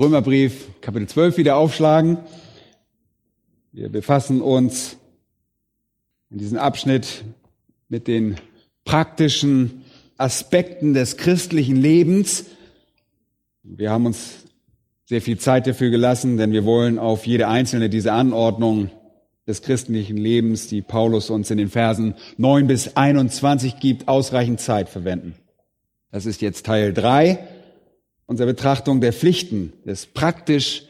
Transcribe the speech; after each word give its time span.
Römerbrief 0.00 0.80
Kapitel 0.80 1.08
12 1.08 1.36
wieder 1.36 1.56
aufschlagen. 1.58 2.16
Wir 3.70 3.90
befassen 3.90 4.40
uns 4.40 4.96
in 6.30 6.38
diesem 6.38 6.56
Abschnitt 6.56 7.22
mit 7.90 8.08
den 8.08 8.36
praktischen 8.86 9.84
Aspekten 10.16 10.94
des 10.94 11.18
christlichen 11.18 11.76
Lebens. 11.76 12.46
Wir 13.62 13.90
haben 13.90 14.06
uns 14.06 14.46
sehr 15.04 15.20
viel 15.20 15.36
Zeit 15.36 15.66
dafür 15.66 15.90
gelassen, 15.90 16.38
denn 16.38 16.52
wir 16.52 16.64
wollen 16.64 16.98
auf 16.98 17.26
jede 17.26 17.48
einzelne 17.48 17.90
dieser 17.90 18.14
Anordnungen 18.14 18.90
des 19.46 19.60
christlichen 19.60 20.16
Lebens, 20.16 20.66
die 20.68 20.80
Paulus 20.80 21.28
uns 21.28 21.50
in 21.50 21.58
den 21.58 21.68
Versen 21.68 22.14
9 22.38 22.66
bis 22.66 22.96
21 22.96 23.80
gibt, 23.80 24.08
ausreichend 24.08 24.60
Zeit 24.60 24.88
verwenden. 24.88 25.34
Das 26.10 26.24
ist 26.24 26.40
jetzt 26.40 26.64
Teil 26.64 26.94
3 26.94 27.38
unserer 28.30 28.46
Betrachtung 28.46 29.00
der 29.00 29.12
Pflichten 29.12 29.72
des 29.84 30.06
praktisch 30.06 30.84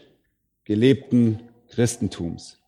gelebten 0.64 1.40
Christentums. 1.70 2.58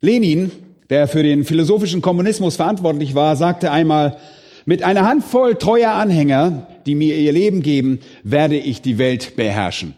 Lenin, 0.00 0.52
der 0.88 1.08
für 1.08 1.24
den 1.24 1.44
philosophischen 1.44 2.00
Kommunismus 2.00 2.54
verantwortlich 2.54 3.16
war, 3.16 3.34
sagte 3.34 3.72
einmal, 3.72 4.18
mit 4.64 4.84
einer 4.84 5.04
Handvoll 5.04 5.56
treuer 5.56 5.90
Anhänger, 5.90 6.68
die 6.86 6.94
mir 6.94 7.16
ihr 7.16 7.32
Leben 7.32 7.60
geben, 7.60 7.98
werde 8.22 8.56
ich 8.56 8.82
die 8.82 8.98
Welt 8.98 9.34
beherrschen. 9.34 9.96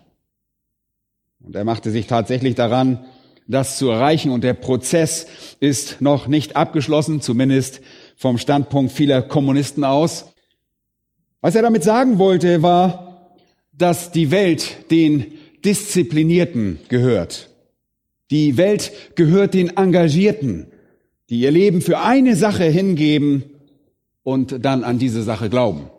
Und 1.44 1.54
er 1.54 1.64
machte 1.64 1.90
sich 1.90 2.06
tatsächlich 2.06 2.54
daran, 2.54 3.04
das 3.48 3.76
zu 3.76 3.90
erreichen. 3.90 4.30
Und 4.30 4.44
der 4.44 4.54
Prozess 4.54 5.26
ist 5.60 6.00
noch 6.00 6.26
nicht 6.26 6.56
abgeschlossen, 6.56 7.20
zumindest 7.20 7.82
vom 8.16 8.38
Standpunkt 8.38 8.92
vieler 8.92 9.20
Kommunisten 9.20 9.84
aus. 9.84 10.32
Was 11.42 11.54
er 11.54 11.60
damit 11.60 11.84
sagen 11.84 12.18
wollte, 12.18 12.62
war, 12.62 13.09
dass 13.80 14.12
die 14.12 14.30
Welt 14.30 14.90
den 14.90 15.32
Disziplinierten 15.64 16.78
gehört. 16.88 17.50
Die 18.30 18.56
Welt 18.56 18.92
gehört 19.16 19.54
den 19.54 19.76
Engagierten, 19.76 20.66
die 21.30 21.40
ihr 21.40 21.50
Leben 21.50 21.80
für 21.80 21.98
eine 21.98 22.36
Sache 22.36 22.64
hingeben 22.64 23.44
und 24.22 24.64
dann 24.64 24.84
an 24.84 24.98
diese 24.98 25.22
Sache 25.22 25.48
glauben. 25.50 25.90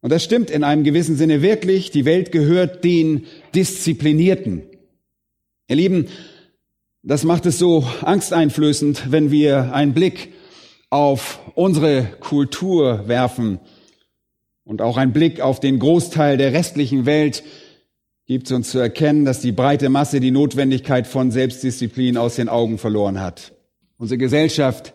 Und 0.00 0.10
das 0.10 0.24
stimmt 0.24 0.50
in 0.50 0.64
einem 0.64 0.84
gewissen 0.84 1.16
Sinne 1.16 1.42
wirklich. 1.42 1.90
Die 1.90 2.04
Welt 2.04 2.32
gehört 2.32 2.84
den 2.84 3.26
Disziplinierten. 3.54 4.62
Ihr 5.68 5.76
Lieben, 5.76 6.06
das 7.02 7.24
macht 7.24 7.46
es 7.46 7.58
so 7.58 7.86
angsteinflößend, 8.02 9.10
wenn 9.10 9.30
wir 9.30 9.74
einen 9.74 9.94
Blick 9.94 10.32
auf 10.90 11.40
unsere 11.54 12.04
Kultur 12.20 13.08
werfen 13.08 13.60
und 14.66 14.82
auch 14.82 14.96
ein 14.96 15.12
Blick 15.12 15.40
auf 15.40 15.60
den 15.60 15.78
Großteil 15.78 16.36
der 16.36 16.52
restlichen 16.52 17.06
Welt 17.06 17.44
gibt 18.26 18.50
uns 18.50 18.70
zu 18.70 18.80
erkennen, 18.80 19.24
dass 19.24 19.40
die 19.40 19.52
breite 19.52 19.88
Masse 19.88 20.18
die 20.18 20.32
Notwendigkeit 20.32 21.06
von 21.06 21.30
Selbstdisziplin 21.30 22.18
aus 22.18 22.34
den 22.34 22.48
Augen 22.48 22.76
verloren 22.76 23.20
hat. 23.20 23.52
Unsere 23.96 24.18
Gesellschaft 24.18 24.92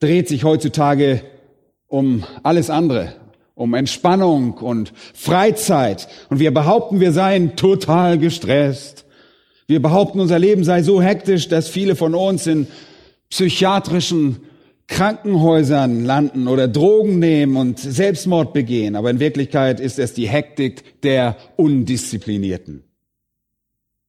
dreht 0.00 0.26
sich 0.26 0.42
heutzutage 0.42 1.22
um 1.86 2.24
alles 2.42 2.68
andere, 2.68 3.14
um 3.54 3.74
Entspannung 3.74 4.54
und 4.54 4.92
Freizeit. 5.14 6.08
Und 6.30 6.40
wir 6.40 6.52
behaupten, 6.52 6.98
wir 6.98 7.12
seien 7.12 7.54
total 7.54 8.18
gestresst. 8.18 9.06
Wir 9.68 9.80
behaupten, 9.80 10.18
unser 10.18 10.40
Leben 10.40 10.64
sei 10.64 10.82
so 10.82 11.00
hektisch, 11.00 11.46
dass 11.46 11.68
viele 11.68 11.94
von 11.94 12.16
uns 12.16 12.48
in 12.48 12.66
psychiatrischen 13.30 14.40
Krankenhäusern 14.88 16.04
landen 16.04 16.48
oder 16.48 16.66
Drogen 16.66 17.18
nehmen 17.18 17.56
und 17.56 17.78
Selbstmord 17.78 18.52
begehen. 18.52 18.96
Aber 18.96 19.10
in 19.10 19.20
Wirklichkeit 19.20 19.80
ist 19.80 19.98
es 19.98 20.14
die 20.14 20.28
Hektik 20.28 21.00
der 21.02 21.36
Undisziplinierten. 21.56 22.82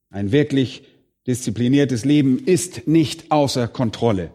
Ein 0.09 0.31
wirklich 0.31 0.83
diszipliniertes 1.27 2.05
Leben 2.05 2.39
ist 2.39 2.87
nicht 2.87 3.31
außer 3.31 3.67
Kontrolle. 3.67 4.31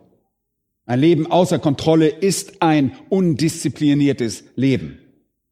Ein 0.87 1.01
Leben 1.01 1.27
außer 1.31 1.59
Kontrolle 1.59 2.09
ist 2.09 2.63
ein 2.63 2.93
undiszipliniertes 3.09 4.45
Leben. 4.55 4.99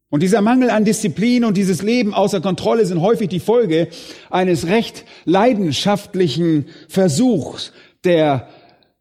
Und 0.09 0.21
dieser 0.21 0.41
Mangel 0.41 0.69
an 0.69 0.85
Disziplin 0.85 1.43
und 1.43 1.57
dieses 1.57 1.81
Leben 1.81 2.13
außer 2.13 2.39
Kontrolle 2.39 2.85
sind 2.85 3.01
häufig 3.01 3.29
die 3.29 3.39
Folge 3.39 3.87
eines 4.29 4.67
recht 4.67 5.05
leidenschaftlichen 5.25 6.67
Versuchs 6.87 7.73
der 8.03 8.47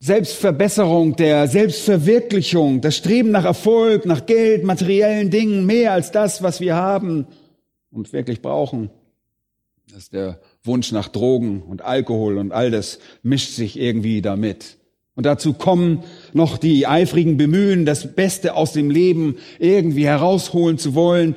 Selbstverbesserung, 0.04 1.14
der 1.14 1.46
Selbstverwirklichung, 1.46 2.80
das 2.80 2.96
Streben 2.96 3.30
nach 3.30 3.44
Erfolg, 3.44 4.04
nach 4.04 4.26
Geld, 4.26 4.64
materiellen 4.64 5.30
Dingen, 5.30 5.64
mehr 5.64 5.92
als 5.92 6.10
das, 6.10 6.42
was 6.42 6.60
wir 6.60 6.74
haben 6.74 7.28
und 7.92 8.12
wirklich 8.12 8.42
brauchen. 8.42 8.90
Das 9.88 9.98
ist 9.98 10.12
der 10.12 10.40
Wunsch 10.64 10.90
nach 10.90 11.06
Drogen 11.06 11.62
und 11.62 11.82
Alkohol 11.82 12.38
und 12.38 12.50
all 12.50 12.72
das 12.72 12.98
mischt 13.22 13.52
sich 13.52 13.78
irgendwie 13.78 14.22
damit. 14.22 14.76
Und 15.14 15.24
dazu 15.24 15.52
kommen 15.52 16.02
noch 16.32 16.58
die 16.58 16.88
eifrigen 16.88 17.36
Bemühen, 17.36 17.86
das 17.86 18.16
Beste 18.16 18.54
aus 18.54 18.72
dem 18.72 18.90
Leben 18.90 19.36
irgendwie 19.60 20.06
herausholen 20.06 20.78
zu 20.78 20.96
wollen. 20.96 21.36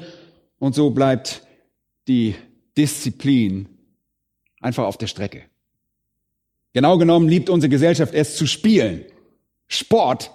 Und 0.57 0.73
so 0.73 0.89
bleibt 0.89 1.45
die 2.07 2.33
Disziplin 2.75 3.67
einfach 4.59 4.85
auf 4.85 4.97
der 4.97 5.05
Strecke. 5.05 5.43
Genau 6.75 6.97
genommen 6.97 7.29
liebt 7.29 7.49
unsere 7.49 7.69
Gesellschaft 7.69 8.13
es 8.13 8.35
zu 8.35 8.45
spielen. 8.45 9.05
Sport 9.69 10.31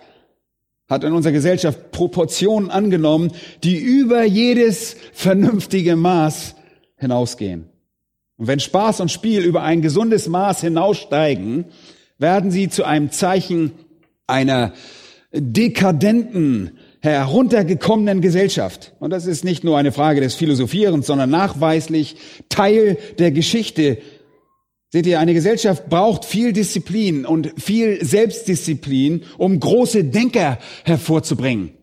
hat 0.88 1.04
in 1.04 1.12
unserer 1.12 1.34
Gesellschaft 1.34 1.92
Proportionen 1.92 2.70
angenommen, 2.70 3.32
die 3.62 3.76
über 3.76 4.24
jedes 4.24 4.96
vernünftige 5.12 5.96
Maß 5.96 6.54
hinausgehen. 6.96 7.68
Und 8.38 8.46
wenn 8.46 8.58
Spaß 8.58 9.00
und 9.00 9.10
Spiel 9.10 9.44
über 9.44 9.62
ein 9.64 9.82
gesundes 9.82 10.28
Maß 10.28 10.62
hinaussteigen, 10.62 11.66
werden 12.16 12.50
sie 12.50 12.70
zu 12.70 12.84
einem 12.84 13.10
Zeichen 13.10 13.72
einer 14.26 14.72
dekadenten, 15.34 16.78
heruntergekommenen 17.00 18.22
Gesellschaft. 18.22 18.94
Und 18.98 19.10
das 19.10 19.26
ist 19.26 19.44
nicht 19.44 19.62
nur 19.62 19.76
eine 19.76 19.92
Frage 19.92 20.22
des 20.22 20.36
Philosophierens, 20.36 21.06
sondern 21.06 21.28
nachweislich 21.28 22.16
Teil 22.48 22.96
der 23.18 23.30
Geschichte 23.30 23.98
Seht 24.92 25.06
ihr, 25.06 25.20
eine 25.20 25.34
Gesellschaft 25.34 25.88
braucht 25.88 26.24
viel 26.24 26.52
Disziplin 26.52 27.24
und 27.24 27.54
viel 27.60 28.04
Selbstdisziplin, 28.04 29.24
um 29.38 29.60
große 29.60 30.04
Denker 30.04 30.58
hervorzubringen. 30.84 31.74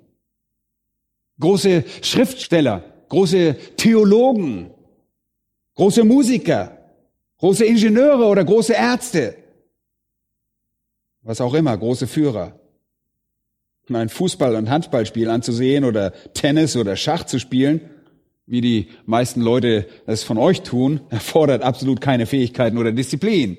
Große 1.39 1.85
Schriftsteller, 2.01 2.83
große 3.07 3.55
Theologen, 3.77 4.71
große 5.75 6.03
Musiker, 6.03 6.77
große 7.37 7.63
Ingenieure 7.63 8.25
oder 8.25 8.43
große 8.43 8.73
Ärzte. 8.73 9.37
Was 11.21 11.39
auch 11.39 11.53
immer, 11.53 11.77
große 11.77 12.07
Führer. 12.07 12.59
ein 13.89 14.09
Fußball- 14.09 14.57
und 14.57 14.69
Handballspiel 14.69 15.29
anzusehen 15.29 15.85
oder 15.85 16.11
Tennis 16.33 16.75
oder 16.75 16.97
Schach 16.97 17.23
zu 17.23 17.39
spielen, 17.39 17.89
wie 18.47 18.61
die 18.61 18.87
meisten 19.05 19.41
Leute 19.41 19.85
es 20.07 20.23
von 20.23 20.37
euch 20.37 20.61
tun, 20.61 21.01
erfordert 21.09 21.61
absolut 21.61 22.01
keine 22.01 22.25
Fähigkeiten 22.25 22.77
oder 22.77 22.91
Disziplin. 22.91 23.57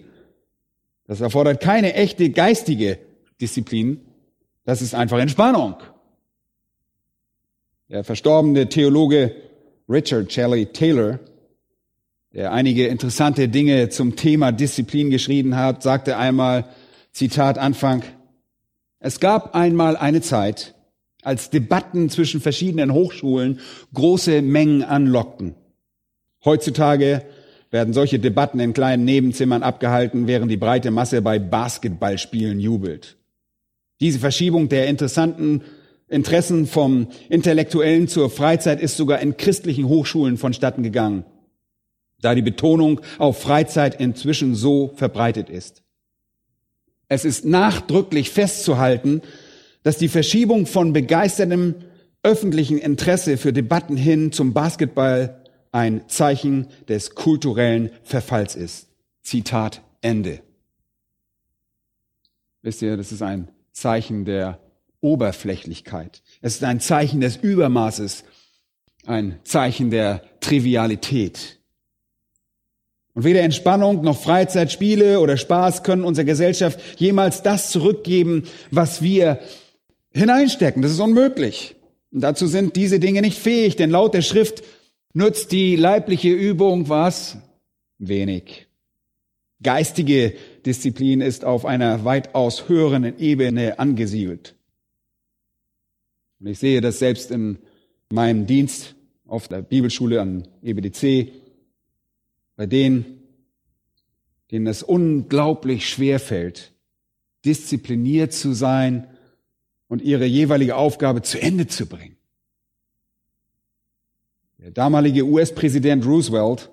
Das 1.07 1.21
erfordert 1.21 1.61
keine 1.61 1.95
echte 1.95 2.31
geistige 2.31 2.99
Disziplin. 3.41 4.01
Das 4.65 4.83
ist 4.83 4.95
einfach 4.95 5.19
Entspannung. 5.19 5.77
Der 7.89 8.05
verstorbene 8.05 8.69
Theologe 8.69 9.35
Richard 9.89 10.31
Shelley 10.31 10.67
Taylor, 10.67 11.21
der 12.35 12.53
einige 12.53 12.87
interessante 12.89 13.49
Dinge 13.49 13.89
zum 13.89 14.17
Thema 14.17 14.53
Disziplin 14.53 15.09
geschrieben 15.09 15.57
hat, 15.57 15.83
sagte 15.83 16.19
einmal, 16.19 16.67
Zitat 17.13 17.57
Anfang, 17.57 18.03
es 19.01 19.21
gab 19.21 19.55
einmal 19.55 19.97
eine 19.97 20.21
Zeit, 20.21 20.75
als 21.23 21.51
Debatten 21.51 22.11
zwischen 22.11 22.41
verschiedenen 22.41 22.93
Hochschulen 22.93 23.61
große 23.95 24.43
Mengen 24.43 24.83
anlockten. 24.83 25.55
Heutzutage 26.45 27.23
werden 27.71 27.93
solche 27.93 28.19
Debatten 28.19 28.61
in 28.61 28.73
kleinen 28.73 29.05
Nebenzimmern 29.05 29.63
abgehalten, 29.63 30.27
während 30.27 30.51
die 30.51 30.57
breite 30.57 30.91
Masse 30.91 31.21
bei 31.21 31.39
Basketballspielen 31.39 32.61
jubelt. 32.61 33.17
Diese 34.01 34.19
Verschiebung 34.21 34.69
der 34.69 34.87
interessanten 34.87 35.63
Interessen 36.09 36.67
vom 36.67 37.09
Intellektuellen 37.29 38.09
zur 38.09 38.31
Freizeit 38.31 38.81
ist 38.81 38.97
sogar 38.97 39.21
in 39.21 39.37
christlichen 39.37 39.89
Hochschulen 39.89 40.39
vonstatten 40.39 40.83
gegangen. 40.83 41.25
da 42.21 42.35
die 42.35 42.43
Betonung 42.43 43.01
auf 43.19 43.41
Freizeit 43.41 44.01
inzwischen 44.01 44.55
so 44.55 44.93
verbreitet 44.97 45.51
ist. 45.51 45.83
Es 47.09 47.25
ist 47.25 47.45
nachdrücklich 47.45 48.31
festzuhalten, 48.31 49.23
dass 49.83 49.99
die 49.99 50.09
Verschiebung 50.09 50.67
von 50.67 50.93
begeistertem 50.93 51.75
öffentlichen 52.23 52.79
Interesse 52.79 53.37
für 53.37 53.53
Debatten 53.53 53.97
hin 53.97 54.33
zum 54.33 54.53
Basketball 54.53 55.43
ein 55.73 56.09
Zeichen 56.09 56.69
des 56.89 57.15
kulturellen 57.15 57.91
Verfalls 58.03 58.57
ist. 58.57 58.89
Zitat 59.23 59.83
Ende. 60.01 60.41
Wisst 62.63 62.83
ihr, 62.83 62.97
das 62.97 63.13
ist 63.13 63.23
ein 63.23 63.49
Zeichen 63.73 64.25
der 64.25 64.59
Oberflächlichkeit. 65.01 66.23
Es 66.41 66.55
ist 66.55 66.65
ein 66.65 66.81
Zeichen 66.81 67.21
des 67.21 67.37
Übermaßes, 67.37 68.25
ein 69.07 69.39
Zeichen 69.45 69.91
der 69.91 70.23
Trivialität. 70.41 71.59
Und 73.15 73.25
weder 73.25 73.43
Entspannung 73.43 74.03
noch 74.03 74.21
Freizeit, 74.21 74.71
Spiele 74.71 75.21
oder 75.21 75.37
Spaß 75.37 75.83
können 75.83 76.05
unserer 76.05 76.25
Gesellschaft 76.25 76.81
jemals 77.01 77.43
das 77.43 77.71
zurückgeben, 77.71 78.45
was 78.71 79.03
wir 79.03 79.41
hineinstecken. 80.13 80.83
Das 80.83 80.93
ist 80.93 81.01
unmöglich. 81.01 81.77
Und 82.11 82.23
dazu 82.23 82.47
sind 82.47 82.77
diese 82.77 83.01
Dinge 83.01 83.21
nicht 83.21 83.39
fähig, 83.39 83.77
denn 83.77 83.91
laut 83.91 84.15
der 84.15 84.23
Schrift 84.23 84.63
nutzt 85.13 85.53
die 85.53 85.77
leibliche 85.77 86.31
Übung 86.31 86.89
was? 86.89 87.39
Wenig. 87.99 88.67
Geistige 89.63 90.35
Disziplin 90.65 91.21
ist 91.21 91.45
auf 91.45 91.67
einer 91.67 92.05
weitaus 92.05 92.69
höheren 92.69 93.19
Ebene 93.19 93.79
angesiedelt. 93.79 94.55
Und 96.39 96.47
ich 96.47 96.59
sehe 96.61 96.81
das 96.81 97.01
selbst 97.01 97.31
in 97.31 97.59
meinem 98.11 98.47
Dienst 98.47 98.95
auf 99.27 99.49
der 99.49 99.63
Bibelschule 99.63 100.21
an 100.21 100.47
EBDC, 100.63 101.33
bei 102.57 102.67
denen, 102.67 103.23
denen 104.51 104.67
es 104.69 104.83
unglaublich 104.83 105.89
schwer 105.89 106.21
fällt, 106.21 106.73
diszipliniert 107.45 108.33
zu 108.33 108.53
sein 108.53 109.09
und 109.89 110.03
ihre 110.03 110.27
jeweilige 110.27 110.77
Aufgabe 110.77 111.23
zu 111.23 111.41
Ende 111.41 111.67
zu 111.67 111.87
bringen. 111.87 112.17
Der 114.59 114.71
damalige 114.71 115.25
US-Präsident 115.25 116.05
Roosevelt 116.05 116.71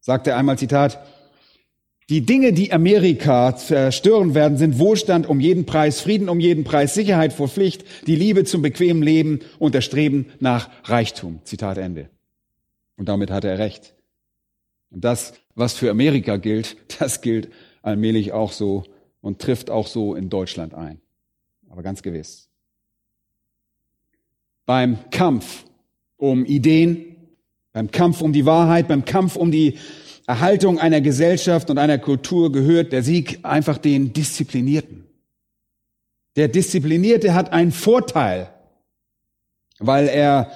sagte 0.00 0.34
einmal, 0.34 0.58
Zitat, 0.58 0.98
die 2.10 2.26
Dinge, 2.26 2.52
die 2.52 2.72
Amerika 2.72 3.54
zerstören 3.56 4.34
werden, 4.34 4.58
sind 4.58 4.80
Wohlstand 4.80 5.28
um 5.28 5.38
jeden 5.38 5.64
Preis, 5.64 6.00
Frieden 6.00 6.28
um 6.28 6.40
jeden 6.40 6.64
Preis, 6.64 6.92
Sicherheit 6.92 7.32
vor 7.32 7.48
Pflicht, 7.48 7.84
die 8.08 8.16
Liebe 8.16 8.42
zum 8.42 8.62
bequemen 8.62 9.00
Leben 9.00 9.40
und 9.60 9.76
das 9.76 9.84
Streben 9.84 10.26
nach 10.40 10.70
Reichtum. 10.84 11.38
Zitat 11.44 11.78
Ende. 11.78 12.10
Und 12.96 13.08
damit 13.08 13.30
hat 13.30 13.44
er 13.44 13.58
recht. 13.58 13.94
Und 14.90 15.04
das, 15.04 15.34
was 15.54 15.74
für 15.74 15.88
Amerika 15.88 16.36
gilt, 16.36 16.76
das 16.98 17.20
gilt 17.20 17.48
allmählich 17.80 18.32
auch 18.32 18.50
so 18.50 18.82
und 19.20 19.40
trifft 19.40 19.70
auch 19.70 19.86
so 19.86 20.16
in 20.16 20.28
Deutschland 20.28 20.74
ein. 20.74 21.00
Aber 21.68 21.84
ganz 21.84 22.02
gewiss. 22.02 22.49
Beim 24.70 24.98
Kampf 25.10 25.64
um 26.16 26.44
Ideen, 26.44 27.16
beim 27.72 27.90
Kampf 27.90 28.20
um 28.22 28.32
die 28.32 28.46
Wahrheit, 28.46 28.86
beim 28.86 29.04
Kampf 29.04 29.34
um 29.34 29.50
die 29.50 29.78
Erhaltung 30.28 30.78
einer 30.78 31.00
Gesellschaft 31.00 31.70
und 31.70 31.78
einer 31.78 31.98
Kultur 31.98 32.52
gehört 32.52 32.92
der 32.92 33.02
Sieg 33.02 33.40
einfach 33.42 33.78
den 33.78 34.12
Disziplinierten. 34.12 35.08
Der 36.36 36.46
Disziplinierte 36.46 37.34
hat 37.34 37.52
einen 37.52 37.72
Vorteil, 37.72 38.48
weil 39.80 40.06
er 40.06 40.52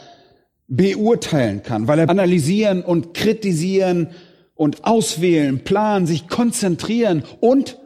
beurteilen 0.68 1.64
kann, 1.64 1.88
weil 1.88 1.98
er 1.98 2.08
analysieren 2.08 2.84
und 2.84 3.14
kritisieren 3.14 4.10
und 4.54 4.84
auswählen, 4.84 5.64
planen, 5.64 6.06
sich 6.06 6.28
konzentrieren 6.28 7.24
und 7.40 7.80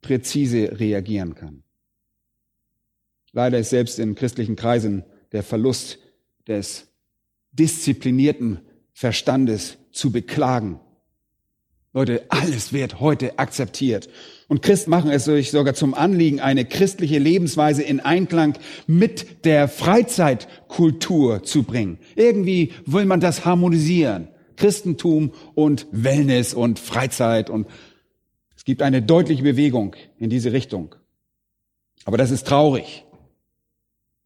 präzise 0.00 0.80
reagieren 0.80 1.34
kann. 1.34 1.64
Leider 3.32 3.58
ist 3.58 3.68
selbst 3.68 3.98
in 3.98 4.14
christlichen 4.14 4.56
Kreisen 4.56 5.04
der 5.34 5.42
Verlust 5.42 5.98
des 6.48 6.86
disziplinierten 7.52 8.60
Verstandes 8.94 9.76
zu 9.92 10.10
beklagen. 10.10 10.80
Leute, 11.92 12.24
alles 12.28 12.72
wird 12.72 13.00
heute 13.00 13.38
akzeptiert. 13.38 14.08
Und 14.48 14.62
Christen 14.62 14.90
machen 14.90 15.10
es 15.10 15.24
sich 15.24 15.50
sogar 15.50 15.74
zum 15.74 15.94
Anliegen, 15.94 16.40
eine 16.40 16.64
christliche 16.64 17.18
Lebensweise 17.18 17.82
in 17.82 18.00
Einklang 18.00 18.58
mit 18.86 19.44
der 19.44 19.68
Freizeitkultur 19.68 21.42
zu 21.42 21.62
bringen. 21.62 21.98
Irgendwie 22.16 22.72
will 22.86 23.04
man 23.04 23.20
das 23.20 23.44
harmonisieren. 23.44 24.28
Christentum 24.56 25.32
und 25.54 25.86
Wellness 25.90 26.54
und 26.54 26.78
Freizeit 26.78 27.50
und 27.50 27.66
es 28.56 28.64
gibt 28.64 28.82
eine 28.82 29.02
deutliche 29.02 29.42
Bewegung 29.42 29.94
in 30.18 30.30
diese 30.30 30.52
Richtung. 30.52 30.94
Aber 32.04 32.18
das 32.18 32.30
ist 32.30 32.46
traurig. 32.46 33.04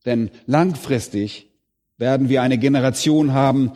Denn 0.05 0.31
langfristig 0.47 1.49
werden 1.97 2.29
wir 2.29 2.43
eine 2.43 2.59
Generation 2.59 3.33
haben, 3.33 3.73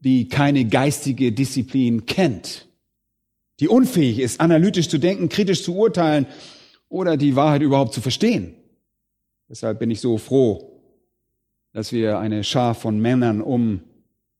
die 0.00 0.28
keine 0.28 0.64
geistige 0.66 1.32
Disziplin 1.32 2.06
kennt, 2.06 2.68
die 3.60 3.68
unfähig 3.68 4.18
ist, 4.18 4.40
analytisch 4.40 4.88
zu 4.88 4.98
denken, 4.98 5.28
kritisch 5.28 5.62
zu 5.62 5.76
urteilen 5.76 6.26
oder 6.88 7.16
die 7.16 7.36
Wahrheit 7.36 7.62
überhaupt 7.62 7.92
zu 7.92 8.00
verstehen. 8.00 8.54
Deshalb 9.48 9.78
bin 9.78 9.90
ich 9.90 10.00
so 10.00 10.16
froh, 10.16 10.80
dass 11.72 11.92
wir 11.92 12.18
eine 12.18 12.44
Schar 12.44 12.74
von 12.74 12.98
Männern 13.00 13.40
um 13.42 13.82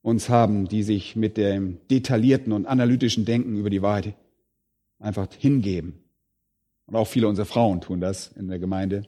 uns 0.02 0.28
haben, 0.28 0.66
die 0.66 0.82
sich 0.82 1.16
mit 1.16 1.36
dem 1.36 1.78
detaillierten 1.90 2.52
und 2.52 2.66
analytischen 2.66 3.24
Denken 3.24 3.56
über 3.56 3.70
die 3.70 3.82
Wahrheit 3.82 4.14
einfach 4.98 5.28
hingeben. 5.38 6.02
Und 6.86 6.96
auch 6.96 7.06
viele 7.06 7.28
unserer 7.28 7.46
Frauen 7.46 7.80
tun 7.80 8.00
das 8.00 8.28
in 8.36 8.48
der 8.48 8.58
Gemeinde 8.58 9.06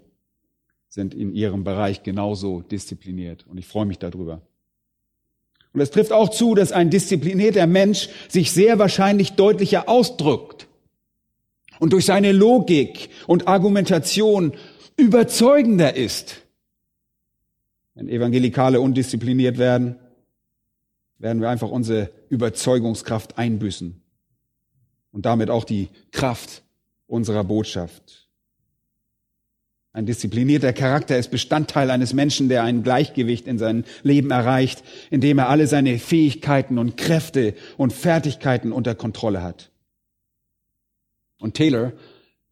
sind 0.93 1.15
in 1.15 1.35
ihrem 1.35 1.65
Bereich 1.65 2.03
genauso 2.03 2.61
diszipliniert. 2.61 3.47
Und 3.49 3.57
ich 3.57 3.67
freue 3.67 3.87
mich 3.87 3.99
darüber. 3.99 4.43
Und 5.73 5.81
es 5.81 5.91
trifft 5.91 6.13
auch 6.13 6.29
zu, 6.29 6.55
dass 6.55 6.71
ein 6.71 6.91
disziplinierter 6.91 7.67
Mensch 7.67 8.11
sich 8.29 8.53
sehr 8.53 8.79
wahrscheinlich 8.79 9.33
deutlicher 9.33 9.89
ausdrückt 9.89 10.69
und 11.79 11.95
durch 11.95 12.05
seine 12.05 12.33
Logik 12.33 13.09
und 13.27 13.49
Argumentation 13.49 14.53
überzeugender 14.99 15.97
ist. 15.97 16.43
Wenn 17.95 18.11
Evangelikale 18.11 18.79
undiszipliniert 18.79 19.57
werden, 19.57 19.97
werden 21.17 21.41
wir 21.41 21.49
einfach 21.49 21.71
unsere 21.71 22.11
Überzeugungskraft 22.29 23.39
einbüßen 23.39 23.99
und 25.11 25.25
damit 25.25 25.49
auch 25.49 25.65
die 25.65 25.89
Kraft 26.11 26.63
unserer 27.07 27.45
Botschaft. 27.45 28.22
Ein 29.95 30.07
disziplinierter 30.07 30.73
Charakter 30.73 31.19
ist 31.19 31.31
Bestandteil 31.31 31.91
eines 31.91 32.15
Menschen, 32.15 32.49
der 32.49 32.65
ein 32.65 32.83
Gleichgewicht 32.83 33.47
in 33.47 33.59
seinem 33.59 33.85
Leben 34.03 34.31
erreicht, 34.31 34.83
indem 35.11 35.39
er 35.39 35.51
alle 35.51 35.67
seine 35.67 35.99
Fähigkeiten 35.99 36.79
und 36.79 36.97
Kräfte 36.97 37.55
und 37.77 37.93
Fertigkeiten 37.93 38.73
unter 38.73 38.95
Kontrolle 38.95 39.43
hat. 39.43 39.71
Und 41.39 41.55
Taylor, 41.55 41.93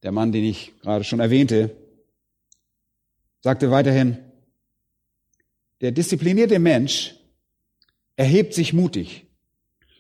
der 0.03 0.13
Mann, 0.13 0.33
den 0.33 0.45
ich 0.45 0.73
gerade 0.83 1.05
schon 1.05 1.21
erwähnte, 1.21 1.75
sagte 3.41 3.71
weiterhin, 3.71 4.19
der 5.81 5.93
disziplinierte 5.93 6.59
Mensch 6.59 7.15
erhebt 8.17 8.53
sich 8.53 8.75
mutig, 8.75 9.25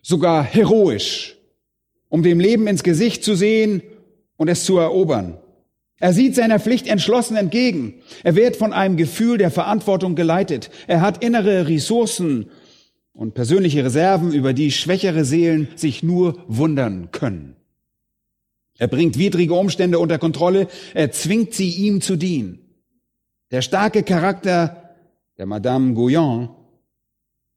sogar 0.03 0.45
heroisch, 0.45 1.39
um 2.11 2.23
dem 2.23 2.39
Leben 2.39 2.67
ins 2.67 2.83
Gesicht 2.83 3.25
zu 3.25 3.35
sehen 3.35 3.83
und 4.37 4.49
es 4.49 4.65
zu 4.65 4.77
erobern. 4.77 5.39
Er 6.01 6.15
sieht 6.15 6.35
seiner 6.35 6.59
Pflicht 6.59 6.87
entschlossen 6.87 7.37
entgegen. 7.37 7.95
Er 8.25 8.35
wird 8.35 8.57
von 8.57 8.73
einem 8.73 8.97
Gefühl 8.97 9.37
der 9.37 9.51
Verantwortung 9.51 10.15
geleitet. 10.15 10.71
Er 10.87 11.03
hat 11.03 11.23
innere 11.23 11.69
Ressourcen 11.69 12.51
und 13.13 13.35
persönliche 13.35 13.85
Reserven, 13.85 14.33
über 14.33 14.55
die 14.55 14.73
schwächere 14.73 15.27
Seelen 15.27 15.69
sich 15.77 16.03
nur 16.03 16.43
wundern 16.49 17.11
können. 17.13 17.55
Er 18.79 18.89
bringt 18.89 19.19
widrige 19.19 19.53
Umstände 19.53 19.99
unter 19.99 20.19
Kontrolle. 20.19 20.69
Er 20.95 21.13
zwingt 21.13 21.53
sie, 21.53 21.69
ihm 21.69 22.01
zu 22.01 22.17
dienen. 22.17 22.61
Der 23.51 23.61
starke 23.61 24.03
Charakter 24.03 24.95
der 25.37 25.45
Madame 25.45 25.93
Gouillon 25.93 26.49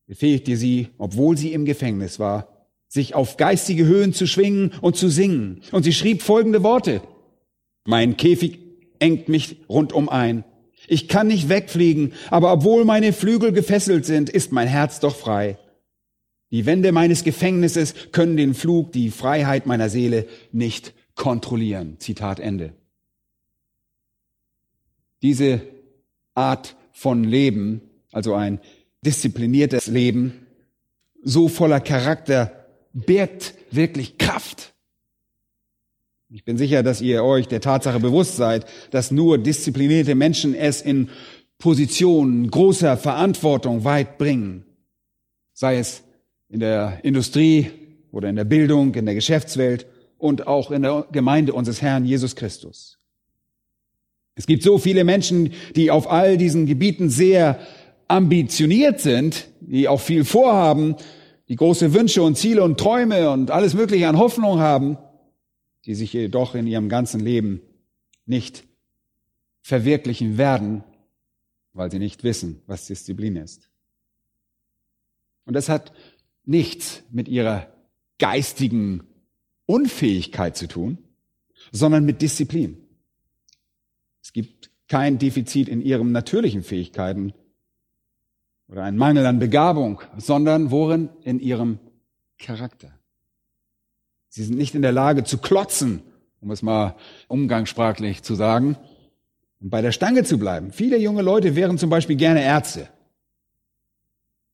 befähigte 0.05 0.57
sie, 0.57 0.89
obwohl 0.97 1.37
sie 1.37 1.53
im 1.53 1.63
Gefängnis 1.63 2.19
war, 2.19 2.67
sich 2.89 3.15
auf 3.15 3.37
geistige 3.37 3.85
Höhen 3.85 4.11
zu 4.13 4.27
schwingen 4.27 4.73
und 4.81 4.97
zu 4.97 5.07
singen. 5.07 5.61
Und 5.71 5.83
sie 5.83 5.93
schrieb 5.93 6.21
folgende 6.21 6.61
Worte. 6.61 7.01
Mein 7.85 8.17
Käfig 8.17 8.59
engt 8.99 9.29
mich 9.29 9.57
rundum 9.67 10.09
ein. 10.09 10.43
Ich 10.87 11.07
kann 11.07 11.27
nicht 11.27 11.49
wegfliegen, 11.49 12.13
aber 12.29 12.51
obwohl 12.51 12.85
meine 12.85 13.13
Flügel 13.13 13.51
gefesselt 13.51 14.05
sind, 14.05 14.29
ist 14.29 14.51
mein 14.51 14.67
Herz 14.67 14.99
doch 14.99 15.15
frei. 15.15 15.57
Die 16.51 16.65
Wände 16.65 16.91
meines 16.91 17.23
Gefängnisses 17.23 17.95
können 18.11 18.37
den 18.37 18.53
Flug, 18.53 18.91
die 18.91 19.09
Freiheit 19.09 19.65
meiner 19.65 19.89
Seele 19.89 20.27
nicht 20.51 20.93
kontrollieren. 21.15 21.99
Zitat 21.99 22.39
Ende. 22.39 22.73
Diese 25.21 25.61
Art 26.33 26.75
von 26.91 27.23
Leben, 27.23 27.81
also 28.11 28.33
ein 28.35 28.59
diszipliniertes 29.01 29.87
Leben, 29.87 30.45
so 31.23 31.47
voller 31.47 31.79
Charakter 31.79 32.67
birgt 32.93 33.55
wirklich 33.71 34.17
Kraft. 34.17 34.72
Ich 36.35 36.45
bin 36.45 36.57
sicher, 36.57 36.81
dass 36.81 36.99
ihr 36.99 37.23
euch 37.23 37.47
der 37.47 37.61
Tatsache 37.61 37.99
bewusst 37.99 38.37
seid, 38.37 38.65
dass 38.89 39.11
nur 39.11 39.37
disziplinierte 39.37 40.15
Menschen 40.15 40.55
es 40.55 40.81
in 40.81 41.09
Positionen 41.59 42.49
großer 42.49 42.97
Verantwortung 42.97 43.83
weit 43.83 44.17
bringen. 44.17 44.65
Sei 45.53 45.77
es 45.77 46.01
in 46.49 46.59
der 46.59 47.01
Industrie 47.03 47.69
oder 48.11 48.29
in 48.29 48.35
der 48.35 48.45
Bildung, 48.45 48.95
in 48.95 49.05
der 49.05 49.13
Geschäftswelt 49.13 49.85
und 50.17 50.47
auch 50.47 50.71
in 50.71 50.81
der 50.81 51.05
Gemeinde 51.11 51.53
unseres 51.53 51.83
Herrn 51.83 52.03
Jesus 52.03 52.35
Christus. 52.35 52.97
Es 54.33 54.47
gibt 54.47 54.63
so 54.63 54.79
viele 54.79 55.03
Menschen, 55.03 55.51
die 55.75 55.91
auf 55.91 56.09
all 56.09 56.37
diesen 56.37 56.65
Gebieten 56.65 57.11
sehr 57.11 57.59
ambitioniert 58.07 58.99
sind, 59.01 59.49
die 59.61 59.87
auch 59.87 60.01
viel 60.01 60.25
vorhaben, 60.25 60.95
die 61.47 61.57
große 61.57 61.93
Wünsche 61.93 62.23
und 62.23 62.39
Ziele 62.39 62.63
und 62.63 62.79
Träume 62.79 63.29
und 63.29 63.51
alles 63.51 63.75
Mögliche 63.75 64.07
an 64.07 64.17
Hoffnung 64.17 64.57
haben, 64.57 64.97
die 65.85 65.95
sich 65.95 66.13
jedoch 66.13 66.55
in 66.55 66.67
ihrem 66.67 66.89
ganzen 66.89 67.19
Leben 67.19 67.61
nicht 68.25 68.63
verwirklichen 69.61 70.37
werden, 70.37 70.83
weil 71.73 71.91
sie 71.91 71.99
nicht 71.99 72.23
wissen, 72.23 72.61
was 72.67 72.87
Disziplin 72.87 73.35
ist. 73.35 73.69
Und 75.45 75.53
das 75.53 75.69
hat 75.69 75.93
nichts 76.45 77.03
mit 77.11 77.27
ihrer 77.27 77.67
geistigen 78.19 79.03
Unfähigkeit 79.65 80.55
zu 80.55 80.67
tun, 80.67 80.97
sondern 81.71 82.05
mit 82.05 82.21
Disziplin. 82.21 82.77
Es 84.21 84.33
gibt 84.33 84.71
kein 84.87 85.17
Defizit 85.17 85.67
in 85.67 85.81
ihren 85.81 86.11
natürlichen 86.11 86.63
Fähigkeiten 86.63 87.33
oder 88.67 88.83
ein 88.83 88.97
Mangel 88.97 89.25
an 89.25 89.39
Begabung, 89.39 90.01
sondern 90.17 90.71
worin? 90.71 91.09
In 91.23 91.39
ihrem 91.39 91.79
Charakter. 92.37 92.97
Sie 94.35 94.43
sind 94.43 94.57
nicht 94.57 94.73
in 94.73 94.81
der 94.81 94.91
Lage 94.91 95.23
zu 95.23 95.37
klotzen, 95.37 96.01
um 96.41 96.49
es 96.49 96.63
mal 96.63 96.95
umgangssprachlich 97.27 98.23
zu 98.23 98.33
sagen, 98.33 98.77
und 99.61 99.69
bei 99.69 99.83
der 99.83 99.91
Stange 99.91 100.23
zu 100.23 100.39
bleiben. 100.39 100.71
Viele 100.71 100.97
junge 100.97 101.21
Leute 101.21 101.55
wären 101.55 101.77
zum 101.77 101.91
Beispiel 101.91 102.15
gerne 102.15 102.43
Ärzte. 102.43 102.87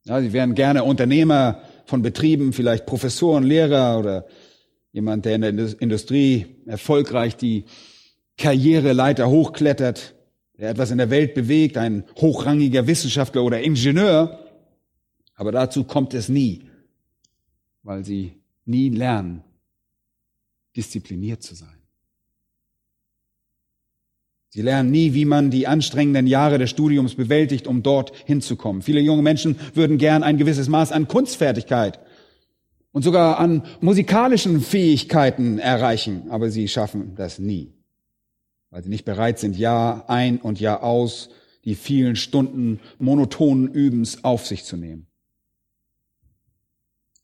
Ja, 0.03 0.19
sie 0.19 0.33
wären 0.33 0.53
gerne 0.53 0.83
Unternehmer 0.83 1.61
von 1.85 2.01
Betrieben, 2.01 2.51
vielleicht 2.51 2.87
Professoren, 2.87 3.45
Lehrer 3.45 3.97
oder 3.97 4.25
jemand, 4.91 5.23
der 5.23 5.35
in 5.35 5.41
der 5.43 5.81
Industrie 5.81 6.57
erfolgreich 6.65 7.37
die 7.37 7.63
Karriereleiter 8.37 9.29
hochklettert, 9.29 10.13
der 10.57 10.71
etwas 10.71 10.91
in 10.91 10.97
der 10.97 11.09
Welt 11.09 11.33
bewegt, 11.35 11.77
ein 11.77 12.03
hochrangiger 12.19 12.85
Wissenschaftler 12.85 13.45
oder 13.45 13.61
Ingenieur. 13.61 14.39
Aber 15.35 15.53
dazu 15.53 15.85
kommt 15.85 16.13
es 16.13 16.27
nie, 16.27 16.65
weil 17.81 18.03
sie 18.03 18.33
nie 18.65 18.89
lernen, 18.89 19.45
diszipliniert 20.79 21.43
zu 21.43 21.55
sein. 21.55 21.77
Sie 24.51 24.61
lernen 24.61 24.89
nie, 24.89 25.13
wie 25.13 25.25
man 25.25 25.51
die 25.51 25.67
anstrengenden 25.67 26.25
Jahre 26.25 26.57
des 26.57 26.69
Studiums 26.69 27.15
bewältigt, 27.15 27.67
um 27.67 27.83
dort 27.83 28.13
hinzukommen. 28.25 28.81
Viele 28.81 29.01
junge 29.01 29.21
Menschen 29.21 29.57
würden 29.75 29.97
gern 29.97 30.23
ein 30.23 30.37
gewisses 30.37 30.69
Maß 30.69 30.93
an 30.93 31.07
Kunstfertigkeit 31.07 31.99
und 32.91 33.03
sogar 33.03 33.39
an 33.39 33.63
musikalischen 33.81 34.61
Fähigkeiten 34.61 35.59
erreichen, 35.59 36.31
aber 36.31 36.49
sie 36.49 36.67
schaffen 36.67 37.13
das 37.15 37.37
nie, 37.37 37.73
weil 38.71 38.81
sie 38.81 38.89
nicht 38.89 39.05
bereit 39.05 39.37
sind, 39.37 39.57
Jahr 39.57 40.09
ein 40.09 40.39
und 40.39 40.59
Jahr 40.59 40.81
aus 40.81 41.29
die 41.65 41.75
vielen 41.75 42.15
Stunden 42.15 42.79
monotonen 42.97 43.67
Übens 43.67 44.23
auf 44.23 44.47
sich 44.47 44.63
zu 44.63 44.77
nehmen. 44.77 45.05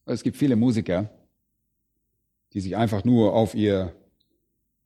Es 0.06 0.22
gibt 0.22 0.38
viele 0.38 0.58
Musiker, 0.58 1.10
die 2.56 2.62
sich 2.62 2.78
einfach 2.78 3.04
nur 3.04 3.34
auf 3.34 3.54
ihr 3.54 3.94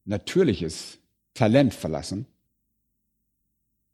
natürliches 0.04 0.98
Talent 1.36 1.74
verlassen. 1.76 2.26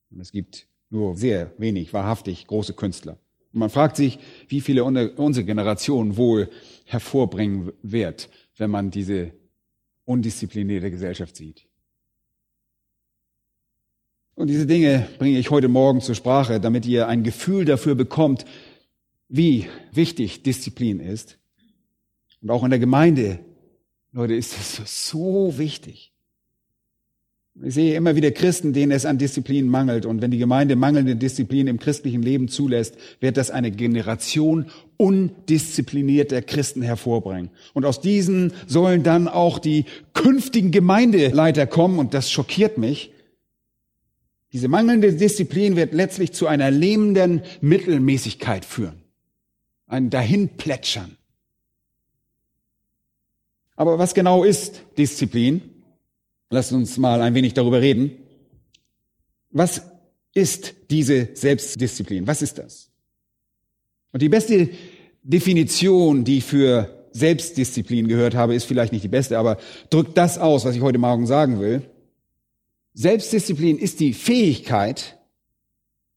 Und 0.09 0.21
es 0.21 0.31
gibt 0.31 0.67
nur 0.89 1.17
sehr 1.17 1.51
wenig 1.57 1.93
wahrhaftig 1.93 2.47
große 2.47 2.73
Künstler. 2.73 3.17
Und 3.51 3.59
man 3.59 3.69
fragt 3.69 3.97
sich, 3.97 4.17
wie 4.47 4.61
viele 4.61 4.85
unsere 4.85 5.45
Generation 5.45 6.15
wohl 6.15 6.49
hervorbringen 6.85 7.73
wird, 7.83 8.29
wenn 8.55 8.71
man 8.71 8.91
diese 8.91 9.33
undisziplinierte 10.05 10.89
Gesellschaft 10.89 11.35
sieht. 11.35 11.67
Und 14.35 14.47
diese 14.47 14.67
Dinge 14.67 15.05
bringe 15.17 15.37
ich 15.37 15.49
heute 15.49 15.67
Morgen 15.67 15.99
zur 15.99 16.15
Sprache, 16.15 16.61
damit 16.61 16.85
ihr 16.85 17.09
ein 17.09 17.23
Gefühl 17.23 17.65
dafür 17.65 17.95
bekommt, 17.95 18.45
wie 19.27 19.67
wichtig 19.91 20.43
Disziplin 20.43 21.01
ist. 21.01 21.39
Und 22.41 22.51
auch 22.51 22.63
in 22.63 22.69
der 22.69 22.79
Gemeinde 22.79 23.39
Leute, 24.15 24.33
ist 24.33 24.57
das 24.57 25.09
so 25.09 25.57
wichtig. 25.57 26.13
Ich 27.61 27.73
sehe 27.73 27.95
immer 27.95 28.15
wieder 28.15 28.31
Christen, 28.31 28.71
denen 28.71 28.93
es 28.93 29.05
an 29.05 29.17
Disziplin 29.17 29.67
mangelt. 29.67 30.05
Und 30.05 30.21
wenn 30.21 30.31
die 30.31 30.37
Gemeinde 30.37 30.77
mangelnde 30.77 31.17
Disziplin 31.17 31.67
im 31.67 31.79
christlichen 31.79 32.21
Leben 32.21 32.47
zulässt, 32.47 32.95
wird 33.19 33.35
das 33.35 33.51
eine 33.51 33.71
Generation 33.71 34.67
undisziplinierter 34.95 36.41
Christen 36.41 36.81
hervorbringen. 36.81 37.49
Und 37.73 37.85
aus 37.85 37.99
diesen 37.99 38.53
sollen 38.67 39.03
dann 39.03 39.27
auch 39.27 39.59
die 39.59 39.83
künftigen 40.13 40.71
Gemeindeleiter 40.71 41.67
kommen. 41.67 41.99
Und 41.99 42.13
das 42.13 42.31
schockiert 42.31 42.77
mich. 42.77 43.11
Diese 44.53 44.69
mangelnde 44.69 45.11
Disziplin 45.11 45.75
wird 45.75 45.93
letztlich 45.93 46.31
zu 46.31 46.47
einer 46.47 46.71
lähmenden 46.71 47.41
Mittelmäßigkeit 47.59 48.63
führen. 48.63 49.01
Ein 49.87 50.09
Dahinplätschern. 50.09 51.17
Aber 53.75 53.99
was 53.99 54.13
genau 54.13 54.43
ist 54.43 54.81
Disziplin? 54.97 55.61
Lasst 56.49 56.71
uns 56.71 56.97
mal 56.97 57.21
ein 57.21 57.35
wenig 57.35 57.53
darüber 57.53 57.81
reden. 57.81 58.11
Was 59.51 59.81
ist 60.33 60.73
diese 60.89 61.29
Selbstdisziplin? 61.33 62.27
Was 62.27 62.41
ist 62.41 62.57
das? 62.57 62.91
Und 64.11 64.21
die 64.21 64.29
beste 64.29 64.69
Definition, 65.23 66.23
die 66.23 66.37
ich 66.37 66.43
für 66.45 67.07
Selbstdisziplin 67.11 68.07
gehört 68.07 68.35
habe, 68.35 68.55
ist 68.55 68.65
vielleicht 68.65 68.93
nicht 68.93 69.03
die 69.03 69.09
beste, 69.09 69.37
aber 69.37 69.57
drückt 69.89 70.17
das 70.17 70.37
aus, 70.37 70.65
was 70.65 70.75
ich 70.75 70.81
heute 70.81 70.97
Morgen 70.97 71.25
sagen 71.25 71.59
will. 71.59 71.81
Selbstdisziplin 72.93 73.77
ist 73.77 73.99
die 73.99 74.13
Fähigkeit, 74.13 75.17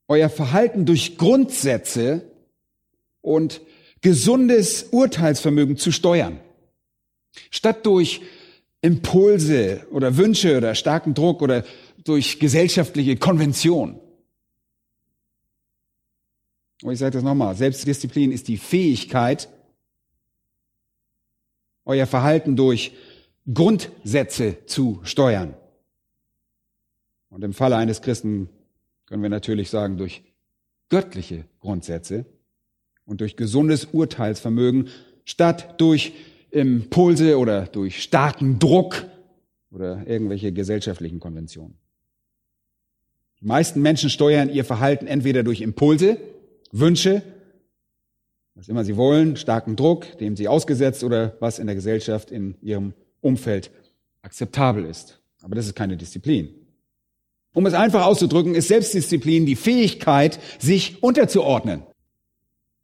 euer 0.09 0.29
Verhalten 0.29 0.85
durch 0.85 1.17
Grundsätze 1.17 2.23
und 3.21 3.61
gesundes 4.01 4.85
Urteilsvermögen 4.91 5.77
zu 5.77 5.93
steuern. 5.93 6.41
Statt 7.51 7.85
durch 7.87 8.23
Impulse 8.81 9.87
oder 9.91 10.17
Wünsche 10.17 10.57
oder 10.57 10.75
starken 10.75 11.15
Druck 11.15 11.43
oder 11.43 11.65
durch 12.05 12.39
gesellschaftliche 12.39 13.17
Konvention. 13.17 14.01
Und 16.83 16.93
ich 16.93 16.99
sage 16.99 17.13
das 17.13 17.25
nochmal, 17.25 17.57
Selbstdisziplin 17.57 18.31
ist 18.31 18.47
die 18.49 18.57
Fähigkeit, 18.57 19.49
euer 21.85 22.07
Verhalten 22.07 22.55
durch 22.55 22.93
Grundsätze 23.53 24.65
zu 24.67 25.01
steuern. 25.03 25.55
Und 27.31 27.43
im 27.43 27.53
Falle 27.53 27.77
eines 27.77 28.03
Christen 28.03 28.49
können 29.07 29.23
wir 29.23 29.31
natürlich 29.31 29.71
sagen, 29.71 29.97
durch 29.97 30.23
göttliche 30.89 31.45
Grundsätze 31.61 32.27
und 33.05 33.21
durch 33.21 33.37
gesundes 33.37 33.87
Urteilsvermögen 33.87 34.89
statt 35.25 35.81
durch 35.81 36.13
Impulse 36.51 37.39
oder 37.39 37.67
durch 37.67 38.03
starken 38.03 38.59
Druck 38.59 39.07
oder 39.71 40.07
irgendwelche 40.07 40.53
gesellschaftlichen 40.53 41.21
Konventionen. 41.21 41.77
Die 43.41 43.47
meisten 43.47 43.81
Menschen 43.83 44.11
steuern 44.11 44.51
ihr 44.51 44.65
Verhalten 44.65 45.07
entweder 45.07 45.43
durch 45.43 45.61
Impulse, 45.61 46.19
Wünsche, 46.73 47.23
was 48.55 48.69
immer 48.69 48.85
sie 48.85 48.97
wollen, 48.97 49.37
starken 49.37 49.77
Druck, 49.77 50.19
dem 50.19 50.37
sie 50.37 50.49
ausgesetzt 50.49 51.05
oder 51.05 51.37
was 51.39 51.59
in 51.59 51.67
der 51.67 51.77
Gesellschaft, 51.77 52.31
in 52.31 52.57
ihrem 52.61 52.95
Umfeld 53.21 53.71
akzeptabel 54.23 54.85
ist. 54.85 55.21
Aber 55.43 55.55
das 55.55 55.67
ist 55.67 55.77
keine 55.77 55.97
Disziplin. 55.97 56.49
Um 57.55 57.67
es 57.67 57.75
einfach 57.75 58.05
auszudrücken, 58.05 58.55
ist 58.55 58.69
Selbstdisziplin 58.69 59.47
die 59.47 59.57
Fähigkeit, 59.57 60.41
sich 60.59 61.03
unterzuordnen. 61.03 61.83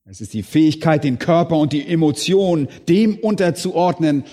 Es 0.04 0.20
ist 0.20 0.34
die 0.34 0.42
Fähigkeit, 0.42 1.02
den 1.02 1.18
Körper 1.18 1.56
und 1.56 1.72
die 1.72 1.86
Emotionen 1.86 2.68
dem 2.88 3.18
unterzuordnen. 3.18 4.24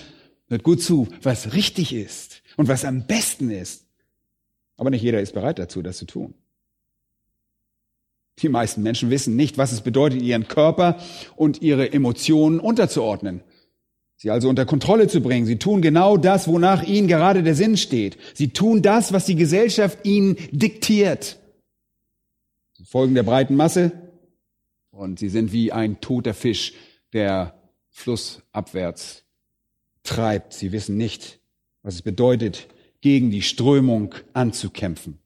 Hört 0.48 0.62
gut 0.62 0.82
zu, 0.82 1.08
was 1.22 1.54
richtig 1.54 1.94
ist 1.94 2.42
und 2.56 2.68
was 2.68 2.84
am 2.84 3.06
besten 3.06 3.50
ist. 3.50 3.86
Aber 4.76 4.90
nicht 4.90 5.02
jeder 5.02 5.20
ist 5.20 5.32
bereit 5.32 5.58
dazu, 5.58 5.80
das 5.80 5.96
zu 5.96 6.04
tun. 6.04 6.34
Die 8.38 8.48
meisten 8.48 8.82
Menschen 8.82 9.10
wissen 9.10 9.36
nicht, 9.36 9.56
was 9.56 9.72
es 9.72 9.82
bedeutet, 9.82 10.20
ihren 10.22 10.48
Körper 10.48 10.98
und 11.36 11.62
ihre 11.62 11.92
Emotionen 11.92 12.60
unterzuordnen. 12.60 13.42
Sie 14.16 14.30
also 14.30 14.48
unter 14.48 14.66
Kontrolle 14.66 15.08
zu 15.08 15.20
bringen. 15.20 15.46
Sie 15.46 15.58
tun 15.58 15.82
genau 15.82 16.16
das, 16.16 16.48
wonach 16.48 16.82
ihnen 16.82 17.08
gerade 17.08 17.42
der 17.42 17.54
Sinn 17.54 17.76
steht. 17.76 18.18
Sie 18.34 18.48
tun 18.48 18.82
das, 18.82 19.12
was 19.12 19.24
die 19.24 19.36
Gesellschaft 19.36 19.98
ihnen 20.04 20.36
diktiert. 20.50 21.38
Sie 22.74 22.84
folgen 22.84 23.14
der 23.14 23.24
breiten 23.24 23.56
Masse, 23.56 23.92
und 24.92 25.18
sie 25.18 25.28
sind 25.28 25.52
wie 25.52 25.72
ein 25.72 26.00
toter 26.00 26.34
Fisch, 26.34 26.74
der 27.12 27.54
flussabwärts 27.90 29.24
treibt. 30.04 30.52
Sie 30.52 30.70
wissen 30.70 30.96
nicht, 30.96 31.40
was 31.82 31.94
es 31.94 32.02
bedeutet, 32.02 32.68
gegen 33.00 33.30
die 33.30 33.42
Strömung 33.42 34.14
anzukämpfen. 34.32 35.18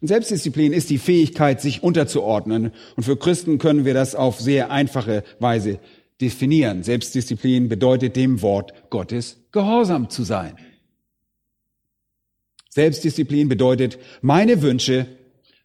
Und 0.00 0.08
Selbstdisziplin 0.08 0.72
ist 0.72 0.88
die 0.90 0.98
Fähigkeit, 0.98 1.60
sich 1.60 1.82
unterzuordnen. 1.82 2.72
Und 2.96 3.02
für 3.02 3.16
Christen 3.16 3.58
können 3.58 3.84
wir 3.84 3.94
das 3.94 4.14
auf 4.14 4.40
sehr 4.40 4.70
einfache 4.70 5.24
Weise 5.40 5.80
definieren. 6.20 6.82
Selbstdisziplin 6.82 7.68
bedeutet 7.68 8.16
dem 8.16 8.40
Wort 8.42 8.72
Gottes 8.90 9.38
gehorsam 9.52 10.08
zu 10.08 10.22
sein. 10.22 10.56
Selbstdisziplin 12.68 13.48
bedeutet, 13.48 13.98
meine 14.22 14.62
Wünsche, 14.62 15.06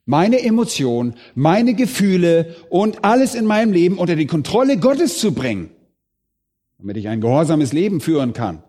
meine 0.05 0.41
Emotionen, 0.41 1.15
meine 1.33 1.73
Gefühle 1.73 2.55
und 2.69 3.03
alles 3.03 3.35
in 3.35 3.45
meinem 3.45 3.73
Leben 3.73 3.97
unter 3.97 4.15
die 4.15 4.27
Kontrolle 4.27 4.77
Gottes 4.77 5.19
zu 5.19 5.33
bringen, 5.33 5.71
damit 6.77 6.97
ich 6.97 7.07
ein 7.07 7.21
gehorsames 7.21 7.73
Leben 7.73 8.01
führen 8.01 8.33
kann. 8.33 8.63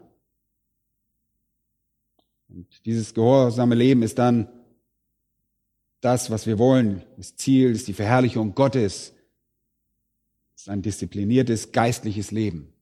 Und 2.48 2.86
dieses 2.86 3.12
gehorsame 3.12 3.74
Leben 3.74 4.02
ist 4.02 4.18
dann 4.18 4.48
das, 6.00 6.30
was 6.30 6.46
wir 6.46 6.58
wollen. 6.58 7.02
Das 7.16 7.36
Ziel 7.36 7.72
ist 7.72 7.86
die 7.88 7.92
Verherrlichung 7.92 8.54
Gottes. 8.54 9.12
Es 10.54 10.62
ist 10.62 10.68
ein 10.70 10.80
diszipliniertes 10.80 11.72
geistliches 11.72 12.30
Leben. 12.30 12.72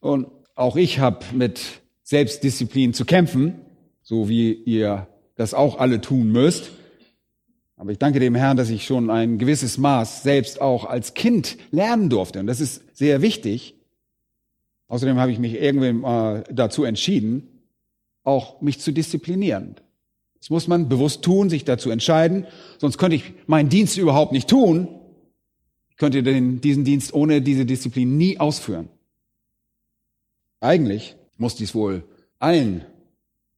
Und 0.00 0.26
auch 0.54 0.76
ich 0.76 0.98
habe 0.98 1.24
mit 1.32 1.82
Selbstdisziplin 2.02 2.92
zu 2.92 3.06
kämpfen, 3.06 3.60
so 4.02 4.28
wie 4.28 4.52
ihr 4.52 5.06
das 5.36 5.54
auch 5.54 5.78
alle 5.78 6.00
tun 6.00 6.30
müsst. 6.30 6.70
Aber 7.76 7.90
ich 7.90 7.98
danke 7.98 8.20
dem 8.20 8.34
Herrn, 8.34 8.56
dass 8.56 8.70
ich 8.70 8.84
schon 8.84 9.10
ein 9.10 9.38
gewisses 9.38 9.76
Maß 9.78 10.22
selbst 10.22 10.60
auch 10.60 10.84
als 10.84 11.14
Kind 11.14 11.56
lernen 11.70 12.10
durfte. 12.10 12.40
Und 12.40 12.46
das 12.46 12.60
ist 12.60 12.82
sehr 12.96 13.22
wichtig. 13.22 13.74
Außerdem 14.88 15.18
habe 15.18 15.32
ich 15.32 15.38
mich 15.38 15.54
irgendwie 15.54 16.06
äh, 16.06 16.44
dazu 16.52 16.84
entschieden, 16.84 17.48
auch 18.24 18.60
mich 18.60 18.78
zu 18.78 18.92
disziplinieren. 18.92 19.76
Das 20.38 20.50
muss 20.50 20.68
man 20.68 20.88
bewusst 20.88 21.22
tun, 21.22 21.50
sich 21.50 21.64
dazu 21.64 21.90
entscheiden. 21.90 22.46
Sonst 22.78 22.98
könnte 22.98 23.16
ich 23.16 23.32
meinen 23.46 23.68
Dienst 23.68 23.96
überhaupt 23.96 24.32
nicht 24.32 24.48
tun. 24.48 24.88
Ich 25.90 25.96
könnte 25.96 26.22
den, 26.22 26.60
diesen 26.60 26.84
Dienst 26.84 27.14
ohne 27.14 27.42
diese 27.42 27.64
Disziplin 27.64 28.16
nie 28.16 28.38
ausführen. 28.38 28.88
Eigentlich 30.60 31.16
muss 31.36 31.56
dies 31.56 31.74
wohl 31.74 32.04
allen 32.38 32.84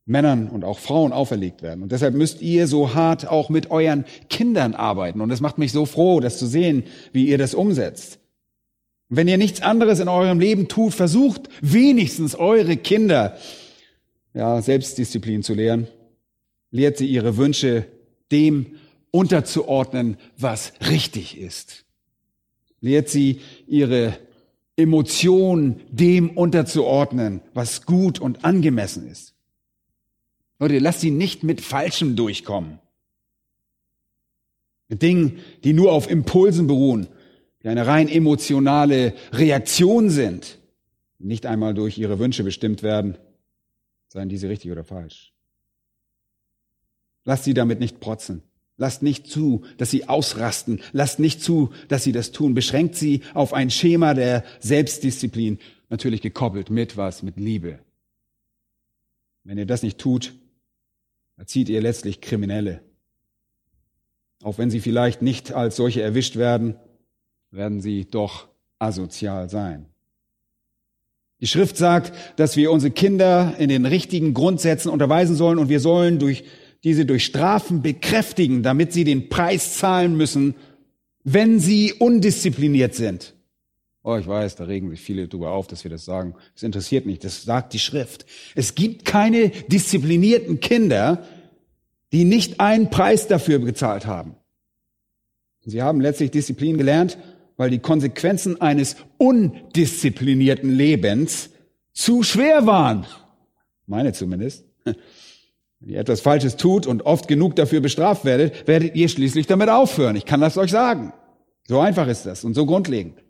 Männern 0.06 0.49
und 0.49 0.64
auch 0.64 0.78
Frauen 0.78 1.12
auferlegt 1.12 1.62
werden. 1.62 1.82
Und 1.82 1.92
deshalb 1.92 2.14
müsst 2.14 2.42
ihr 2.42 2.66
so 2.66 2.94
hart 2.94 3.26
auch 3.26 3.49
mit 3.49 3.70
euren 3.70 4.04
Kindern 4.28 4.75
arbeiten. 4.75 5.20
Und 5.20 5.30
es 5.30 5.40
macht 5.40 5.58
mich 5.58 5.73
so 5.73 5.87
froh, 5.87 6.20
das 6.20 6.38
zu 6.38 6.46
sehen, 6.46 6.84
wie 7.12 7.26
ihr 7.26 7.38
das 7.38 7.54
umsetzt. 7.54 8.18
Und 9.08 9.16
wenn 9.16 9.28
ihr 9.28 9.38
nichts 9.38 9.62
anderes 9.62 10.00
in 10.00 10.08
eurem 10.08 10.40
Leben 10.40 10.68
tut, 10.68 10.94
versucht 10.94 11.49
wenigstens 11.61 12.34
eure 12.34 12.76
Kinder 12.76 13.37
ja, 14.34 14.61
Selbstdisziplin 14.61 15.42
zu 15.42 15.54
lehren 15.54 15.87
lehrt 16.75 16.99
sie 16.99 17.06
ihre 17.06 17.37
Wünsche 17.37 17.87
dem 18.32 18.75
unterzuordnen, 19.12 20.16
was 20.37 20.73
richtig 20.90 21.38
ist. 21.38 21.84
Lehrt 22.80 23.08
sie 23.08 23.40
ihre 23.68 24.18
Emotionen 24.76 25.82
dem 25.88 26.30
unterzuordnen, 26.30 27.42
was 27.54 27.87
gut 27.87 28.18
und 28.18 28.44
angemessen 28.44 29.06
ist. 29.06 29.34
Leute, 30.64 30.78
lasst 30.78 31.02
sie 31.02 31.11
nicht 31.11 31.42
mit 31.42 31.61
Falschem 31.61 32.16
durchkommen. 32.16 32.78
Mit 34.88 35.02
Dingen, 35.02 35.40
die 35.62 35.75
nur 35.75 35.92
auf 35.92 36.09
Impulsen 36.09 36.66
beruhen, 36.66 37.06
die 37.62 37.68
eine 37.68 37.87
rein 37.87 38.09
emotionale 38.09 39.14
Reaktion 39.33 40.09
sind, 40.09 40.59
nicht 41.19 41.45
einmal 41.45 41.75
durch 41.75 41.99
ihre 41.99 42.19
Wünsche 42.19 42.45
bestimmt 42.45 42.82
werden, 42.82 43.19
seien 44.08 44.30
diese 44.30 44.49
richtig 44.49 44.71
oder 44.71 44.84
falsch. 44.84 45.34
Lasst 47.26 47.45
sie 47.45 47.54
damit 47.54 47.78
nicht 47.78 48.00
protzen. 48.00 48.43
Lasst 48.78 49.02
nicht 49.02 49.26
zu, 49.26 49.65
dass 49.76 49.91
sie 49.91 50.08
ausrasten. 50.08 50.80
Lasst 50.93 51.19
nicht 51.19 51.43
zu, 51.43 51.73
dass 51.89 52.04
sie 52.04 52.12
das 52.12 52.32
tun. 52.32 52.54
Beschränkt 52.54 52.97
sie 52.97 53.21
auf 53.34 53.52
ein 53.52 53.71
Schema 53.71 54.15
der 54.15 54.45
Selbstdisziplin, 54.60 55.58
natürlich 55.91 56.23
gekoppelt 56.23 56.71
mit 56.71 56.97
was? 56.97 57.23
Mit 57.23 57.36
Liebe. 57.36 57.80
Wenn 59.45 59.58
ihr 59.58 59.67
das 59.67 59.82
nicht 59.82 59.99
tut, 59.99 60.34
erzieht 61.36 61.68
ihr 61.68 61.80
letztlich 61.80 62.20
Kriminelle. 62.20 62.80
Auch 64.42 64.58
wenn 64.58 64.70
sie 64.70 64.80
vielleicht 64.80 65.23
nicht 65.23 65.52
als 65.52 65.76
solche 65.76 66.02
erwischt 66.02 66.36
werden, 66.36 66.76
werden 67.50 67.80
sie 67.80 68.04
doch 68.04 68.49
asozial 68.78 69.49
sein. 69.49 69.86
Die 71.40 71.47
Schrift 71.47 71.76
sagt, 71.76 72.12
dass 72.38 72.56
wir 72.56 72.70
unsere 72.70 72.92
Kinder 72.92 73.54
in 73.58 73.68
den 73.68 73.86
richtigen 73.86 74.34
Grundsätzen 74.34 74.90
unterweisen 74.90 75.36
sollen 75.36 75.58
und 75.58 75.68
wir 75.68 75.80
sollen 75.80 76.18
durch 76.18 76.44
diese 76.84 77.06
durch 77.06 77.25
Strafen 77.25 77.82
bekräftigen, 77.82 78.62
damit 78.62 78.92
sie 78.92 79.04
den 79.04 79.30
Preis 79.30 79.78
zahlen 79.78 80.16
müssen, 80.16 80.54
wenn 81.25 81.58
sie 81.58 81.94
undiszipliniert 81.94 82.94
sind. 82.94 83.34
Oh, 84.06 84.17
ich 84.17 84.26
weiß, 84.26 84.56
da 84.56 84.64
regen 84.64 84.90
sich 84.90 85.00
viele 85.00 85.26
darüber 85.26 85.52
auf, 85.52 85.67
dass 85.67 85.82
wir 85.82 85.90
das 85.90 86.04
sagen. 86.04 86.34
Das 86.52 86.62
interessiert 86.62 87.06
mich, 87.06 87.21
das 87.21 87.43
sagt 87.43 87.73
die 87.73 87.78
Schrift. 87.78 88.26
Es 88.54 88.75
gibt 88.75 89.06
keine 89.06 89.49
disziplinierten 89.49 90.60
Kinder, 90.60 91.26
die 92.12 92.25
nicht 92.25 92.60
einen 92.60 92.90
Preis 92.90 93.28
dafür 93.28 93.60
bezahlt 93.60 94.04
haben. 94.04 94.36
Sie 95.64 95.82
haben 95.82 96.02
letztlich 96.02 96.30
Disziplin 96.30 96.76
gelernt, 96.76 97.17
weil 97.56 97.71
die 97.71 97.78
Konsequenzen 97.78 98.60
eines 98.60 98.97
undisziplinierten 99.17 100.69
Lebens 100.69 101.49
zu 101.95 102.23
schwer 102.23 102.67
waren. 102.67 103.06
Meine 103.86 104.12
zumindest. 104.12 104.67
Wenn 104.84 104.97
ihr 105.88 105.99
etwas 105.99 106.21
Falsches 106.21 106.56
tut 106.56 106.86
und 106.86 107.06
oft 107.06 107.26
genug 107.26 107.56
dafür 107.56 107.80
bestraft 107.80 108.26
werdet, 108.26 108.69
werdet 108.69 108.97
ihr 108.97 109.08
schließlich 109.08 109.47
damit 109.47 109.71
aufhören. 109.71 110.17
Ich 110.17 110.26
kann 110.26 110.43
das 110.43 110.58
euch 110.58 110.71
sagen. 110.71 111.14
So 111.67 111.80
einfach 111.80 112.06
ist 112.06 112.26
das 112.26 112.45
und 112.45 112.52
so 112.52 112.67
grundlegend. 112.67 113.24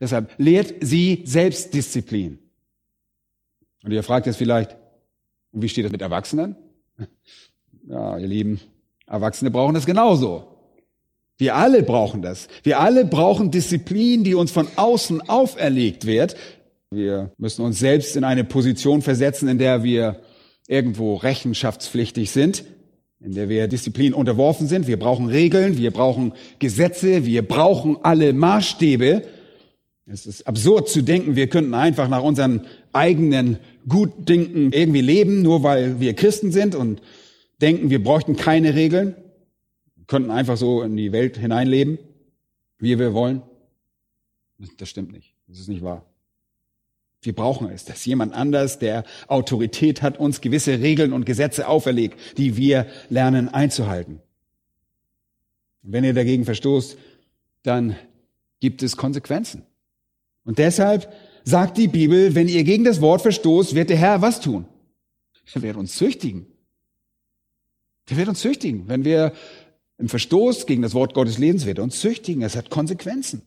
Deshalb 0.00 0.32
lehrt 0.38 0.74
sie 0.80 1.22
Selbstdisziplin. 1.24 2.38
Und 3.84 3.92
ihr 3.92 4.02
fragt 4.02 4.26
jetzt 4.26 4.36
vielleicht, 4.36 4.76
wie 5.52 5.68
steht 5.68 5.84
das 5.84 5.92
mit 5.92 6.02
Erwachsenen? 6.02 6.56
Ja, 7.88 8.18
ihr 8.18 8.26
Lieben, 8.26 8.60
Erwachsene 9.06 9.50
brauchen 9.50 9.74
das 9.74 9.86
genauso. 9.86 10.56
Wir 11.38 11.54
alle 11.54 11.82
brauchen 11.82 12.22
das. 12.22 12.48
Wir 12.62 12.80
alle 12.80 13.04
brauchen 13.04 13.50
Disziplin, 13.50 14.24
die 14.24 14.34
uns 14.34 14.50
von 14.50 14.68
außen 14.76 15.28
auferlegt 15.28 16.06
wird. 16.06 16.34
Wir 16.90 17.32
müssen 17.36 17.64
uns 17.64 17.78
selbst 17.78 18.16
in 18.16 18.24
eine 18.24 18.44
Position 18.44 19.02
versetzen, 19.02 19.48
in 19.48 19.58
der 19.58 19.82
wir 19.82 20.20
irgendwo 20.66 21.14
rechenschaftspflichtig 21.16 22.30
sind, 22.30 22.64
in 23.20 23.32
der 23.32 23.48
wir 23.48 23.68
Disziplin 23.68 24.14
unterworfen 24.14 24.66
sind. 24.66 24.86
Wir 24.86 24.98
brauchen 24.98 25.28
Regeln, 25.28 25.76
wir 25.76 25.90
brauchen 25.90 26.32
Gesetze, 26.58 27.26
wir 27.26 27.46
brauchen 27.46 27.98
alle 28.02 28.32
Maßstäbe. 28.32 29.22
Es 30.08 30.24
ist 30.24 30.46
absurd 30.46 30.88
zu 30.88 31.02
denken, 31.02 31.34
wir 31.34 31.48
könnten 31.48 31.74
einfach 31.74 32.08
nach 32.08 32.22
unseren 32.22 32.66
eigenen 32.92 33.58
Gutdenken 33.88 34.70
irgendwie 34.72 35.00
leben, 35.00 35.42
nur 35.42 35.64
weil 35.64 35.98
wir 35.98 36.14
Christen 36.14 36.52
sind 36.52 36.76
und 36.76 37.02
denken, 37.60 37.90
wir 37.90 38.02
bräuchten 38.02 38.36
keine 38.36 38.74
Regeln, 38.74 39.16
wir 39.96 40.04
könnten 40.06 40.30
einfach 40.30 40.56
so 40.56 40.82
in 40.82 40.96
die 40.96 41.10
Welt 41.10 41.36
hineinleben, 41.36 41.98
wie 42.78 42.98
wir 43.00 43.14
wollen. 43.14 43.42
Das 44.78 44.88
stimmt 44.88 45.10
nicht. 45.10 45.34
Das 45.48 45.58
ist 45.58 45.68
nicht 45.68 45.82
wahr. 45.82 46.04
Wir 47.22 47.34
brauchen 47.34 47.68
es, 47.68 47.84
dass 47.84 48.04
jemand 48.04 48.32
anders, 48.32 48.78
der 48.78 49.02
Autorität 49.26 50.02
hat, 50.02 50.18
uns 50.20 50.40
gewisse 50.40 50.80
Regeln 50.80 51.12
und 51.12 51.26
Gesetze 51.26 51.66
auferlegt, 51.66 52.38
die 52.38 52.56
wir 52.56 52.86
lernen 53.10 53.48
einzuhalten. 53.48 54.20
Und 55.82 55.92
wenn 55.92 56.04
ihr 56.04 56.14
dagegen 56.14 56.44
verstoßt, 56.44 56.96
dann 57.64 57.96
gibt 58.60 58.84
es 58.84 58.96
Konsequenzen. 58.96 59.64
Und 60.46 60.58
deshalb 60.58 61.12
sagt 61.44 61.76
die 61.76 61.88
Bibel, 61.88 62.34
wenn 62.34 62.48
ihr 62.48 62.64
gegen 62.64 62.84
das 62.84 63.00
Wort 63.00 63.20
verstoßt, 63.20 63.74
wird 63.74 63.90
der 63.90 63.96
Herr 63.98 64.22
was 64.22 64.40
tun? 64.40 64.64
Er 65.52 65.62
wird 65.62 65.76
uns 65.76 65.96
züchtigen. 65.96 66.46
Er 68.08 68.16
wird 68.16 68.28
uns 68.28 68.40
züchtigen. 68.40 68.88
Wenn 68.88 69.04
wir 69.04 69.32
im 69.98 70.08
Verstoß 70.08 70.66
gegen 70.66 70.82
das 70.82 70.94
Wort 70.94 71.14
Gottes 71.14 71.38
lesen, 71.38 71.66
wird 71.66 71.78
er 71.78 71.84
uns 71.84 71.98
züchtigen. 71.98 72.42
Es 72.42 72.54
hat 72.54 72.70
Konsequenzen. 72.70 73.42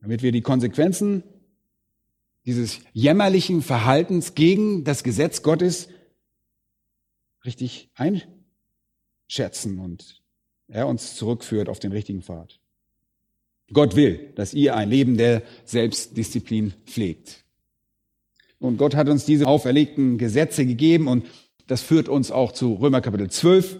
Damit 0.00 0.22
wir 0.22 0.32
die 0.32 0.42
Konsequenzen 0.42 1.22
dieses 2.44 2.80
jämmerlichen 2.92 3.62
Verhaltens 3.62 4.34
gegen 4.34 4.82
das 4.82 5.04
Gesetz 5.04 5.42
Gottes 5.42 5.88
richtig 7.44 7.88
einschätzen 7.94 9.78
und 9.78 10.22
er 10.66 10.88
uns 10.88 11.14
zurückführt 11.14 11.68
auf 11.68 11.78
den 11.78 11.92
richtigen 11.92 12.22
Pfad. 12.22 12.58
Gott 13.72 13.96
will, 13.96 14.32
dass 14.34 14.54
ihr 14.54 14.76
ein 14.76 14.90
Leben 14.90 15.16
der 15.16 15.42
Selbstdisziplin 15.64 16.74
pflegt. 16.86 17.44
Und 18.58 18.76
Gott 18.76 18.94
hat 18.94 19.08
uns 19.08 19.24
diese 19.24 19.46
auferlegten 19.46 20.18
Gesetze 20.18 20.66
gegeben 20.66 21.08
und 21.08 21.26
das 21.66 21.82
führt 21.82 22.08
uns 22.08 22.30
auch 22.30 22.52
zu 22.52 22.74
Römer 22.74 23.00
Kapitel 23.00 23.30
12. 23.30 23.78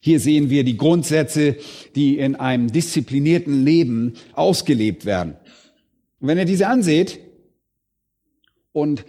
Hier 0.00 0.20
sehen 0.20 0.48
wir 0.48 0.64
die 0.64 0.78
Grundsätze, 0.78 1.56
die 1.94 2.18
in 2.18 2.34
einem 2.34 2.72
disziplinierten 2.72 3.64
Leben 3.64 4.14
ausgelebt 4.32 5.04
werden. 5.04 5.36
Und 6.20 6.28
wenn 6.28 6.38
ihr 6.38 6.46
diese 6.46 6.66
anseht 6.66 7.18
und 8.72 9.04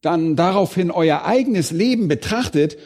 dann 0.00 0.36
daraufhin 0.36 0.90
euer 0.90 1.24
eigenes 1.24 1.70
Leben 1.70 2.08
betrachtet, 2.08 2.76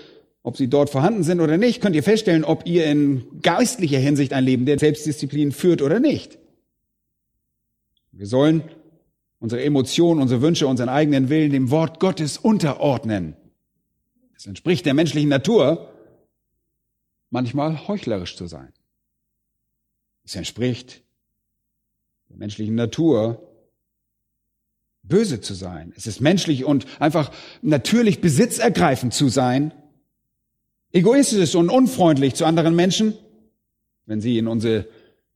ob 0.43 0.57
sie 0.57 0.69
dort 0.69 0.91
vorhanden 0.91 1.23
sind 1.23 1.41
oder 1.41 1.57
nicht, 1.57 1.81
könnt 1.81 1.97
ihr 1.97 2.03
feststellen, 2.03 2.45
ob 2.45 2.67
ihr 2.67 2.87
in 2.87 3.25
geistlicher 3.43 3.99
Hinsicht 3.99 4.33
ein 4.33 4.45
Leben 4.45 4.67
der 4.67 4.79
Selbstdisziplin 4.79 5.53
führt 5.53 5.83
oder 5.83 6.01
nicht. 6.01 6.39
Wir 8.19 8.27
sollen 8.27 8.65
unsere 9.39 9.63
Emotionen, 9.63 10.21
unsere 10.21 10.43
Wünsche, 10.43 10.67
unseren 10.67 10.89
eigenen 10.89 11.29
Willen 11.29 11.53
dem 11.53 11.71
Wort 11.71 12.01
Gottes 12.01 12.37
unterordnen. 12.37 13.37
Es 14.35 14.45
entspricht 14.45 14.87
der 14.87 14.95
menschlichen 14.95 15.29
Natur, 15.29 15.95
manchmal 17.31 17.87
heuchlerisch 17.87 18.35
zu 18.35 18.49
sein. 18.49 18.73
Es 20.25 20.35
entspricht 20.35 21.05
der 22.29 22.39
menschlichen 22.39 22.75
Natur, 22.75 23.41
böse 25.05 25.41
zu 25.41 25.55
sein. 25.55 25.93
Es 25.97 26.09
ist 26.09 26.21
menschlich 26.21 26.65
und 26.65 26.87
einfach 27.01 27.31
natürlich 27.63 28.21
besitzergreifend 28.21 29.15
zu 29.15 29.29
sein, 29.29 29.73
egoistisch 30.91 31.55
und 31.55 31.71
unfreundlich 31.71 32.35
zu 32.35 32.47
anderen 32.47 32.75
Menschen, 32.75 33.15
wenn 34.07 34.21
sie 34.21 34.39
in 34.39 34.49
unsere 34.49 34.89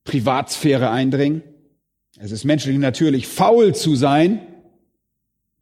Privatsphäre 0.03 0.91
eindringen. 0.91 1.45
Es 2.19 2.31
ist 2.31 2.45
menschlich 2.45 2.79
natürlich 2.79 3.27
faul 3.27 3.75
zu 3.75 3.97
sein. 3.97 4.41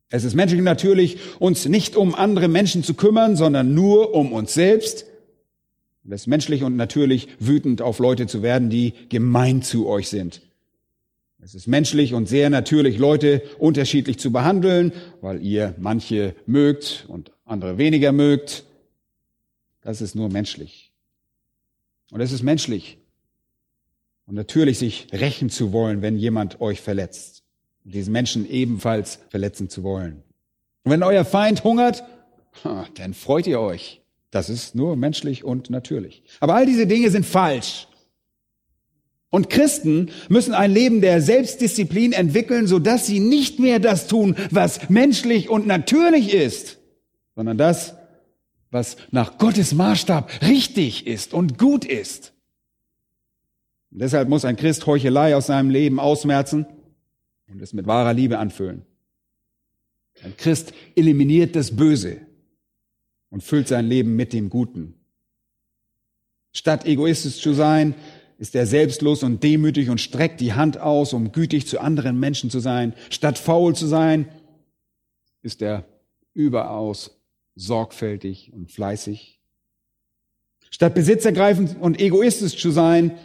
Es 0.08 0.24
ist 0.24 0.34
menschlich 0.34 0.62
natürlich 0.62 1.18
uns 1.38 1.66
nicht 1.66 1.96
um 1.96 2.14
andere 2.14 2.48
Menschen 2.48 2.82
zu 2.82 2.94
kümmern, 2.94 3.36
sondern 3.36 3.74
nur 3.74 4.14
um 4.14 4.32
uns 4.32 4.54
selbst. 4.54 5.06
Es 6.04 6.22
ist 6.22 6.26
menschlich 6.26 6.64
und 6.64 6.76
natürlich 6.76 7.28
wütend 7.38 7.82
auf 7.82 8.00
Leute 8.00 8.26
zu 8.26 8.42
werden, 8.42 8.70
die 8.70 8.94
gemein 9.08 9.62
zu 9.62 9.86
euch 9.86 10.08
sind. 10.08 10.42
Es 11.42 11.54
ist 11.54 11.68
menschlich 11.68 12.12
und 12.12 12.28
sehr 12.28 12.50
natürlich, 12.50 12.98
Leute 12.98 13.42
unterschiedlich 13.58 14.18
zu 14.18 14.32
behandeln, 14.32 14.92
weil 15.20 15.42
ihr 15.42 15.74
manche 15.78 16.34
mögt 16.46 17.06
und 17.08 17.30
andere 17.44 17.78
weniger 17.78 18.12
mögt. 18.12 18.64
Das 19.82 20.02
ist 20.02 20.14
nur 20.14 20.28
menschlich. 20.28 20.90
Und 22.10 22.20
es 22.20 22.32
ist 22.32 22.42
menschlich 22.42 22.98
und 24.30 24.36
natürlich 24.36 24.78
sich 24.78 25.08
rächen 25.12 25.50
zu 25.50 25.72
wollen, 25.72 26.02
wenn 26.02 26.16
jemand 26.16 26.60
euch 26.60 26.80
verletzt. 26.80 27.42
Und 27.84 27.94
diesen 27.94 28.12
Menschen 28.12 28.48
ebenfalls 28.48 29.18
verletzen 29.28 29.68
zu 29.68 29.82
wollen. 29.82 30.22
Und 30.84 30.92
wenn 30.92 31.02
euer 31.02 31.24
Feind 31.24 31.64
hungert, 31.64 32.04
dann 32.94 33.12
freut 33.12 33.48
ihr 33.48 33.58
euch. 33.58 34.02
Das 34.30 34.48
ist 34.48 34.76
nur 34.76 34.94
menschlich 34.94 35.42
und 35.42 35.68
natürlich. 35.68 36.22
Aber 36.38 36.54
all 36.54 36.64
diese 36.64 36.86
Dinge 36.86 37.10
sind 37.10 37.26
falsch. 37.26 37.88
Und 39.30 39.50
Christen 39.50 40.12
müssen 40.28 40.54
ein 40.54 40.70
Leben 40.70 41.00
der 41.00 41.20
Selbstdisziplin 41.20 42.12
entwickeln, 42.12 42.68
sodass 42.68 43.06
sie 43.06 43.18
nicht 43.18 43.58
mehr 43.58 43.80
das 43.80 44.06
tun, 44.06 44.36
was 44.52 44.90
menschlich 44.90 45.48
und 45.48 45.66
natürlich 45.66 46.32
ist, 46.32 46.78
sondern 47.34 47.58
das, 47.58 47.96
was 48.70 48.96
nach 49.10 49.38
Gottes 49.38 49.74
Maßstab 49.74 50.30
richtig 50.42 51.08
ist 51.08 51.34
und 51.34 51.58
gut 51.58 51.84
ist. 51.84 52.32
Und 53.90 54.00
deshalb 54.00 54.28
muss 54.28 54.44
ein 54.44 54.56
Christ 54.56 54.86
Heuchelei 54.86 55.34
aus 55.36 55.46
seinem 55.46 55.70
Leben 55.70 55.98
ausmerzen 55.98 56.66
und 57.48 57.60
es 57.60 57.72
mit 57.72 57.86
wahrer 57.86 58.12
Liebe 58.12 58.38
anfüllen. 58.38 58.86
Ein 60.22 60.36
Christ 60.36 60.72
eliminiert 60.96 61.56
das 61.56 61.74
Böse 61.74 62.18
und 63.30 63.42
füllt 63.42 63.68
sein 63.68 63.86
Leben 63.86 64.16
mit 64.16 64.32
dem 64.32 64.50
Guten. 64.50 64.94
Statt 66.52 66.84
egoistisch 66.84 67.40
zu 67.40 67.52
sein, 67.52 67.94
ist 68.38 68.54
er 68.54 68.66
selbstlos 68.66 69.22
und 69.22 69.42
demütig 69.42 69.90
und 69.90 70.00
streckt 70.00 70.40
die 70.40 70.54
Hand 70.54 70.78
aus, 70.78 71.12
um 71.12 71.30
gütig 71.30 71.66
zu 71.66 71.78
anderen 71.78 72.18
Menschen 72.18 72.48
zu 72.50 72.58
sein. 72.58 72.94
Statt 73.10 73.38
faul 73.38 73.74
zu 73.74 73.86
sein, 73.86 74.28
ist 75.42 75.62
er 75.62 75.84
überaus 76.32 77.20
sorgfältig 77.54 78.52
und 78.52 78.70
fleißig. 78.70 79.40
Statt 80.70 80.94
besitzergreifend 80.94 81.76
und 81.80 82.00
egoistisch 82.00 82.56
zu 82.56 82.70
sein 82.70 83.18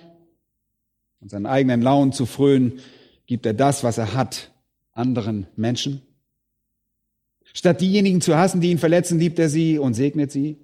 und 1.22 1.30
seinen 1.30 1.46
eigenen 1.46 1.82
Launen 1.82 2.12
zu 2.12 2.26
frönen, 2.26 2.80
gibt 3.26 3.46
er 3.46 3.54
das, 3.54 3.84
was 3.84 3.98
er 3.98 4.14
hat, 4.14 4.52
anderen 4.92 5.48
Menschen. 5.56 6.02
Statt 7.54 7.82
diejenigen 7.82 8.22
zu 8.22 8.36
hassen, 8.36 8.62
die 8.62 8.72
ihn 8.72 8.80
verletzen, 8.80 9.18
liebt 9.18 9.40
er 9.40 9.50
sie 9.50 9.80
und 9.80 9.94
segnet 9.94 10.32
sie. 10.32 10.58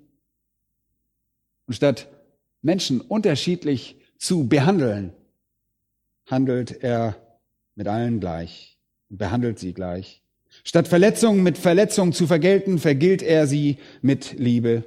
Und 1.65 1.73
statt 1.73 2.09
Menschen 2.61 2.99
unterschiedlich 2.99 3.95
zu 4.17 4.47
behandeln, 4.47 5.13
handelt 6.25 6.83
er 6.83 7.15
mit 7.75 7.87
allen 7.87 8.19
gleich 8.19 8.77
und 9.09 9.17
behandelt 9.17 9.57
sie 9.57 9.73
gleich. 9.73 10.21
Statt 10.63 10.87
Verletzungen 10.87 11.43
mit 11.43 11.57
Verletzungen 11.57 12.11
zu 12.11 12.27
vergelten, 12.27 12.77
vergilt 12.77 13.21
er 13.21 13.47
sie 13.47 13.77
mit 14.01 14.33
Liebe. 14.37 14.83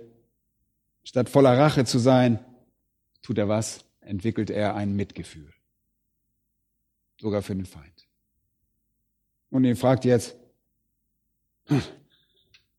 Statt 1.04 1.30
voller 1.30 1.56
Rache 1.56 1.84
zu 1.86 1.98
sein, 1.98 2.38
tut 3.22 3.38
er 3.38 3.48
was? 3.48 3.84
Entwickelt 4.00 4.50
er 4.50 4.74
ein 4.74 4.94
Mitgefühl. 4.94 5.53
Sogar 7.20 7.42
für 7.42 7.54
den 7.54 7.66
Feind. 7.66 8.06
Und 9.50 9.64
ihr 9.64 9.76
fragt 9.76 10.04
jetzt, 10.04 10.36
hm, 11.66 11.82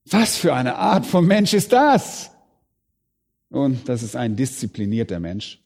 was 0.06 0.38
für 0.38 0.54
eine 0.54 0.76
Art 0.76 1.06
von 1.06 1.26
Mensch 1.26 1.54
ist 1.54 1.72
das? 1.72 2.32
Und 3.50 3.88
das 3.88 4.04
ist 4.04 4.16
ein 4.16 4.36
disziplinierter 4.36 5.20
Mensch. 5.20 5.64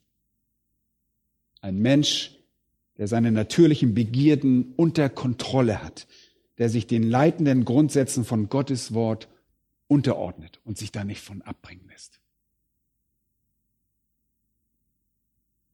Ein 1.62 1.80
Mensch, 1.80 2.38
der 2.98 3.08
seine 3.08 3.32
natürlichen 3.32 3.94
Begierden 3.94 4.74
unter 4.76 5.10
Kontrolle 5.10 5.84
hat, 5.84 6.08
der 6.58 6.70
sich 6.70 6.88
den 6.88 7.04
leitenden 7.04 7.66
Grundsätzen 7.66 8.24
von 8.24 8.50
Gottes 8.50 8.94
Wort 8.94 9.28
unterordnet 9.88 10.60
und 10.64 10.78
sich 10.78 10.92
da 10.92 11.04
nicht 11.04 11.22
von 11.22 11.42
abbringen 11.42 11.88
lässt. 11.90 12.19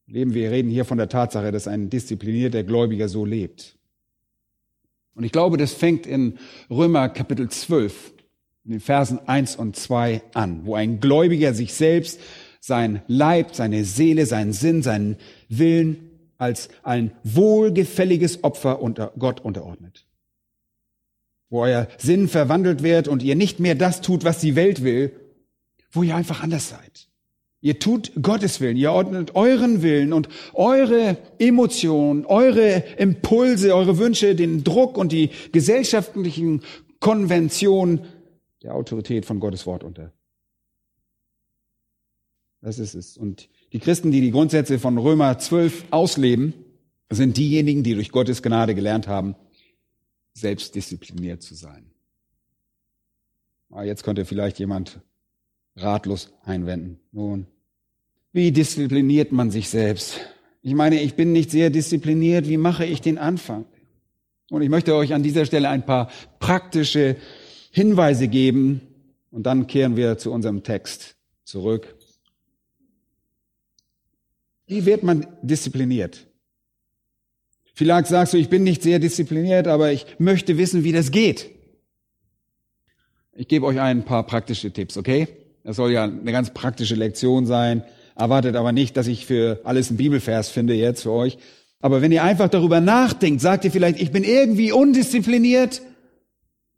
Leben 0.08 0.34
wir 0.34 0.52
reden 0.52 0.70
hier 0.70 0.86
von 0.86 0.98
der 0.98 1.10
Tatsache, 1.10 1.52
dass 1.52 1.68
ein 1.68 1.90
disziplinierter 1.90 2.64
Gläubiger 2.64 3.10
so 3.10 3.26
lebt. 3.26 3.78
Und 5.16 5.24
ich 5.24 5.32
glaube, 5.32 5.58
das 5.58 5.74
fängt 5.74 6.06
in 6.06 6.38
Römer 6.70 7.10
Kapitel 7.10 7.50
12, 7.50 8.14
in 8.66 8.72
den 8.72 8.80
Versen 8.82 9.20
1 9.28 9.56
und 9.56 9.76
2 9.76 10.22
an, 10.34 10.66
wo 10.66 10.76
ein 10.76 11.00
Gläubiger 11.00 11.54
sich 11.54 11.74
selbst 11.74 12.20
sein 12.60 13.02
Leib, 13.08 13.56
seine 13.56 13.86
Seele, 13.86 14.26
seinen 14.26 14.52
Sinn, 14.52 14.82
seinen 14.82 15.18
Willen 15.50 16.10
als 16.38 16.70
ein 16.84 17.12
wohlgefälliges 17.24 18.44
Opfer 18.44 18.82
unter 18.82 19.14
Gott 19.18 19.40
unterordnet. 19.40 20.06
Wo 21.50 21.62
euer 21.62 21.88
Sinn 21.98 22.28
verwandelt 22.28 22.84
wird 22.84 23.08
und 23.08 23.24
ihr 23.24 23.36
nicht 23.36 23.60
mehr 23.60 23.76
das 23.76 24.02
tut, 24.02 24.24
was 24.24 24.40
die 24.40 24.56
Welt 24.56 24.84
will, 24.84 25.14
wo 25.92 26.04
ihr 26.04 26.16
einfach 26.16 26.44
anders 26.44 26.70
seid. 26.70 27.05
Ihr 27.66 27.80
tut 27.80 28.12
Gottes 28.22 28.62
Willen, 28.62 28.78
ihr 28.78 28.92
ordnet 28.92 29.34
euren 29.34 29.82
Willen 29.82 30.14
und 30.14 30.30
eure 30.54 31.18
Emotionen, 31.40 32.24
eure 32.28 32.84
Impulse, 33.00 33.74
eure 33.74 33.98
Wünsche, 33.98 34.36
den 34.36 34.64
Druck 34.64 35.00
und 35.00 35.12
die 35.12 35.32
gesellschaftlichen 35.52 36.62
Konventionen 37.00 38.02
der 38.62 38.76
Autorität 38.76 39.26
von 39.26 39.40
Gottes 39.40 39.66
Wort 39.66 39.84
unter. 39.84 40.14
Das 42.62 42.78
ist 42.78 42.94
es. 42.94 43.18
Und 43.18 43.50
die 43.74 43.80
Christen, 43.80 44.12
die 44.12 44.22
die 44.22 44.30
Grundsätze 44.30 44.78
von 44.78 45.00
Römer 45.00 45.40
12 45.40 45.86
ausleben, 45.90 46.54
sind 47.10 47.36
diejenigen, 47.36 47.82
die 47.82 47.96
durch 47.96 48.12
Gottes 48.12 48.44
Gnade 48.44 48.76
gelernt 48.76 49.08
haben, 49.08 49.34
selbstdiszipliniert 50.34 51.42
zu 51.42 51.56
sein. 51.56 51.90
Aber 53.72 53.80
ah, 53.80 53.84
jetzt 53.86 54.04
könnte 54.04 54.24
vielleicht 54.24 54.60
jemand 54.60 55.00
ratlos 55.76 56.32
einwenden. 56.44 57.00
Nun, 57.12 57.48
wie 58.36 58.52
diszipliniert 58.52 59.32
man 59.32 59.50
sich 59.50 59.70
selbst? 59.70 60.20
Ich 60.62 60.74
meine, 60.74 61.02
ich 61.02 61.16
bin 61.16 61.32
nicht 61.32 61.52
sehr 61.52 61.70
diszipliniert. 61.70 62.50
Wie 62.50 62.58
mache 62.58 62.84
ich 62.84 63.00
den 63.00 63.18
Anfang? 63.18 63.64
Und 64.50 64.62
ich 64.62 64.68
möchte 64.68 64.94
euch 64.94 65.14
an 65.14 65.24
dieser 65.24 65.46
Stelle 65.46 65.70
ein 65.70 65.86
paar 65.86 66.12
praktische 66.40 67.16
Hinweise 67.72 68.28
geben 68.28 68.82
und 69.32 69.44
dann 69.44 69.68
kehren 69.68 69.96
wir 69.96 70.18
zu 70.18 70.34
unserem 70.34 70.64
Text 70.64 71.16
zurück. 71.46 71.96
Wie 74.68 74.86
wird 74.86 75.04
man 75.04 75.26
diszipliniert? 75.42 76.28
Vielleicht 77.74 78.08
sagst 78.08 78.34
du, 78.34 78.38
ich 78.38 78.50
bin 78.50 78.64
nicht 78.64 78.84
sehr 78.84 79.00
diszipliniert, 79.00 79.68
aber 79.70 79.94
ich 79.94 80.06
möchte 80.20 80.58
wissen, 80.58 80.84
wie 80.84 80.92
das 80.92 81.12
geht. 81.12 81.52
Ich 83.32 83.48
gebe 83.48 83.66
euch 83.66 83.80
ein 83.80 84.04
paar 84.04 84.26
praktische 84.26 84.72
Tipps, 84.72 84.98
okay? 84.98 85.30
Das 85.64 85.78
soll 85.78 85.94
ja 85.94 86.04
eine 86.04 86.34
ganz 86.34 86.54
praktische 86.54 86.96
Lektion 86.96 87.46
sein. 87.46 87.86
Erwartet 88.16 88.56
aber 88.56 88.72
nicht, 88.72 88.96
dass 88.98 89.08
ich 89.08 89.26
für 89.26 89.60
alles 89.64 89.90
einen 89.90 89.98
Bibelvers 89.98 90.50
finde 90.50 90.74
jetzt 90.74 91.04
für 91.04 91.12
euch. 91.12 91.38
Aber 91.82 92.02
wenn 92.02 92.12
ihr 92.12 92.24
einfach 92.24 92.50
darüber 92.50 92.80
nachdenkt, 92.80 93.42
sagt 93.42 93.66
ihr 93.66 93.72
vielleicht, 93.72 94.00
ich 94.02 94.12
bin 94.12 94.24
irgendwie 94.24 94.72
undiszipliniert. 94.72 95.82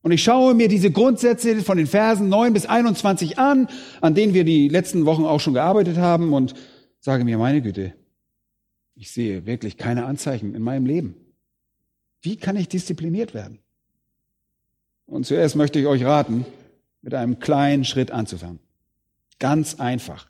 Und 0.01 0.11
ich 0.11 0.23
schaue 0.23 0.53
mir 0.53 0.67
diese 0.67 0.91
Grundsätze 0.91 1.57
von 1.61 1.77
den 1.77 1.87
Versen 1.87 2.29
9 2.29 2.53
bis 2.53 2.65
21 2.65 3.37
an, 3.37 3.67
an 4.01 4.15
denen 4.15 4.33
wir 4.33 4.43
die 4.43 4.67
letzten 4.67 5.05
Wochen 5.05 5.25
auch 5.25 5.39
schon 5.39 5.53
gearbeitet 5.53 5.97
haben 5.97 6.33
und 6.33 6.55
sage 6.99 7.23
mir, 7.23 7.37
meine 7.37 7.61
Güte, 7.61 7.93
ich 8.95 9.11
sehe 9.11 9.45
wirklich 9.45 9.77
keine 9.77 10.05
Anzeichen 10.05 10.55
in 10.55 10.61
meinem 10.61 10.85
Leben. 10.85 11.15
Wie 12.21 12.35
kann 12.35 12.55
ich 12.55 12.67
diszipliniert 12.67 13.33
werden? 13.33 13.59
Und 15.05 15.25
zuerst 15.25 15.55
möchte 15.55 15.79
ich 15.79 15.85
euch 15.85 16.03
raten, 16.03 16.45
mit 17.01 17.13
einem 17.13 17.39
kleinen 17.39 17.85
Schritt 17.85 18.11
anzufangen. 18.11 18.59
Ganz 19.39 19.79
einfach. 19.79 20.27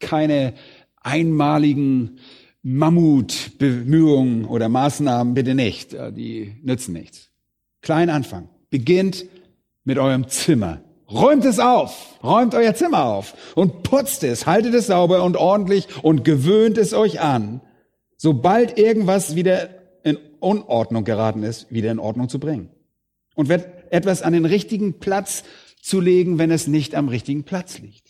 Keine 0.00 0.54
einmaligen 1.00 2.18
Mammutbemühungen 2.62 4.44
oder 4.44 4.68
Maßnahmen 4.68 5.34
bitte 5.34 5.54
nicht. 5.54 5.92
Die 5.92 6.56
nützen 6.62 6.92
nichts. 6.92 7.30
Klein 7.80 8.10
Anfang. 8.10 8.48
Beginnt 8.70 9.26
mit 9.84 9.98
eurem 9.98 10.28
Zimmer. 10.28 10.82
Räumt 11.10 11.44
es 11.44 11.58
auf. 11.58 12.18
Räumt 12.22 12.54
euer 12.54 12.74
Zimmer 12.74 13.04
auf 13.04 13.34
und 13.54 13.82
putzt 13.82 14.22
es. 14.24 14.46
Haltet 14.46 14.74
es 14.74 14.86
sauber 14.88 15.24
und 15.24 15.36
ordentlich 15.36 15.88
und 16.02 16.24
gewöhnt 16.24 16.78
es 16.78 16.92
euch 16.92 17.20
an, 17.20 17.60
sobald 18.16 18.78
irgendwas 18.78 19.34
wieder 19.34 19.70
in 20.04 20.18
Unordnung 20.38 21.04
geraten 21.04 21.42
ist, 21.42 21.72
wieder 21.72 21.90
in 21.90 21.98
Ordnung 21.98 22.28
zu 22.28 22.38
bringen. 22.38 22.70
Und 23.34 23.50
etwas 23.50 24.22
an 24.22 24.32
den 24.34 24.44
richtigen 24.44 25.00
Platz 25.00 25.44
zu 25.82 26.00
legen, 26.00 26.38
wenn 26.38 26.50
es 26.50 26.66
nicht 26.66 26.94
am 26.94 27.08
richtigen 27.08 27.44
Platz 27.44 27.78
liegt. 27.78 28.09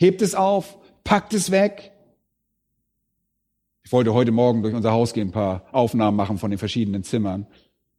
Hebt 0.00 0.22
es 0.22 0.34
auf, 0.34 0.78
packt 1.04 1.34
es 1.34 1.50
weg. 1.50 1.92
Ich 3.82 3.92
wollte 3.92 4.14
heute 4.14 4.32
Morgen 4.32 4.62
durch 4.62 4.74
unser 4.74 4.92
Haus 4.92 5.12
gehen, 5.12 5.28
ein 5.28 5.32
paar 5.32 5.66
Aufnahmen 5.72 6.16
machen 6.16 6.38
von 6.38 6.50
den 6.50 6.58
verschiedenen 6.58 7.04
Zimmern. 7.04 7.46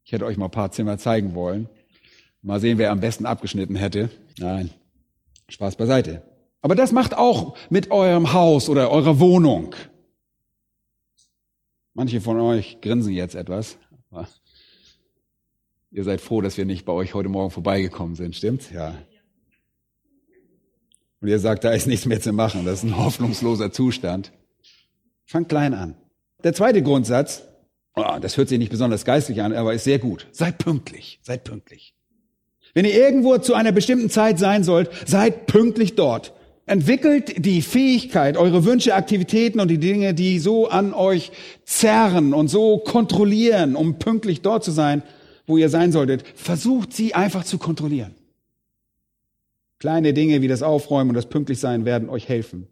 Ich 0.04 0.12
hätte 0.12 0.26
euch 0.26 0.36
mal 0.36 0.46
ein 0.46 0.52
paar 0.52 0.72
Zimmer 0.72 0.98
zeigen 0.98 1.36
wollen. 1.36 1.70
Mal 2.42 2.60
sehen, 2.60 2.80
wer 2.80 2.90
am 2.90 3.02
besten 3.02 3.28
abgeschnitten 3.28 3.76
hätte. 3.76 4.10
Nein, 4.40 4.72
Spaß 5.48 5.76
beiseite. 5.76 6.24
Aber 6.64 6.74
das 6.74 6.92
macht 6.92 7.16
auch 7.16 7.56
mit 7.70 7.92
eurem 7.92 8.34
Haus 8.34 8.68
oder 8.68 8.90
eurer 8.90 9.20
Wohnung. 9.20 9.76
Manche 11.94 12.20
von 12.20 12.40
euch 12.40 12.82
grinsen 12.82 13.14
jetzt 13.14 13.36
etwas. 13.36 13.78
Ihr 15.92 16.04
seid 16.04 16.20
froh, 16.20 16.42
dass 16.42 16.58
wir 16.58 16.66
nicht 16.66 16.84
bei 16.84 16.94
euch 16.94 17.14
heute 17.14 17.30
Morgen 17.30 17.52
vorbeigekommen 17.52 18.16
sind, 18.16 18.36
stimmt's? 18.36 18.72
Ja. 18.72 18.96
Und 21.21 21.27
ihr 21.27 21.39
sagt, 21.39 21.63
da 21.63 21.71
ist 21.71 21.88
nichts 21.88 22.05
mehr 22.07 22.19
zu 22.19 22.34
machen. 22.34 22.65
Das 22.65 22.79
ist 22.79 22.84
ein 22.84 22.97
hoffnungsloser 22.97 23.71
Zustand. 23.71 24.31
Fangt 25.25 25.49
klein 25.49 25.73
an. 25.73 25.95
Der 26.43 26.53
zweite 26.53 26.81
Grundsatz, 26.81 27.43
oh, 27.95 28.17
das 28.19 28.38
hört 28.38 28.49
sich 28.49 28.57
nicht 28.57 28.71
besonders 28.71 29.05
geistlich 29.05 29.41
an, 29.41 29.53
aber 29.53 29.73
ist 29.73 29.84
sehr 29.84 29.99
gut. 29.99 30.27
Seid 30.31 30.57
pünktlich. 30.57 31.19
Seid 31.21 31.43
pünktlich. 31.43 31.93
Wenn 32.73 32.86
ihr 32.86 32.93
irgendwo 32.93 33.38
zu 33.38 33.53
einer 33.53 33.71
bestimmten 33.71 34.10
Zeit 34.10 34.39
sein 34.39 34.63
sollt, 34.63 34.89
seid 35.05 35.45
pünktlich 35.45 35.95
dort. 35.95 36.34
Entwickelt 36.65 37.45
die 37.45 37.62
Fähigkeit, 37.62 38.38
eure 38.38 38.65
Wünsche, 38.65 38.95
Aktivitäten 38.95 39.60
und 39.60 39.67
die 39.67 39.77
Dinge, 39.77 40.13
die 40.13 40.39
so 40.39 40.69
an 40.69 40.93
euch 40.93 41.31
zerren 41.65 42.34
und 42.34 42.47
so 42.47 42.77
kontrollieren, 42.77 43.75
um 43.75 43.99
pünktlich 43.99 44.41
dort 44.41 44.63
zu 44.63 44.71
sein, 44.71 45.03
wo 45.45 45.57
ihr 45.57 45.69
sein 45.69 45.91
solltet. 45.91 46.23
Versucht 46.36 46.93
sie 46.93 47.13
einfach 47.13 47.43
zu 47.43 47.57
kontrollieren. 47.57 48.15
Kleine 49.82 50.13
Dinge 50.13 50.44
wie 50.44 50.48
das 50.48 50.62
Aufräumen 50.62 51.10
und 51.10 51.15
das 51.15 51.28
Pünktlichsein 51.28 51.86
werden 51.86 52.08
euch 52.08 52.30
helfen, 52.30 52.67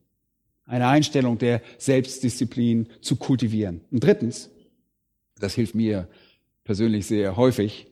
eine 0.66 0.88
Einstellung 0.88 1.40
der 1.40 1.64
Selbstdisziplin 1.80 2.88
zu 3.02 3.16
kultivieren. 3.16 3.82
Und 3.90 4.04
drittens, 4.04 4.52
das 5.40 5.56
hilft 5.56 5.74
mir 5.74 6.08
persönlich 6.64 7.08
sehr 7.08 7.36
häufig, 7.36 7.88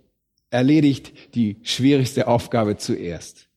erledigt 0.52 1.34
die 1.34 1.58
schwierigste 1.64 2.28
Aufgabe 2.28 2.78
zuerst. 2.78 3.50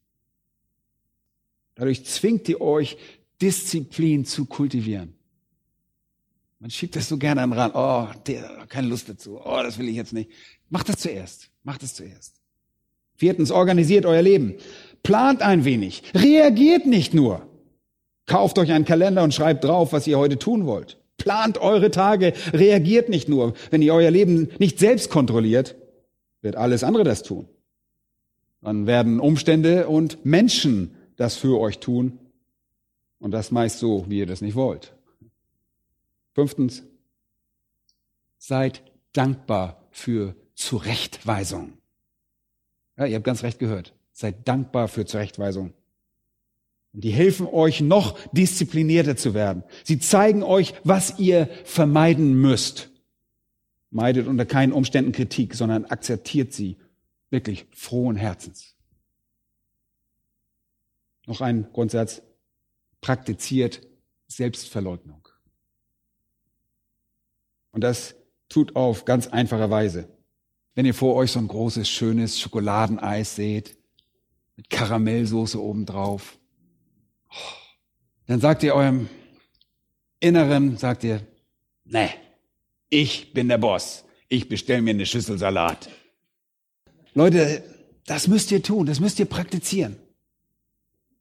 Dadurch 1.74 2.06
zwingt 2.06 2.48
ihr 2.48 2.62
euch, 2.62 2.96
Disziplin 3.42 4.24
zu 4.24 4.46
kultivieren. 4.46 5.12
Man 6.58 6.70
schiebt 6.70 6.96
das 6.96 7.06
so 7.06 7.18
gerne 7.18 7.42
an 7.42 7.50
den 7.50 7.58
Rand. 7.58 7.74
Oh, 7.74 8.08
der, 8.26 8.64
keine 8.66 8.88
Lust 8.88 9.10
dazu. 9.10 9.38
Oh, 9.38 9.60
das 9.62 9.78
will 9.78 9.90
ich 9.90 9.96
jetzt 9.96 10.14
nicht. 10.14 10.30
Macht 10.70 10.88
das 10.88 10.96
zuerst. 10.96 11.50
Macht 11.64 11.82
es 11.82 11.92
zuerst. 11.92 12.40
Viertens, 13.20 13.50
organisiert 13.50 14.06
euer 14.06 14.22
Leben. 14.22 14.54
Plant 15.02 15.42
ein 15.42 15.64
wenig. 15.64 16.02
Reagiert 16.14 16.86
nicht 16.86 17.14
nur. 17.14 17.46
Kauft 18.26 18.58
euch 18.58 18.72
einen 18.72 18.84
Kalender 18.84 19.22
und 19.22 19.34
schreibt 19.34 19.64
drauf, 19.64 19.92
was 19.92 20.06
ihr 20.06 20.18
heute 20.18 20.38
tun 20.38 20.66
wollt. 20.66 20.98
Plant 21.16 21.58
eure 21.58 21.90
Tage. 21.90 22.32
Reagiert 22.52 23.08
nicht 23.08 23.28
nur. 23.28 23.54
Wenn 23.70 23.82
ihr 23.82 23.94
euer 23.94 24.10
Leben 24.10 24.50
nicht 24.58 24.78
selbst 24.78 25.10
kontrolliert, 25.10 25.76
wird 26.42 26.56
alles 26.56 26.84
andere 26.84 27.04
das 27.04 27.22
tun. 27.22 27.48
Dann 28.62 28.86
werden 28.86 29.20
Umstände 29.20 29.88
und 29.88 30.24
Menschen 30.24 30.94
das 31.16 31.36
für 31.36 31.58
euch 31.58 31.78
tun. 31.78 32.18
Und 33.18 33.32
das 33.32 33.50
meist 33.50 33.78
so, 33.78 34.06
wie 34.08 34.18
ihr 34.18 34.26
das 34.26 34.40
nicht 34.40 34.54
wollt. 34.54 34.94
Fünftens, 36.34 36.84
seid 38.38 38.82
dankbar 39.12 39.82
für 39.90 40.34
Zurechtweisung. 40.54 41.74
Ja, 42.96 43.06
ihr 43.06 43.16
habt 43.16 43.24
ganz 43.24 43.42
recht 43.42 43.58
gehört. 43.58 43.94
Seid 44.20 44.46
dankbar 44.46 44.88
für 44.88 45.06
Zurechtweisung. 45.06 45.72
Und 46.92 47.04
die 47.04 47.10
helfen 47.10 47.46
euch 47.46 47.80
noch 47.80 48.18
disziplinierter 48.32 49.16
zu 49.16 49.32
werden. 49.32 49.64
Sie 49.82 49.98
zeigen 49.98 50.42
euch, 50.42 50.74
was 50.84 51.18
ihr 51.18 51.48
vermeiden 51.64 52.38
müsst. 52.38 52.90
Meidet 53.90 54.26
unter 54.26 54.44
keinen 54.44 54.74
Umständen 54.74 55.12
Kritik, 55.12 55.54
sondern 55.54 55.86
akzeptiert 55.86 56.52
sie 56.52 56.76
wirklich 57.30 57.64
frohen 57.72 58.16
Herzens. 58.16 58.76
Noch 61.24 61.40
ein 61.40 61.72
Grundsatz. 61.72 62.20
Praktiziert 63.00 63.80
Selbstverleugnung. 64.26 65.26
Und 67.70 67.84
das 67.84 68.16
tut 68.50 68.76
auf 68.76 69.06
ganz 69.06 69.28
einfache 69.28 69.70
Weise. 69.70 70.10
Wenn 70.74 70.84
ihr 70.84 70.92
vor 70.92 71.14
euch 71.14 71.32
so 71.32 71.38
ein 71.38 71.48
großes, 71.48 71.88
schönes 71.88 72.38
Schokoladeneis 72.38 73.34
seht, 73.34 73.79
mit 74.60 74.68
Karamellsoße 74.68 75.58
obendrauf, 75.58 76.36
dann 78.26 78.40
sagt 78.40 78.62
ihr 78.62 78.74
eurem 78.74 79.08
Inneren, 80.20 80.76
sagt 80.76 81.02
ihr, 81.02 81.22
ne, 81.86 82.10
ich 82.90 83.32
bin 83.32 83.48
der 83.48 83.56
Boss. 83.56 84.04
Ich 84.28 84.50
bestelle 84.50 84.82
mir 84.82 84.90
eine 84.90 85.06
Schüssel 85.06 85.38
Salat. 85.38 85.88
Leute, 87.14 87.62
das 88.04 88.28
müsst 88.28 88.52
ihr 88.52 88.62
tun, 88.62 88.84
das 88.84 89.00
müsst 89.00 89.18
ihr 89.18 89.24
praktizieren. 89.24 89.96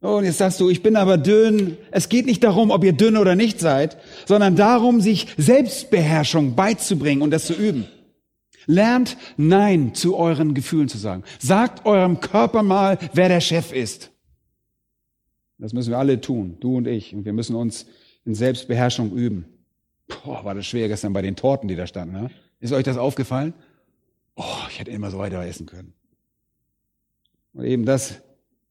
Und 0.01 0.25
jetzt 0.25 0.39
sagst 0.39 0.59
du, 0.59 0.69
ich 0.69 0.83
bin 0.83 0.97
aber 0.97 1.17
dünn. 1.17 1.77
Es 1.91 2.09
geht 2.09 2.25
nicht 2.25 2.43
darum, 2.43 2.71
ob 2.71 2.83
ihr 2.83 2.93
dünn 2.93 3.15
oder 3.15 3.35
nicht 3.35 3.61
seid, 3.61 3.97
sondern 4.25 4.57
darum, 4.57 4.99
sich 4.99 5.27
Selbstbeherrschung 5.37 6.55
beizubringen 6.55 7.21
und 7.21 7.31
das 7.31 7.45
zu 7.45 7.53
üben. 7.53 7.87
Lernt 8.69 9.17
Nein 9.35 9.95
zu 9.95 10.15
euren 10.15 10.53
Gefühlen 10.53 10.89
zu 10.89 10.99
sagen. 10.99 11.23
Sagt 11.39 11.87
eurem 11.87 12.19
Körper 12.19 12.61
mal, 12.61 12.99
wer 13.13 13.27
der 13.27 13.41
Chef 13.41 13.73
ist. 13.73 14.11
Das 15.57 15.73
müssen 15.73 15.89
wir 15.89 15.97
alle 15.97 16.21
tun, 16.21 16.57
du 16.59 16.77
und 16.77 16.85
ich. 16.85 17.15
Und 17.15 17.25
wir 17.25 17.33
müssen 17.33 17.55
uns 17.55 17.87
in 18.25 18.35
Selbstbeherrschung 18.35 19.11
üben. 19.11 19.45
Boah, 20.07 20.45
war 20.45 20.53
das 20.53 20.67
schwer 20.67 20.87
gestern 20.87 21.13
bei 21.13 21.23
den 21.23 21.35
Torten, 21.35 21.67
die 21.67 21.75
da 21.75 21.87
standen. 21.87 22.13
Ne? 22.13 22.29
Ist 22.59 22.71
euch 22.71 22.83
das 22.83 22.97
aufgefallen? 22.97 23.55
Oh, 24.35 24.43
ich 24.69 24.79
hätte 24.79 24.91
immer 24.91 25.09
so 25.09 25.17
weiter 25.17 25.43
essen 25.43 25.65
können. 25.65 25.93
Und 27.53 27.65
eben 27.65 27.85
das 27.85 28.21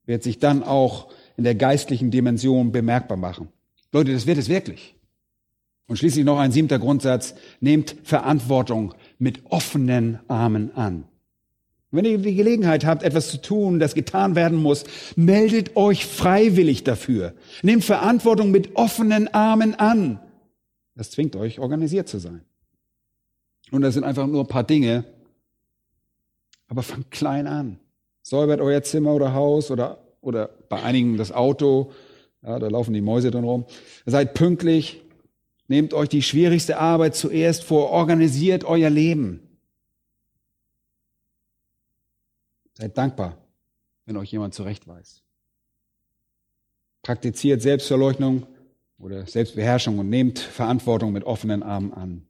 wird 0.07 0.23
sich 0.23 0.39
dann 0.39 0.63
auch 0.63 1.11
in 1.37 1.43
der 1.43 1.57
geistlichen 1.57 2.13
Dimension 2.13 2.71
bemerkbar 2.71 3.17
machen. 3.17 3.49
Leute, 3.91 4.13
das 4.13 4.29
wird 4.29 4.39
es 4.39 4.49
wirklich. 4.49 4.95
Und 5.89 5.97
schließlich 5.97 6.25
noch 6.25 6.39
ein 6.39 6.53
siebter 6.53 6.79
Grundsatz. 6.79 7.35
Nehmt 7.61 7.97
Verantwortung 8.05 8.95
mit 9.19 9.45
offenen 9.51 10.21
Armen 10.29 10.75
an. 10.75 11.05
Wenn 11.91 12.05
ihr 12.05 12.19
die 12.19 12.35
Gelegenheit 12.35 12.85
habt, 12.85 13.03
etwas 13.03 13.31
zu 13.31 13.41
tun, 13.41 13.79
das 13.79 13.95
getan 13.95 14.35
werden 14.35 14.59
muss, 14.59 14.85
meldet 15.17 15.75
euch 15.77 16.05
freiwillig 16.05 16.85
dafür. 16.85 17.33
Nehmt 17.63 17.85
Verantwortung 17.85 18.51
mit 18.51 18.77
offenen 18.77 19.29
Armen 19.29 19.75
an. 19.75 20.21
Das 20.95 21.11
zwingt 21.11 21.35
euch, 21.37 21.61
organisiert 21.61 22.09
zu 22.09 22.19
sein. 22.19 22.43
Und 23.71 23.83
das 23.83 23.95
sind 23.95 24.05
einfach 24.05 24.27
nur 24.27 24.45
ein 24.45 24.49
paar 24.49 24.65
Dinge. 24.65 25.05
Aber 26.69 26.83
fangt 26.83 27.11
klein 27.11 27.47
an. 27.47 27.79
Säubert 28.23 28.61
euer 28.61 28.83
Zimmer 28.83 29.15
oder 29.15 29.33
Haus 29.33 29.71
oder, 29.71 29.99
oder 30.21 30.51
bei 30.69 30.83
einigen 30.83 31.17
das 31.17 31.33
Auto. 31.33 31.93
Ja, 32.43 32.59
da 32.59 32.69
laufen 32.69 32.93
die 32.93 33.01
Mäuse 33.01 33.31
drin 33.31 33.45
rum. 33.45 33.65
Seid 34.05 34.35
pünktlich. 34.35 35.03
Nehmt 35.69 35.93
euch 35.93 36.09
die 36.09 36.23
schwierigste 36.23 36.79
Arbeit 36.79 37.15
zuerst 37.15 37.63
vor. 37.63 37.91
Organisiert 37.91 38.65
euer 38.65 38.89
Leben. 38.89 39.41
Seid 42.73 42.97
dankbar, 42.97 43.37
wenn 44.07 44.17
euch 44.17 44.33
jemand 44.33 44.55
zurechtweist. 44.55 45.23
Praktiziert 47.03 47.61
Selbstverleugnung 47.61 48.47
oder 48.99 49.27
Selbstbeherrschung 49.27 49.99
und 49.99 50.09
nehmt 50.09 50.39
Verantwortung 50.39 51.13
mit 51.13 51.25
offenen 51.25 51.63
Armen 51.63 51.93
an. 51.93 52.27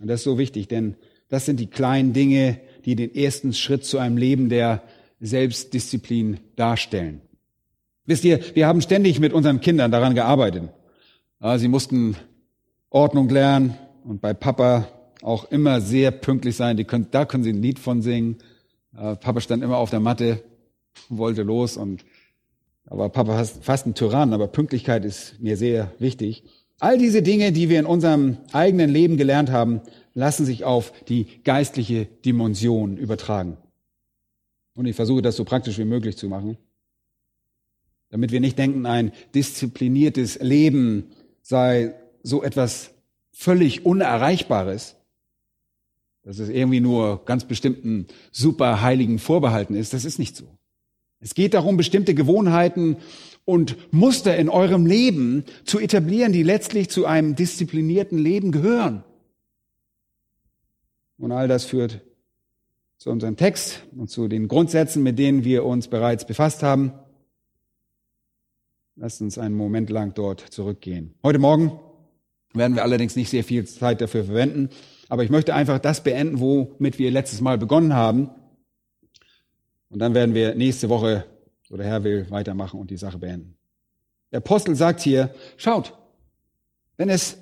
Und 0.00 0.08
das 0.08 0.20
ist 0.20 0.24
so 0.24 0.36
wichtig, 0.36 0.68
denn 0.68 0.96
das 1.28 1.46
sind 1.46 1.58
die 1.58 1.68
kleinen 1.68 2.12
Dinge, 2.12 2.60
die 2.84 2.96
den 2.96 3.14
ersten 3.14 3.52
Schritt 3.52 3.84
zu 3.84 3.98
einem 3.98 4.16
Leben 4.16 4.48
der 4.48 4.82
Selbstdisziplin 5.20 6.40
darstellen. 6.54 7.22
Wisst 8.04 8.24
ihr, 8.24 8.40
wir 8.54 8.66
haben 8.66 8.82
ständig 8.82 9.18
mit 9.18 9.32
unseren 9.32 9.60
Kindern 9.60 9.90
daran 9.90 10.14
gearbeitet. 10.14 10.68
Sie 11.40 11.68
mussten 11.68 12.16
Ordnung 12.88 13.28
lernen 13.28 13.76
und 14.04 14.20
bei 14.20 14.32
Papa 14.32 14.88
auch 15.22 15.50
immer 15.50 15.80
sehr 15.80 16.10
pünktlich 16.10 16.56
sein. 16.56 16.84
Können, 16.86 17.08
da 17.10 17.24
können 17.24 17.44
sie 17.44 17.52
ein 17.52 17.60
Lied 17.60 17.78
von 17.78 18.00
singen. 18.00 18.38
Äh, 18.96 19.16
Papa 19.16 19.40
stand 19.40 19.62
immer 19.62 19.76
auf 19.76 19.90
der 19.90 20.00
Matte, 20.00 20.42
wollte 21.08 21.42
los 21.42 21.76
und 21.76 22.04
aber 22.88 23.08
Papa 23.08 23.40
ist 23.40 23.64
fast 23.64 23.86
ein 23.86 23.94
Tyrann, 23.94 24.32
aber 24.32 24.46
Pünktlichkeit 24.46 25.04
ist 25.04 25.40
mir 25.40 25.56
sehr 25.56 25.92
wichtig. 25.98 26.44
All 26.78 26.98
diese 26.98 27.20
Dinge, 27.20 27.50
die 27.50 27.68
wir 27.68 27.80
in 27.80 27.86
unserem 27.86 28.36
eigenen 28.52 28.90
Leben 28.90 29.16
gelernt 29.16 29.50
haben, 29.50 29.80
lassen 30.14 30.46
sich 30.46 30.64
auf 30.64 30.92
die 31.08 31.26
geistliche 31.42 32.06
Dimension 32.06 32.96
übertragen. 32.96 33.56
Und 34.74 34.86
ich 34.86 34.94
versuche 34.94 35.22
das 35.22 35.36
so 35.36 35.44
praktisch 35.44 35.78
wie 35.78 35.84
möglich 35.84 36.16
zu 36.16 36.28
machen, 36.28 36.58
damit 38.10 38.30
wir 38.30 38.40
nicht 38.40 38.58
denken, 38.58 38.86
ein 38.86 39.10
diszipliniertes 39.34 40.38
Leben 40.40 41.10
sei 41.46 41.94
so 42.24 42.42
etwas 42.42 42.90
völlig 43.30 43.86
Unerreichbares, 43.86 44.96
dass 46.24 46.40
es 46.40 46.48
irgendwie 46.48 46.80
nur 46.80 47.24
ganz 47.24 47.44
bestimmten 47.44 48.08
Superheiligen 48.32 49.20
vorbehalten 49.20 49.76
ist. 49.76 49.92
Das 49.92 50.04
ist 50.04 50.18
nicht 50.18 50.34
so. 50.34 50.58
Es 51.20 51.34
geht 51.34 51.54
darum, 51.54 51.76
bestimmte 51.76 52.14
Gewohnheiten 52.14 52.96
und 53.44 53.76
Muster 53.92 54.36
in 54.36 54.48
eurem 54.48 54.86
Leben 54.86 55.44
zu 55.64 55.78
etablieren, 55.78 56.32
die 56.32 56.42
letztlich 56.42 56.88
zu 56.88 57.06
einem 57.06 57.36
disziplinierten 57.36 58.18
Leben 58.18 58.50
gehören. 58.50 59.04
Und 61.16 61.30
all 61.30 61.46
das 61.46 61.64
führt 61.64 62.00
zu 62.98 63.10
unserem 63.10 63.36
Text 63.36 63.84
und 63.96 64.10
zu 64.10 64.26
den 64.26 64.48
Grundsätzen, 64.48 65.04
mit 65.04 65.16
denen 65.16 65.44
wir 65.44 65.64
uns 65.64 65.86
bereits 65.86 66.26
befasst 66.26 66.64
haben. 66.64 66.92
Lasst 68.98 69.20
uns 69.20 69.36
einen 69.36 69.54
Moment 69.54 69.90
lang 69.90 70.14
dort 70.14 70.40
zurückgehen. 70.40 71.14
Heute 71.22 71.38
Morgen 71.38 71.78
werden 72.54 72.74
wir 72.76 72.82
allerdings 72.82 73.14
nicht 73.14 73.28
sehr 73.28 73.44
viel 73.44 73.66
Zeit 73.66 74.00
dafür 74.00 74.24
verwenden, 74.24 74.70
aber 75.10 75.22
ich 75.22 75.28
möchte 75.28 75.54
einfach 75.54 75.78
das 75.78 76.02
beenden, 76.02 76.40
womit 76.40 76.98
wir 76.98 77.10
letztes 77.10 77.42
Mal 77.42 77.58
begonnen 77.58 77.92
haben. 77.92 78.30
Und 79.90 79.98
dann 79.98 80.14
werden 80.14 80.34
wir 80.34 80.54
nächste 80.54 80.88
Woche, 80.88 81.26
so 81.68 81.76
der 81.76 81.84
Herr 81.84 82.04
will, 82.04 82.30
weitermachen 82.30 82.80
und 82.80 82.90
die 82.90 82.96
Sache 82.96 83.18
beenden. 83.18 83.58
Der 84.32 84.38
Apostel 84.38 84.74
sagt 84.74 85.02
hier, 85.02 85.34
schaut, 85.58 85.92
wenn 86.96 87.10
es 87.10 87.36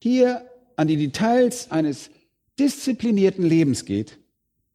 hier 0.00 0.48
an 0.76 0.86
die 0.86 0.96
Details 0.96 1.72
eines 1.72 2.10
disziplinierten 2.60 3.44
Lebens 3.44 3.86
geht, 3.86 4.18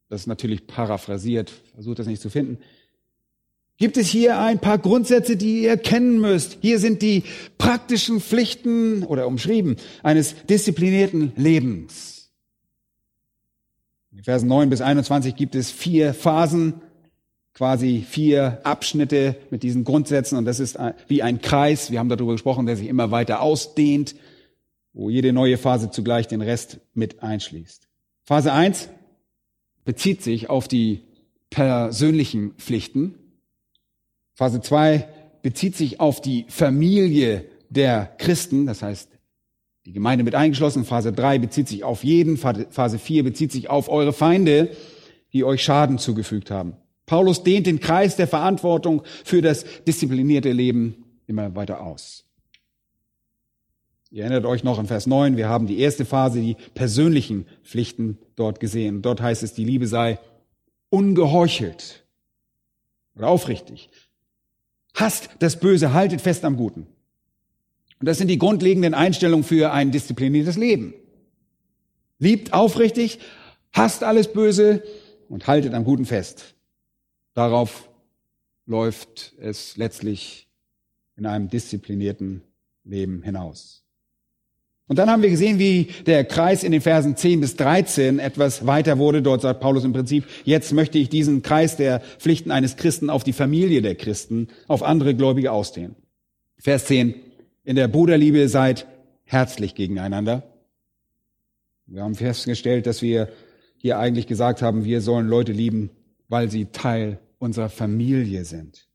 das 0.09 0.21
ist 0.21 0.27
natürlich 0.27 0.67
paraphrasiert, 0.67 1.53
versucht 1.73 1.99
das 1.99 2.07
nicht 2.07 2.21
zu 2.21 2.29
finden, 2.29 2.57
gibt 3.77 3.97
es 3.97 4.07
hier 4.07 4.39
ein 4.39 4.59
paar 4.59 4.77
Grundsätze, 4.79 5.37
die 5.37 5.63
ihr 5.63 5.77
kennen 5.77 6.19
müsst. 6.19 6.57
Hier 6.61 6.79
sind 6.79 7.01
die 7.01 7.23
praktischen 7.57 8.19
Pflichten 8.19 9.03
oder 9.03 9.27
umschrieben 9.27 9.75
eines 10.03 10.35
disziplinierten 10.45 11.33
Lebens. 11.35 12.31
In 14.11 14.23
Versen 14.23 14.49
9 14.49 14.69
bis 14.69 14.81
21 14.81 15.35
gibt 15.35 15.53
es 15.53 15.69
vier 15.69 16.13
Phasen, 16.15 16.81
quasi 17.53 18.03
vier 18.07 18.61
Abschnitte 18.63 19.35
mit 19.51 19.61
diesen 19.63 19.83
Grundsätzen 19.83 20.37
und 20.37 20.45
das 20.45 20.59
ist 20.59 20.77
wie 21.07 21.21
ein 21.21 21.41
Kreis, 21.41 21.91
wir 21.91 21.99
haben 21.99 22.09
darüber 22.09 22.31
gesprochen, 22.31 22.65
der 22.65 22.77
sich 22.77 22.87
immer 22.87 23.11
weiter 23.11 23.41
ausdehnt, 23.41 24.15
wo 24.93 25.11
jede 25.11 25.33
neue 25.33 25.59
Phase 25.59 25.91
zugleich 25.91 26.27
den 26.27 26.41
Rest 26.41 26.79
mit 26.95 27.21
einschließt. 27.21 27.87
Phase 28.23 28.51
1 28.53 28.89
bezieht 29.85 30.23
sich 30.23 30.49
auf 30.49 30.67
die 30.67 31.01
persönlichen 31.49 32.53
Pflichten. 32.57 33.15
Phase 34.37 34.61
2 34.61 35.07
bezieht 35.41 35.75
sich 35.75 35.99
auf 35.99 36.21
die 36.21 36.45
Familie 36.47 37.45
der 37.69 38.05
Christen, 38.19 38.67
das 38.67 38.83
heißt 38.83 39.09
die 39.87 39.93
Gemeinde 39.93 40.23
mit 40.23 40.35
eingeschlossen. 40.35 40.85
Phase 40.85 41.11
3 41.11 41.39
bezieht 41.39 41.67
sich 41.67 41.83
auf 41.83 42.03
jeden. 42.03 42.37
Phase 42.37 42.99
4 42.99 43.23
bezieht 43.23 43.51
sich 43.51 43.71
auf 43.71 43.89
eure 43.89 44.13
Feinde, 44.13 44.69
die 45.33 45.43
euch 45.43 45.63
Schaden 45.63 45.97
zugefügt 45.97 46.51
haben. 46.51 46.75
Paulus 47.07 47.41
dehnt 47.41 47.65
den 47.65 47.79
Kreis 47.79 48.15
der 48.15 48.27
Verantwortung 48.27 49.01
für 49.25 49.41
das 49.41 49.65
disziplinierte 49.87 50.51
Leben 50.51 51.05
immer 51.25 51.55
weiter 51.55 51.81
aus. 51.81 52.25
Ihr 54.11 54.21
erinnert 54.21 54.45
euch 54.45 54.63
noch 54.63 54.77
in 54.77 54.85
Vers 54.85 55.07
9, 55.07 55.35
wir 55.35 55.49
haben 55.49 55.65
die 55.65 55.79
erste 55.79 56.05
Phase, 56.05 56.41
die 56.41 56.57
persönlichen 56.75 57.47
Pflichten 57.63 58.19
dort 58.35 58.59
gesehen. 58.59 59.01
Dort 59.01 59.19
heißt 59.19 59.41
es, 59.41 59.53
die 59.53 59.65
Liebe 59.65 59.87
sei 59.87 60.19
ungeheuchelt 60.89 62.05
oder 63.15 63.29
aufrichtig. 63.29 63.89
Hasst 64.97 65.29
das 65.37 65.59
Böse, 65.59 65.93
haltet 65.93 66.21
fest 66.21 66.43
am 66.43 66.57
Guten. 66.57 66.87
Und 67.99 68.07
das 68.07 68.17
sind 68.17 68.29
die 68.29 68.39
grundlegenden 68.39 68.95
Einstellungen 68.95 69.43
für 69.43 69.71
ein 69.71 69.91
diszipliniertes 69.91 70.57
Leben. 70.57 70.95
Liebt 72.17 72.51
aufrichtig, 72.51 73.19
hasst 73.71 74.03
alles 74.03 74.33
Böse 74.33 74.81
und 75.29 75.45
haltet 75.45 75.75
am 75.75 75.83
Guten 75.83 76.05
fest. 76.05 76.55
Darauf 77.35 77.89
läuft 78.65 79.35
es 79.39 79.77
letztlich 79.77 80.47
in 81.15 81.27
einem 81.27 81.47
disziplinierten 81.47 82.41
Leben 82.83 83.21
hinaus. 83.21 83.83
Und 84.87 84.99
dann 84.99 85.09
haben 85.09 85.21
wir 85.21 85.29
gesehen, 85.29 85.59
wie 85.59 85.89
der 86.05 86.23
Kreis 86.23 86.63
in 86.63 86.71
den 86.71 86.79
Versen 86.79 87.17
10 87.17 87.41
bis 87.41 87.57
13 87.57 88.19
etwas 88.19 88.65
weiter 88.65 88.97
wurde. 88.97 89.21
Dort 89.21 89.41
sagt 89.41 89.59
Paulus 89.59 89.83
im 89.83 89.91
Prinzip, 89.91 90.23
jetzt 90.45 90.71
möchte 90.71 90.97
ich 90.97 91.09
diesen 91.09 91.41
Kreis 91.41 91.75
der 91.75 91.99
Pflichten 92.19 92.51
eines 92.51 92.77
Christen 92.77 93.09
auf 93.09 93.25
die 93.25 93.33
Familie 93.33 93.81
der 93.81 93.95
Christen, 93.95 94.47
auf 94.67 94.83
andere 94.83 95.13
Gläubige 95.13 95.51
ausdehnen. 95.51 95.95
Vers 96.57 96.85
10, 96.85 97.15
in 97.65 97.75
der 97.75 97.89
Bruderliebe 97.89 98.47
seid 98.47 98.87
herzlich 99.25 99.75
gegeneinander. 99.75 100.43
Wir 101.85 102.03
haben 102.03 102.15
festgestellt, 102.15 102.87
dass 102.87 103.01
wir 103.01 103.27
hier 103.77 103.99
eigentlich 103.99 104.27
gesagt 104.27 104.61
haben, 104.61 104.85
wir 104.85 105.01
sollen 105.01 105.27
Leute 105.27 105.51
lieben, 105.51 105.89
weil 106.29 106.49
sie 106.49 106.63
Teil 106.65 107.19
unserer 107.39 107.69
Familie 107.69 108.45
sind. 108.45 108.87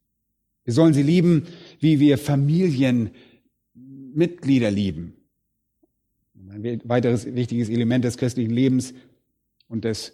Wir 0.65 0.73
sollen 0.73 0.95
sie 0.95 1.03
lieben, 1.03 1.49
wie 1.81 1.99
wir 2.01 2.17
Familienmitglieder 2.19 4.71
lieben. 4.71 5.15
Ein 6.53 6.83
weiteres 6.85 7.25
wichtiges 7.35 7.71
Element 7.71 8.05
des 8.05 8.19
christlichen 8.19 8.51
Lebens 8.51 8.93
und 9.69 9.85
des 9.85 10.12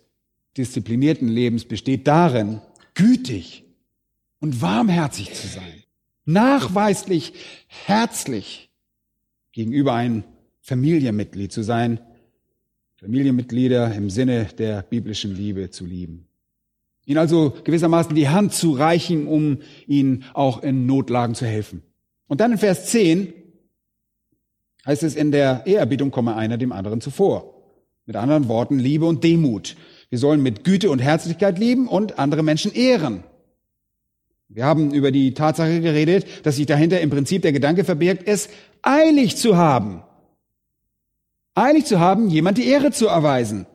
disziplinierten 0.57 1.27
Lebens 1.27 1.65
besteht 1.65 2.07
darin, 2.07 2.61
gütig 2.95 3.65
und 4.39 4.63
warmherzig 4.63 5.35
zu 5.35 5.49
sein. 5.49 5.83
Nachweislich 6.25 7.33
herzlich 7.67 8.71
gegenüber 9.51 9.95
einem 9.95 10.23
Familienmitglied 10.61 11.51
zu 11.51 11.63
sein. 11.63 11.99
Familienmitglieder 12.97 13.93
im 13.95 14.09
Sinne 14.09 14.45
der 14.59 14.83
biblischen 14.83 15.35
Liebe 15.35 15.71
zu 15.71 15.87
lieben. 15.87 16.29
Ihnen 17.05 17.19
also 17.19 17.57
gewissermaßen 17.65 18.15
die 18.15 18.29
Hand 18.29 18.53
zu 18.53 18.73
reichen, 18.73 19.27
um 19.27 19.59
ihnen 19.89 20.25
auch 20.35 20.63
in 20.63 20.87
Notlagen 20.87 21.35
zu 21.35 21.47
helfen. 21.47 21.83
Und 22.29 22.41
dann 22.41 22.53
in 22.53 22.59
Vers 22.59 22.87
10 22.87 23.33
heißt 24.89 25.03
es, 25.03 25.15
in 25.15 25.31
der 25.31 25.67
Ehrerbietung 25.67 26.11
komme 26.11 26.35
einer 26.35 26.57
dem 26.57 26.73
anderen 26.73 27.01
zuvor. 27.01 27.55
Mit 28.07 28.17
anderen 28.17 28.49
Worten, 28.49 28.79
Liebe 28.79 29.05
und 29.05 29.23
Demut. 29.23 29.77
Wir 30.09 30.19
sollen 30.19 30.43
mit 30.43 30.65
Güte 30.65 30.91
und 30.91 30.99
Herzlichkeit 30.99 31.59
lieben 31.59 31.87
und 31.87 32.19
andere 32.19 32.43
Menschen 32.43 32.73
ehren. 32.73 33.23
Wir 34.49 34.65
haben 34.65 34.95
über 34.95 35.13
die 35.13 35.35
Tatsache 35.35 35.83
geredet, 35.83 36.47
dass 36.47 36.57
sich 36.57 36.65
dahinter 36.65 37.03
im 37.03 37.11
Prinzip 37.11 37.43
der 37.43 37.53
Gedanke 37.53 37.85
verbirgt, 37.85 38.27
es 38.27 38.49
eilig 38.81 39.37
zu 39.37 39.59
haben. 39.59 40.03
Eilig 41.55 41.85
zu 41.85 42.01
haben, 42.01 42.31
jemand 42.31 42.57
die 42.57 42.67
Ehre 42.67 42.91
zu 42.91 43.09
erweisen. 43.09 43.67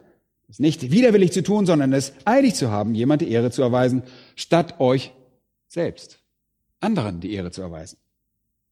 Es 0.50 0.58
nicht 0.58 0.90
widerwillig 0.90 1.32
zu 1.32 1.44
tun, 1.44 1.68
sondern 1.68 1.94
es 1.94 2.14
eilig 2.26 2.56
zu 2.56 2.72
haben, 2.72 2.96
jemand 2.96 3.22
die 3.22 3.30
Ehre 3.30 3.52
zu 3.52 3.62
erweisen, 3.62 4.02
statt 4.36 4.80
euch 4.80 5.14
selbst, 5.68 6.20
anderen 6.80 7.20
die 7.20 7.34
Ehre 7.34 7.52
zu 7.52 7.62
erweisen. 7.62 7.98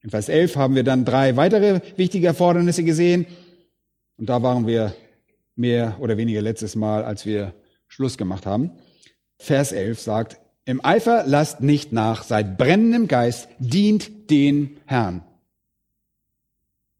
In 0.03 0.09
Vers 0.09 0.29
11 0.29 0.55
haben 0.55 0.75
wir 0.75 0.83
dann 0.83 1.05
drei 1.05 1.35
weitere 1.37 1.81
wichtige 1.95 2.27
Erfordernisse 2.27 2.83
gesehen. 2.83 3.25
Und 4.17 4.29
da 4.29 4.41
waren 4.41 4.65
wir 4.65 4.95
mehr 5.55 5.97
oder 5.99 6.17
weniger 6.17 6.41
letztes 6.41 6.75
Mal, 6.75 7.03
als 7.03 7.25
wir 7.25 7.53
Schluss 7.87 8.17
gemacht 8.17 8.45
haben. 8.45 8.71
Vers 9.37 9.71
11 9.71 9.99
sagt, 9.99 10.41
im 10.65 10.83
Eifer 10.83 11.23
lasst 11.25 11.61
nicht 11.61 11.91
nach, 11.91 12.23
seid 12.23 12.57
brennend 12.57 12.95
im 12.95 13.07
Geist, 13.07 13.49
dient 13.59 14.29
den 14.29 14.77
Herrn. 14.85 15.23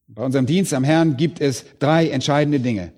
Bei 0.08 0.24
unserem 0.24 0.45
Dienst 0.45 0.74
am 0.74 0.84
Herrn 0.84 1.16
gibt 1.16 1.39
es 1.39 1.66
drei 1.80 2.10
entscheidende 2.10 2.60
Dinge. 2.60 2.91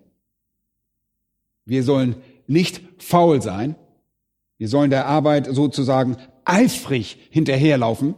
Wir 1.66 1.84
sollen 1.84 2.16
nicht 2.48 2.82
faul 2.98 3.42
sein. 3.42 3.76
Wir 4.58 4.68
sollen 4.68 4.90
der 4.90 5.06
Arbeit 5.06 5.48
sozusagen 5.48 6.18
eifrig 6.44 7.18
hinterherlaufen. 7.30 8.16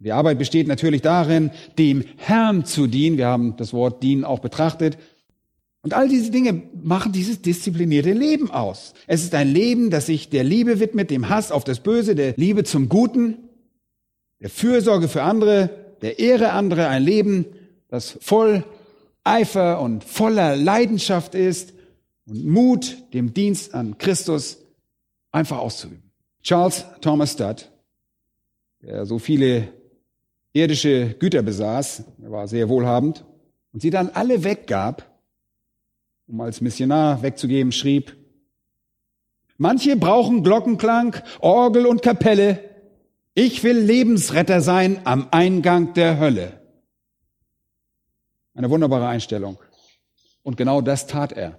Die 0.00 0.12
Arbeit 0.12 0.38
besteht 0.38 0.66
natürlich 0.66 1.02
darin, 1.02 1.50
dem 1.78 2.04
Herrn 2.16 2.64
zu 2.64 2.86
dienen. 2.86 3.18
Wir 3.18 3.26
haben 3.26 3.56
das 3.58 3.74
Wort 3.74 4.02
dienen 4.02 4.24
auch 4.24 4.38
betrachtet. 4.38 4.96
Und 5.82 5.92
all 5.92 6.08
diese 6.08 6.30
Dinge 6.30 6.62
machen 6.82 7.12
dieses 7.12 7.42
disziplinierte 7.42 8.12
Leben 8.12 8.50
aus. 8.50 8.94
Es 9.06 9.22
ist 9.22 9.34
ein 9.34 9.52
Leben, 9.52 9.90
das 9.90 10.06
sich 10.06 10.30
der 10.30 10.42
Liebe 10.42 10.80
widmet, 10.80 11.10
dem 11.10 11.28
Hass 11.28 11.52
auf 11.52 11.64
das 11.64 11.80
Böse, 11.80 12.14
der 12.14 12.34
Liebe 12.36 12.64
zum 12.64 12.88
Guten, 12.88 13.36
der 14.40 14.48
Fürsorge 14.48 15.08
für 15.08 15.22
andere, 15.22 15.68
der 16.00 16.18
Ehre 16.18 16.52
anderer, 16.52 16.88
ein 16.88 17.02
Leben, 17.02 17.44
das 17.88 18.16
voll 18.22 18.64
Eifer 19.22 19.82
und 19.82 20.02
voller 20.04 20.56
Leidenschaft 20.56 21.34
ist 21.34 21.74
und 22.26 22.46
Mut, 22.46 22.96
dem 23.12 23.34
Dienst 23.34 23.74
an 23.74 23.98
Christus 23.98 24.58
einfach 25.30 25.58
auszuüben. 25.58 26.10
Charles 26.42 26.86
Thomas 27.02 27.32
Studd, 27.32 27.68
der 28.80 29.04
so 29.04 29.18
viele 29.18 29.68
irdische 30.52 31.14
Güter 31.18 31.42
besaß, 31.42 32.04
er 32.22 32.30
war 32.30 32.48
sehr 32.48 32.68
wohlhabend, 32.68 33.24
und 33.72 33.82
sie 33.82 33.90
dann 33.90 34.10
alle 34.10 34.42
weggab, 34.44 35.06
um 36.26 36.40
als 36.40 36.60
Missionar 36.60 37.22
wegzugeben, 37.22 37.72
schrieb, 37.72 38.16
manche 39.56 39.96
brauchen 39.96 40.42
Glockenklang, 40.42 41.16
Orgel 41.40 41.86
und 41.86 42.02
Kapelle, 42.02 42.70
ich 43.34 43.62
will 43.62 43.78
Lebensretter 43.78 44.60
sein 44.60 45.00
am 45.04 45.28
Eingang 45.30 45.94
der 45.94 46.18
Hölle. 46.18 46.60
Eine 48.54 48.70
wunderbare 48.70 49.06
Einstellung. 49.06 49.58
Und 50.42 50.56
genau 50.56 50.80
das 50.80 51.06
tat 51.06 51.32
er. 51.32 51.58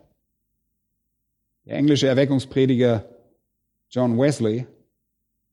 Der 1.65 1.77
englische 1.77 2.07
Erweckungsprediger 2.07 3.05
John 3.89 4.17
Wesley 4.17 4.65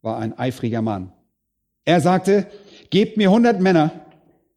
war 0.02 0.18
ein 0.18 0.36
eifriger 0.36 0.82
Mann. 0.82 1.12
Er 1.84 2.00
sagte, 2.00 2.46
gebt 2.90 3.16
mir 3.16 3.30
hundert 3.30 3.60
Männer, 3.60 3.92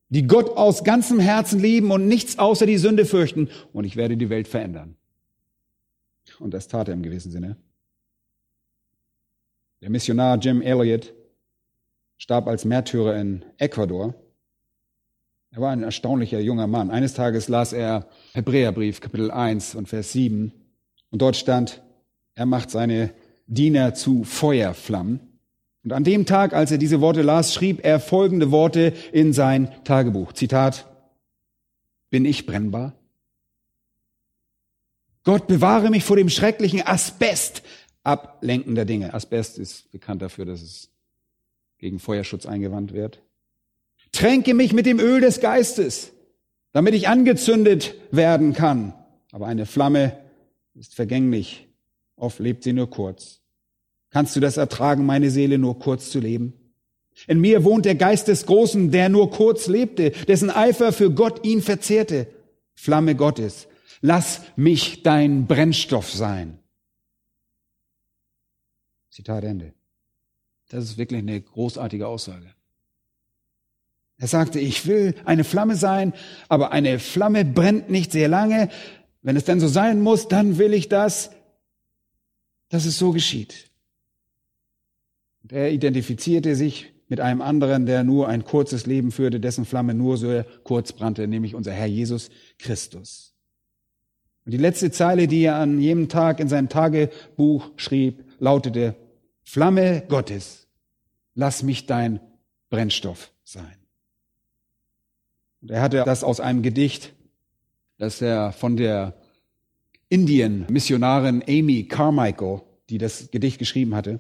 die 0.10 0.28
Gott 0.28 0.58
aus 0.58 0.84
ganzem 0.84 1.20
Herzen 1.20 1.60
lieben 1.60 1.92
und 1.92 2.08
nichts 2.08 2.38
außer 2.38 2.66
die 2.66 2.78
Sünde 2.78 3.06
fürchten, 3.06 3.50
und 3.74 3.86
ich 3.86 3.96
werde 3.96 4.18
die 4.18 4.30
Welt 4.30 4.48
verändern. 4.48 4.96
Und 6.40 6.54
das 6.54 6.68
tat 6.68 6.88
er 6.88 6.94
im 6.94 7.04
gewissen 7.04 7.32
Sinne. 7.32 7.58
Der 9.82 9.90
Missionar 9.90 10.38
Jim 10.38 10.62
Elliot 10.62 11.14
starb 12.18 12.48
als 12.48 12.66
Märtyrer 12.66 13.20
in 13.20 13.44
Ecuador. 13.58 14.14
Er 15.50 15.62
war 15.62 15.72
ein 15.72 15.84
erstaunlicher 15.84 16.40
junger 16.40 16.68
Mann. 16.68 16.92
Eines 16.92 17.14
Tages 17.14 17.48
las 17.48 17.74
er 17.74 18.08
Hebräerbrief, 18.34 19.02
Kapitel 19.02 19.32
1 19.32 19.76
und 19.76 19.90
Vers 19.90 20.12
7. 20.12 20.52
Und 21.10 21.22
dort 21.22 21.36
stand, 21.36 21.82
er 22.36 22.46
macht 22.46 22.70
seine 22.70 23.12
Diener 23.48 23.94
zu 23.96 24.24
Feuerflammen. 24.24 25.31
Und 25.84 25.94
an 25.94 26.04
dem 26.04 26.26
Tag, 26.26 26.54
als 26.54 26.72
er 26.72 26.78
diese 26.78 27.02
Worte 27.02 27.22
las, 27.22 27.54
schrieb 27.54 27.84
er 27.84 28.00
folgende 28.00 28.52
Worte 28.52 28.94
in 29.12 29.34
sein 29.34 29.72
Tagebuch. 29.84 30.34
Zitat, 30.34 30.88
bin 32.10 32.26
ich 32.26 32.46
brennbar? 32.46 32.94
Gott 35.24 35.48
bewahre 35.48 35.90
mich 35.90 36.04
vor 36.04 36.18
dem 36.18 36.30
schrecklichen 36.30 36.86
Asbest 36.86 37.64
ablenkender 38.04 38.86
Dinge. 38.86 39.14
Asbest 39.14 39.60
ist 39.60 39.92
bekannt 39.92 40.22
dafür, 40.22 40.46
dass 40.46 40.62
es 40.62 40.90
gegen 41.78 42.00
Feuerschutz 42.00 42.46
eingewandt 42.46 42.94
wird. 42.94 43.22
Tränke 44.12 44.54
mich 44.54 44.74
mit 44.74 44.86
dem 44.86 45.00
Öl 45.00 45.22
des 45.22 45.40
Geistes, 45.40 46.12
damit 46.74 46.94
ich 46.94 47.08
angezündet 47.08 47.96
werden 48.12 48.54
kann. 48.54 48.94
Aber 49.32 49.48
eine 49.48 49.66
Flamme 49.66 50.18
ist 50.74 50.96
vergänglich. 50.96 51.68
Oft 52.16 52.40
lebt 52.40 52.64
sie 52.64 52.74
nur 52.74 52.90
kurz. 52.90 53.41
Kannst 54.12 54.36
du 54.36 54.40
das 54.42 54.58
ertragen, 54.58 55.06
meine 55.06 55.30
Seele 55.32 55.58
nur 55.58 55.80
kurz 55.80 56.12
zu 56.12 56.20
leben? 56.20 56.54
In 57.28 57.40
mir 57.40 57.64
wohnt 57.64 57.86
der 57.86 57.96
Geist 57.96 58.28
des 58.28 58.46
Großen, 58.46 58.92
der 58.92 59.10
nur 59.10 59.32
kurz 59.32 59.68
lebte, 59.68 60.12
dessen 60.12 60.50
Eifer 60.50 60.92
für 60.92 61.12
Gott 61.12 61.46
ihn 61.46 61.62
verzehrte. 61.62 62.28
Flamme 62.74 63.16
Gottes, 63.16 63.68
lass 64.02 64.42
mich 64.56 65.04
dein 65.04 65.48
Brennstoff 65.48 66.12
sein. 66.12 66.60
Zitat 69.10 69.44
Ende. 69.44 69.74
Das 70.70 70.84
ist 70.86 70.98
wirklich 70.98 71.20
eine 71.20 71.40
großartige 71.42 72.08
Aussage. 72.08 72.54
Er 74.18 74.28
sagte, 74.28 74.60
ich 74.60 74.86
will 74.88 75.16
eine 75.26 75.44
Flamme 75.44 75.76
sein, 75.76 76.14
aber 76.48 76.72
eine 76.72 77.00
Flamme 77.00 77.44
brennt 77.44 77.90
nicht 77.90 78.12
sehr 78.12 78.28
lange. 78.28 78.70
Wenn 79.22 79.36
es 79.36 79.46
dann 79.46 79.60
so 79.60 79.68
sein 79.68 80.02
muss, 80.02 80.28
dann 80.28 80.58
will 80.58 80.74
ich 80.74 80.90
das, 80.90 81.32
dass 82.70 82.86
es 82.86 82.98
so 82.98 83.12
geschieht. 83.12 83.71
Und 85.44 85.52
er 85.52 85.72
identifizierte 85.72 86.56
sich 86.56 86.94
mit 87.08 87.20
einem 87.20 87.42
anderen, 87.42 87.86
der 87.86 88.04
nur 88.04 88.28
ein 88.28 88.46
kurzes 88.46 88.86
Leben 88.86 89.12
führte, 89.12 89.40
dessen 89.40 89.66
Flamme 89.66 89.94
nur 89.94 90.18
so 90.18 90.44
kurz 90.64 90.94
brannte, 90.94 91.28
nämlich 91.28 91.56
unser 91.56 91.74
Herr 91.74 91.88
Jesus 91.88 92.30
Christus. 92.58 93.34
Und 94.46 94.54
die 94.54 94.58
letzte 94.58 94.92
Zeile, 94.92 95.28
die 95.28 95.44
er 95.44 95.56
an 95.56 95.80
jedem 95.80 96.10
Tag 96.10 96.40
in 96.40 96.48
seinem 96.48 96.70
Tagebuch 96.70 97.72
schrieb, 97.76 98.24
lautete, 98.40 98.96
Flamme 99.44 100.04
Gottes, 100.08 100.68
lass 101.36 101.64
mich 101.64 101.86
dein 101.86 102.22
Brennstoff 102.70 103.32
sein. 103.44 103.76
Und 105.62 105.72
er 105.72 105.82
hatte 105.82 106.04
das 106.06 106.24
aus 106.24 106.40
einem 106.40 106.62
Gedicht, 106.62 107.14
das 107.98 108.22
er 108.22 108.52
von 108.52 108.78
der 108.78 109.16
Indien-Missionarin 110.10 111.44
Amy 111.48 111.84
Carmichael, 111.84 112.62
die 112.90 112.98
das 112.98 113.32
Gedicht 113.32 113.60
geschrieben 113.60 113.96
hatte, 113.96 114.20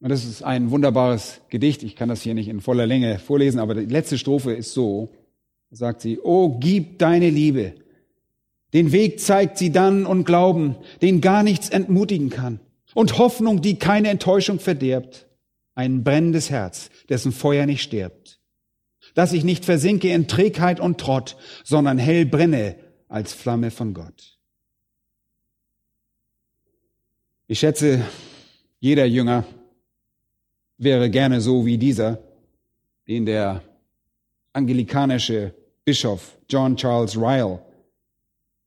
und 0.00 0.08
das 0.08 0.24
ist 0.24 0.42
ein 0.42 0.70
wunderbares 0.70 1.42
Gedicht. 1.50 1.82
Ich 1.82 1.94
kann 1.94 2.08
das 2.08 2.22
hier 2.22 2.34
nicht 2.34 2.48
in 2.48 2.60
voller 2.60 2.86
Länge 2.86 3.18
vorlesen, 3.18 3.58
aber 3.60 3.74
die 3.74 3.84
letzte 3.84 4.16
Strophe 4.16 4.52
ist 4.52 4.72
so. 4.72 5.12
Da 5.70 5.76
sagt 5.76 6.00
sie, 6.00 6.18
Oh, 6.18 6.58
gib 6.58 6.98
deine 6.98 7.28
Liebe. 7.28 7.74
Den 8.72 8.92
Weg 8.92 9.20
zeigt 9.20 9.58
sie 9.58 9.72
dann 9.72 10.06
und 10.06 10.24
Glauben, 10.24 10.76
den 11.02 11.20
gar 11.20 11.42
nichts 11.42 11.68
entmutigen 11.68 12.30
kann. 12.30 12.60
Und 12.94 13.18
Hoffnung, 13.18 13.60
die 13.60 13.78
keine 13.78 14.08
Enttäuschung 14.08 14.58
verderbt. 14.58 15.26
Ein 15.74 16.02
brennendes 16.02 16.50
Herz, 16.50 16.90
dessen 17.08 17.32
Feuer 17.32 17.66
nicht 17.66 17.82
stirbt. 17.82 18.40
Dass 19.14 19.32
ich 19.32 19.44
nicht 19.44 19.64
versinke 19.64 20.08
in 20.08 20.28
Trägheit 20.28 20.80
und 20.80 20.98
Trott, 20.98 21.36
sondern 21.62 21.98
hell 21.98 22.26
brenne 22.26 22.76
als 23.08 23.32
Flamme 23.32 23.70
von 23.70 23.92
Gott. 23.92 24.38
Ich 27.48 27.58
schätze, 27.58 28.04
jeder 28.78 29.04
Jünger 29.04 29.44
wäre 30.80 31.10
gerne 31.10 31.40
so 31.40 31.66
wie 31.66 31.78
dieser, 31.78 32.18
den 33.06 33.26
der 33.26 33.62
angelikanische 34.52 35.54
Bischof 35.84 36.38
John 36.48 36.76
Charles 36.76 37.16
Ryle, 37.16 37.60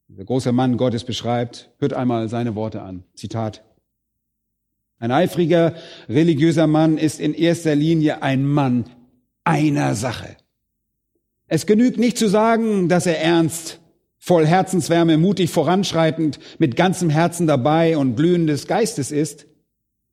der 0.08 0.26
große 0.26 0.52
Mann 0.52 0.78
Gottes 0.78 1.04
beschreibt. 1.04 1.72
Hört 1.80 1.94
einmal 1.94 2.30
seine 2.30 2.56
Worte 2.56 2.82
an. 2.82 3.04
Zitat. 3.16 3.64
Ein 5.00 5.12
eifriger 5.12 5.74
religiöser 6.08 6.68
Mann 6.68 6.98
ist 6.98 7.20
in 7.20 7.34
erster 7.34 7.76
Linie 7.76 8.22
ein 8.22 8.46
Mann 8.46 8.86
einer 9.44 9.96
Sache. 9.96 10.38
Es 11.48 11.66
genügt 11.66 11.98
nicht 11.98 12.18
zu 12.18 12.30
sagen, 12.30 12.90
dass 12.90 13.06
er 13.06 13.20
ernst, 13.20 13.80
voll 14.18 14.46
Herzenswärme, 14.46 15.18
mutig 15.18 15.50
voranschreitend, 15.50 16.40
mit 16.60 16.76
ganzem 16.76 17.10
Herzen 17.10 17.48
dabei 17.48 17.98
und 17.98 18.16
glühendes 18.16 18.68
Geistes 18.68 19.12
ist. 19.12 19.48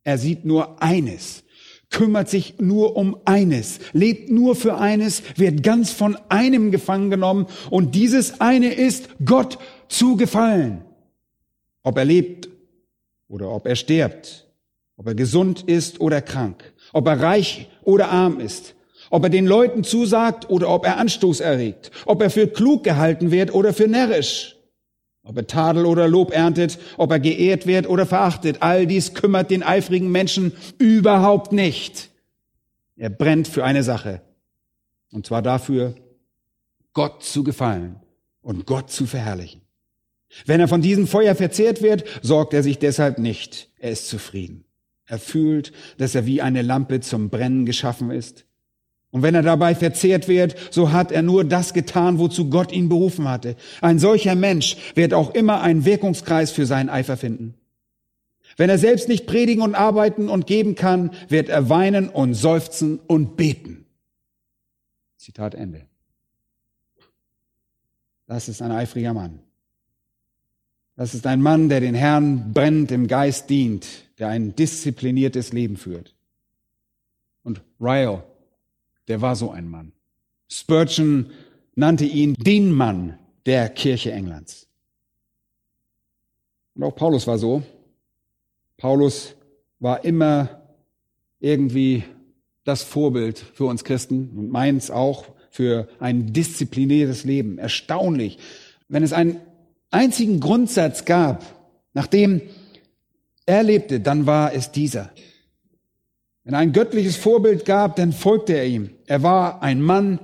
Er 0.03 0.18
sieht 0.18 0.44
nur 0.44 0.82
eines, 0.82 1.44
kümmert 1.91 2.28
sich 2.28 2.55
nur 2.59 2.97
um 2.97 3.16
eines, 3.24 3.80
lebt 3.93 4.30
nur 4.30 4.57
für 4.57 4.78
eines, 4.78 5.22
wird 5.36 5.62
ganz 5.62 5.91
von 5.91 6.16
einem 6.28 6.70
gefangen 6.70 7.11
genommen 7.11 7.47
und 7.68 7.95
dieses 7.95 8.41
eine 8.41 8.72
ist 8.72 9.09
Gott 9.24 9.59
zu 9.88 10.16
gefallen. 10.16 10.82
Ob 11.82 11.99
er 11.99 12.05
lebt 12.05 12.49
oder 13.28 13.51
ob 13.51 13.66
er 13.66 13.76
stirbt, 13.76 14.47
ob 14.97 15.09
er 15.09 15.14
gesund 15.14 15.62
ist 15.62 16.01
oder 16.01 16.22
krank, 16.22 16.72
ob 16.93 17.07
er 17.09 17.20
reich 17.20 17.68
oder 17.82 18.11
arm 18.11 18.38
ist, 18.38 18.74
ob 19.11 19.24
er 19.24 19.30
den 19.30 19.47
Leuten 19.47 19.82
zusagt 19.82 20.49
oder 20.49 20.68
ob 20.68 20.86
er 20.86 20.99
Anstoß 20.99 21.41
erregt, 21.41 21.91
ob 22.07 22.22
er 22.22 22.30
für 22.30 22.47
klug 22.47 22.84
gehalten 22.84 23.30
wird 23.30 23.53
oder 23.53 23.72
für 23.72 23.88
närrisch, 23.88 24.57
ob 25.23 25.37
er 25.37 25.47
Tadel 25.47 25.87
oder 25.87 26.09
Lob 26.09 26.33
erntet, 26.33 26.79
ob 26.97 27.11
er 27.11 27.21
geehrt 27.21 27.66
wird 27.66 27.89
oder 27.89 28.07
verachtet, 28.07 28.59
all 28.61 28.87
dies 28.87 29.14
kümmert 29.14 29.51
den 29.51 29.62
eifrigen 29.62 30.11
Menschen 30.11 30.53
überhaupt 30.79 31.53
nicht. 31.53 32.11
Er 32.97 33.11
brennt 33.11 33.49
für 33.49 33.64
eine 33.64 33.83
Sache. 33.83 34.23
Und 35.12 35.27
zwar 35.27 35.43
dafür, 35.43 35.95
Gott 36.93 37.23
zu 37.23 37.45
gefallen 37.45 37.97
und 38.43 38.66
Gott 38.66 38.91
zu 38.91 39.07
verherrlichen. 39.07 39.62
Wenn 40.47 40.61
er 40.61 40.68
von 40.68 40.83
diesem 40.83 41.07
Feuer 41.07 41.35
verzehrt 41.35 41.83
wird, 41.83 42.05
sorgt 42.23 42.55
er 42.55 42.62
sich 42.62 42.79
deshalb 42.79 43.18
nicht. 43.18 43.71
Er 43.79 43.91
ist 43.91 44.09
zufrieden. 44.09 44.64
Er 45.07 45.18
fühlt, 45.18 45.73
dass 45.99 46.14
er 46.14 46.25
wie 46.27 46.41
eine 46.41 46.62
Lampe 46.62 47.01
zum 47.01 47.31
Brennen 47.31 47.66
geschaffen 47.66 48.11
ist. 48.11 48.45
Und 49.13 49.23
wenn 49.23 49.35
er 49.35 49.43
dabei 49.43 49.75
verzehrt 49.75 50.29
wird, 50.29 50.55
so 50.71 50.93
hat 50.93 51.11
er 51.11 51.23
nur 51.23 51.45
das 51.45 51.75
getan, 51.75 52.19
wozu 52.19 52.49
Gott 52.49 52.71
ihn 52.71 52.89
berufen 52.89 53.29
hatte. 53.29 53.57
Ein 53.81 53.99
solcher 53.99 54.37
Mensch 54.37 54.77
wird 54.95 55.15
auch 55.15 55.35
immer 55.35 55.63
einen 55.63 55.85
Wirkungskreis 55.85 56.53
für 56.53 56.67
seinen 56.67 56.89
Eifer 56.89 57.17
finden. 57.17 57.55
Wenn 58.57 58.71
er 58.71 58.79
selbst 58.79 59.09
nicht 59.09 59.27
predigen 59.27 59.63
und 59.63 59.75
arbeiten 59.75 60.29
und 60.29 60.47
geben 60.47 60.75
kann, 60.75 61.11
wird 61.29 61.49
er 61.49 61.69
weinen 61.69 62.09
und 62.09 62.35
seufzen 62.35 63.01
und 63.07 63.37
beten. 63.37 63.87
Zitat 65.17 65.55
Ende. 65.55 65.87
Das 68.27 68.49
ist 68.49 68.63
ein 68.63 68.71
eifriger 68.71 69.13
Mann. 69.13 69.41
Das 70.95 71.15
ist 71.15 71.27
ein 71.27 71.41
Mann, 71.41 71.69
der 71.69 71.81
den 71.81 71.95
Herrn 71.95 72.53
brennend 72.53 72.93
im 72.93 73.09
Geist 73.09 73.51
dient, 73.51 73.87
der 74.19 74.29
ein 74.29 74.55
diszipliniertes 74.55 75.53
Leben 75.53 75.77
führt. 75.77 76.15
Und 77.43 77.63
Ryle, 77.81 78.23
der 79.11 79.21
war 79.21 79.35
so 79.35 79.51
ein 79.51 79.69
Mann. 79.69 79.93
Spurgeon 80.49 81.31
nannte 81.75 82.05
ihn 82.05 82.35
den 82.35 82.71
Mann 82.73 83.19
der 83.45 83.69
Kirche 83.69 84.13
Englands. 84.13 84.69
Und 86.75 86.85
auch 86.85 86.95
Paulus 86.95 87.27
war 87.27 87.37
so. 87.37 87.63
Paulus 88.77 89.35
war 89.81 90.05
immer 90.05 90.63
irgendwie 91.41 92.05
das 92.65 92.85
Vorbild 92.85 93.39
für 93.39 93.65
uns 93.65 93.83
Christen 93.83 94.31
und 94.37 94.51
meins 94.51 94.91
auch 94.91 95.25
für 95.51 95.89
ein 95.99 96.33
diszipliniertes 96.33 97.25
Leben. 97.25 97.59
Erstaunlich. 97.59 98.39
Wenn 98.89 99.03
es 99.03 99.13
einen 99.13 99.41
einzigen 99.91 100.39
Grundsatz 100.39 101.05
gab, 101.05 101.45
nach 101.95 102.07
dem 102.07 102.43
er 103.45 103.65
lebte, 103.65 103.99
dann 103.99 104.27
war 104.27 104.55
es 104.55 104.71
dieser. 104.71 105.11
Wenn 106.45 106.55
ein 106.55 106.72
göttliches 106.72 107.16
Vorbild 107.16 107.64
gab, 107.64 107.97
dann 107.97 108.12
folgte 108.12 108.55
er 108.55 108.66
ihm. 108.66 108.91
Er 109.07 109.22
war 109.22 109.62
ein 109.62 109.82
Mann 109.82 110.18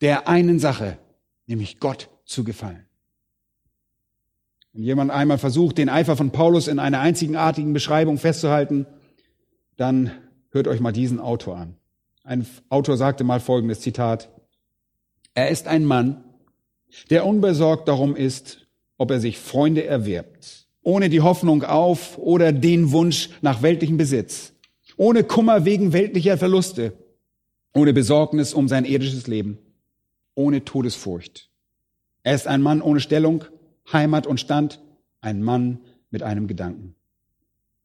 der 0.00 0.28
einen 0.28 0.58
Sache, 0.58 0.98
nämlich 1.46 1.80
Gott 1.80 2.08
zu 2.24 2.44
gefallen. 2.44 2.86
Wenn 4.72 4.82
jemand 4.82 5.10
einmal 5.10 5.38
versucht, 5.38 5.78
den 5.78 5.88
Eifer 5.88 6.16
von 6.16 6.32
Paulus 6.32 6.68
in 6.68 6.78
einer 6.78 7.00
einzigartigen 7.00 7.72
Beschreibung 7.72 8.18
festzuhalten, 8.18 8.86
dann 9.76 10.10
hört 10.50 10.68
euch 10.68 10.80
mal 10.80 10.92
diesen 10.92 11.18
Autor 11.18 11.56
an. 11.56 11.76
Ein 12.24 12.46
Autor 12.68 12.96
sagte 12.96 13.24
mal 13.24 13.40
folgendes 13.40 13.80
Zitat. 13.80 14.30
Er 15.34 15.48
ist 15.48 15.66
ein 15.66 15.84
Mann, 15.84 16.24
der 17.10 17.24
unbesorgt 17.24 17.88
darum 17.88 18.16
ist, 18.16 18.66
ob 18.98 19.10
er 19.10 19.20
sich 19.20 19.38
Freunde 19.38 19.84
erwirbt, 19.84 20.66
ohne 20.82 21.08
die 21.08 21.20
Hoffnung 21.20 21.62
auf 21.62 22.18
oder 22.18 22.52
den 22.52 22.92
Wunsch 22.92 23.30
nach 23.42 23.62
weltlichem 23.62 23.96
Besitz, 23.96 24.52
ohne 24.96 25.24
Kummer 25.24 25.64
wegen 25.64 25.92
weltlicher 25.92 26.38
Verluste, 26.38 26.92
ohne 27.74 27.92
Besorgnis 27.92 28.54
um 28.54 28.68
sein 28.68 28.84
irdisches 28.84 29.26
Leben, 29.26 29.58
ohne 30.34 30.64
Todesfurcht. 30.64 31.50
Er 32.22 32.34
ist 32.34 32.46
ein 32.46 32.62
Mann 32.62 32.82
ohne 32.82 33.00
Stellung, 33.00 33.44
Heimat 33.92 34.26
und 34.26 34.40
Stand, 34.40 34.80
ein 35.20 35.42
Mann 35.42 35.80
mit 36.10 36.22
einem 36.22 36.46
Gedanken. 36.46 36.94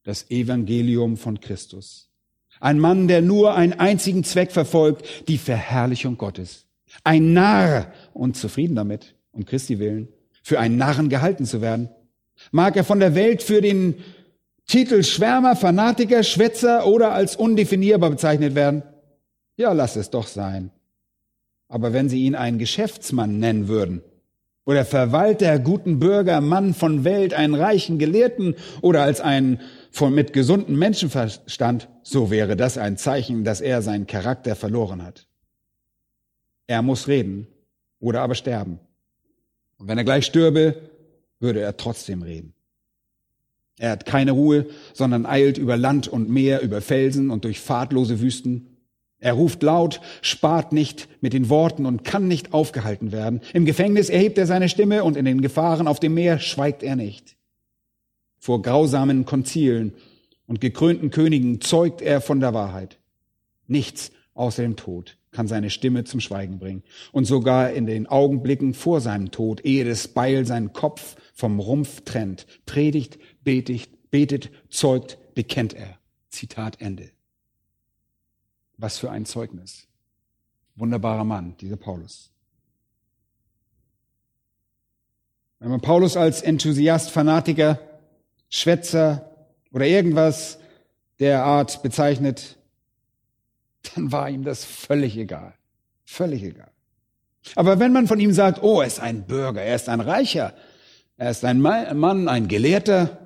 Das 0.03 0.31
Evangelium 0.31 1.17
von 1.17 1.39
Christus. 1.39 2.09
Ein 2.59 2.79
Mann, 2.79 3.07
der 3.07 3.21
nur 3.21 3.55
einen 3.55 3.73
einzigen 3.73 4.23
Zweck 4.23 4.51
verfolgt, 4.51 5.27
die 5.27 5.37
Verherrlichung 5.37 6.17
Gottes. 6.17 6.65
Ein 7.03 7.33
Narr 7.33 7.91
und 8.13 8.35
zufrieden 8.35 8.75
damit, 8.75 9.15
um 9.31 9.45
Christi 9.45 9.79
willen, 9.79 10.07
für 10.43 10.59
einen 10.59 10.77
Narren 10.77 11.09
gehalten 11.09 11.45
zu 11.45 11.61
werden. 11.61 11.89
Mag 12.51 12.75
er 12.75 12.83
von 12.83 12.99
der 12.99 13.15
Welt 13.15 13.43
für 13.43 13.61
den 13.61 13.95
Titel 14.67 15.03
Schwärmer, 15.03 15.55
Fanatiker, 15.55 16.23
Schwätzer 16.23 16.87
oder 16.87 17.13
als 17.13 17.35
undefinierbar 17.35 18.11
bezeichnet 18.11 18.55
werden? 18.55 18.83
Ja, 19.57 19.73
lass 19.73 19.95
es 19.95 20.09
doch 20.09 20.27
sein. 20.27 20.71
Aber 21.67 21.93
wenn 21.93 22.09
Sie 22.09 22.25
ihn 22.25 22.35
einen 22.35 22.57
Geschäftsmann 22.57 23.39
nennen 23.39 23.67
würden, 23.67 24.01
oder 24.65 24.85
Verwalter, 24.85 25.59
guten 25.59 25.99
Bürger, 25.99 26.39
Mann 26.39 26.73
von 26.73 27.03
Welt, 27.03 27.33
einen 27.33 27.55
reichen 27.55 27.97
Gelehrten 27.97 28.55
oder 28.81 29.03
als 29.03 29.19
einen 29.19 29.59
von 29.89 30.13
mit 30.13 30.33
gesundem 30.33 30.77
Menschenverstand, 30.77 31.89
so 32.03 32.29
wäre 32.29 32.55
das 32.55 32.77
ein 32.77 32.97
Zeichen, 32.97 33.43
dass 33.43 33.59
er 33.59 33.81
seinen 33.81 34.07
Charakter 34.07 34.55
verloren 34.55 35.03
hat. 35.03 35.27
Er 36.67 36.81
muss 36.83 37.07
reden 37.07 37.47
oder 37.99 38.21
aber 38.21 38.35
sterben. 38.35 38.79
Und 39.77 39.87
wenn 39.87 39.97
er 39.97 40.03
gleich 40.03 40.25
stürbe, 40.25 40.89
würde 41.39 41.61
er 41.61 41.75
trotzdem 41.75 42.21
reden. 42.21 42.53
Er 43.81 43.89
hat 43.89 44.05
keine 44.05 44.33
Ruhe, 44.33 44.67
sondern 44.93 45.25
eilt 45.25 45.57
über 45.57 45.75
Land 45.75 46.07
und 46.07 46.29
Meer, 46.29 46.61
über 46.61 46.81
Felsen 46.81 47.31
und 47.31 47.45
durch 47.45 47.59
fahrtlose 47.59 48.21
Wüsten. 48.21 48.77
Er 49.17 49.33
ruft 49.33 49.63
laut, 49.63 50.01
spart 50.21 50.71
nicht 50.71 51.07
mit 51.19 51.33
den 51.33 51.49
Worten 51.49 51.87
und 51.87 52.03
kann 52.03 52.27
nicht 52.27 52.53
aufgehalten 52.53 53.11
werden. 53.11 53.41
Im 53.53 53.65
Gefängnis 53.65 54.11
erhebt 54.11 54.37
er 54.37 54.45
seine 54.45 54.69
Stimme 54.69 55.03
und 55.03 55.17
in 55.17 55.25
den 55.25 55.41
Gefahren 55.41 55.87
auf 55.87 55.99
dem 55.99 56.13
Meer 56.13 56.37
schweigt 56.37 56.83
er 56.83 56.95
nicht. 56.95 57.35
Vor 58.37 58.61
grausamen 58.61 59.25
Konzilen 59.25 59.93
und 60.45 60.61
gekrönten 60.61 61.09
Königen 61.09 61.59
zeugt 61.59 62.03
er 62.03 62.21
von 62.21 62.39
der 62.39 62.53
Wahrheit. 62.53 62.99
Nichts 63.65 64.11
außer 64.35 64.61
dem 64.61 64.75
Tod 64.75 65.17
kann 65.31 65.47
seine 65.47 65.69
Stimme 65.69 66.03
zum 66.03 66.19
Schweigen 66.19 66.59
bringen. 66.59 66.83
Und 67.11 67.25
sogar 67.25 67.71
in 67.71 67.85
den 67.85 68.05
Augenblicken 68.05 68.73
vor 68.73 69.01
seinem 69.01 69.31
Tod, 69.31 69.65
ehe 69.65 69.85
das 69.85 70.09
Beil 70.09 70.45
seinen 70.45 70.73
Kopf 70.73 71.15
vom 71.33 71.59
Rumpf 71.59 72.01
trennt, 72.01 72.45
predigt, 72.65 73.17
betet, 73.43 73.89
betet, 74.11 74.51
zeugt, 74.69 75.17
bekennt 75.33 75.73
er. 75.73 75.97
Zitat 76.29 76.79
Ende. 76.81 77.11
Was 78.77 78.97
für 78.97 79.11
ein 79.11 79.25
Zeugnis. 79.25 79.87
Wunderbarer 80.75 81.23
Mann, 81.23 81.55
dieser 81.57 81.75
Paulus. 81.75 82.31
Wenn 85.59 85.69
man 85.69 85.81
Paulus 85.81 86.17
als 86.17 86.41
Enthusiast, 86.41 87.11
Fanatiker, 87.11 87.79
Schwätzer 88.49 89.29
oder 89.71 89.85
irgendwas 89.85 90.57
der 91.19 91.43
Art 91.43 91.83
bezeichnet, 91.83 92.57
dann 93.93 94.11
war 94.11 94.29
ihm 94.29 94.43
das 94.43 94.65
völlig 94.65 95.17
egal. 95.17 95.53
Völlig 96.03 96.43
egal. 96.43 96.71
Aber 97.55 97.79
wenn 97.79 97.93
man 97.93 98.07
von 98.07 98.19
ihm 98.19 98.33
sagt, 98.33 98.63
oh, 98.63 98.81
er 98.81 98.87
ist 98.87 98.99
ein 98.99 99.27
Bürger, 99.27 99.61
er 99.61 99.75
ist 99.75 99.89
ein 99.89 100.01
Reicher, 100.01 100.53
er 101.17 101.31
ist 101.31 101.45
ein 101.45 101.61
Mann, 101.61 102.27
ein 102.27 102.47
Gelehrter 102.47 103.17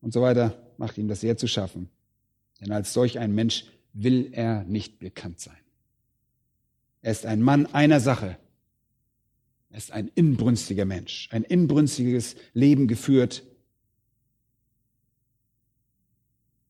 und 0.00 0.12
so 0.12 0.22
weiter, 0.22 0.56
macht 0.76 0.98
ihm 0.98 1.08
das 1.08 1.20
sehr 1.20 1.36
zu 1.36 1.46
schaffen. 1.46 1.88
Denn 2.60 2.72
als 2.72 2.92
solch 2.92 3.18
ein 3.18 3.34
Mensch 3.34 3.66
will 3.92 4.30
er 4.32 4.64
nicht 4.64 4.98
bekannt 4.98 5.40
sein. 5.40 5.56
Er 7.02 7.12
ist 7.12 7.26
ein 7.26 7.42
Mann 7.42 7.66
einer 7.66 8.00
Sache. 8.00 8.36
Er 9.70 9.78
ist 9.78 9.92
ein 9.92 10.10
inbrünstiger 10.14 10.84
Mensch, 10.84 11.28
ein 11.30 11.44
inbrünstiges 11.44 12.36
Leben 12.54 12.88
geführt. 12.88 13.44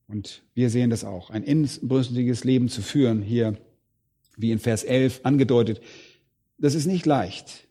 Und 0.08 0.42
wir 0.54 0.70
sehen 0.70 0.90
das 0.90 1.04
auch, 1.04 1.30
ein 1.30 1.42
inbrünstiges 1.42 2.44
Leben 2.44 2.68
zu 2.68 2.82
führen, 2.82 3.22
hier 3.22 3.56
wie 4.36 4.52
in 4.52 4.58
Vers 4.58 4.84
11 4.84 5.20
angedeutet. 5.24 5.80
Das 6.58 6.74
ist 6.74 6.86
nicht 6.86 7.06
leicht. 7.06 7.68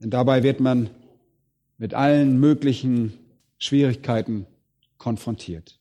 Denn 0.00 0.10
dabei 0.10 0.42
wird 0.42 0.60
man 0.60 0.90
mit 1.78 1.94
allen 1.94 2.38
möglichen 2.38 3.18
Schwierigkeiten 3.58 4.46
konfrontiert. 4.98 5.78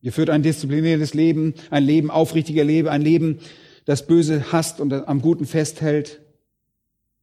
Ihr 0.00 0.12
führt 0.12 0.30
ein 0.30 0.42
diszipliniertes 0.42 1.14
Leben, 1.14 1.54
ein 1.70 1.82
Leben 1.82 2.10
aufrichtiger 2.10 2.64
Leben, 2.64 2.88
ein 2.88 3.02
Leben, 3.02 3.40
das 3.84 4.06
Böse 4.06 4.52
hasst 4.52 4.80
und 4.80 4.92
am 4.92 5.20
Guten 5.22 5.46
festhält 5.46 6.20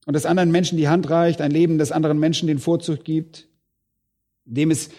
und 0.06 0.14
das 0.14 0.26
anderen 0.26 0.51
Menschen 0.51 0.78
die 0.78 0.88
Hand 0.88 1.10
reicht, 1.10 1.41
ein 1.41 1.51
Leben, 1.51 1.78
das 1.78 1.91
anderen 1.91 2.20
Menschen 2.20 2.47
den 2.47 2.60
Vorzug 2.60 3.03
gibt, 3.03 3.47
dem 4.45 4.72
es 4.72 4.89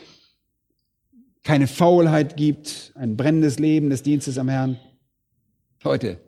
keine 1.43 1.69
Faulheit 1.69 2.37
gibt, 2.37 2.93
ein 2.97 3.17
brennendes 3.17 3.59
Leben 3.59 3.91
des 3.91 4.03
Dienstes 4.03 4.39
am 4.39 4.49
Herrn. 4.49 4.79
Leute, 5.85 6.19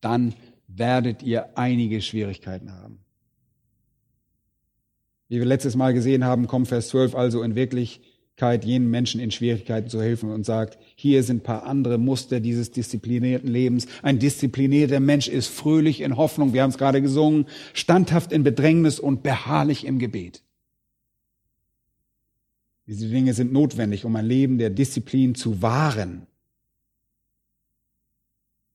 dann 0.00 0.34
werdet 0.68 1.22
ihr 1.24 1.56
einige 1.58 2.00
Schwierigkeiten 2.00 2.72
haben. 2.72 3.00
Wie 5.28 5.38
wir 5.38 5.44
letztes 5.44 5.76
Mal 5.76 5.92
gesehen 5.92 6.24
haben, 6.24 6.46
kommt 6.46 6.68
Vers 6.68 6.88
12 6.88 7.14
also 7.14 7.42
in 7.42 7.54
wirklich 7.54 8.00
jenen 8.62 8.88
Menschen 8.88 9.20
in 9.20 9.32
Schwierigkeiten 9.32 9.88
zu 9.88 10.00
helfen 10.00 10.30
und 10.30 10.46
sagt, 10.46 10.78
hier 10.94 11.24
sind 11.24 11.42
paar 11.42 11.64
andere 11.64 11.98
Muster 11.98 12.38
dieses 12.38 12.70
disziplinierten 12.70 13.50
Lebens. 13.50 13.86
Ein 14.02 14.20
disziplinierter 14.20 15.00
Mensch 15.00 15.26
ist 15.26 15.48
fröhlich 15.48 16.02
in 16.02 16.16
Hoffnung, 16.16 16.52
wir 16.52 16.62
haben 16.62 16.70
es 16.70 16.78
gerade 16.78 17.02
gesungen, 17.02 17.46
standhaft 17.74 18.30
in 18.30 18.44
Bedrängnis 18.44 19.00
und 19.00 19.24
beharrlich 19.24 19.84
im 19.84 19.98
Gebet. 19.98 20.44
Diese 22.86 23.08
Dinge 23.08 23.34
sind 23.34 23.52
notwendig, 23.52 24.04
um 24.04 24.14
ein 24.14 24.24
Leben 24.24 24.56
der 24.56 24.70
Disziplin 24.70 25.34
zu 25.34 25.60
wahren. 25.60 26.26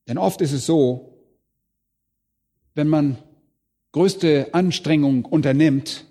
Denn 0.10 0.18
oft 0.18 0.42
ist 0.42 0.52
es 0.52 0.66
so, 0.66 1.18
wenn 2.76 2.90
man 2.90 3.18
größte 3.94 4.54
Anstrengung 4.54 5.24
unternimmt, 5.24 6.06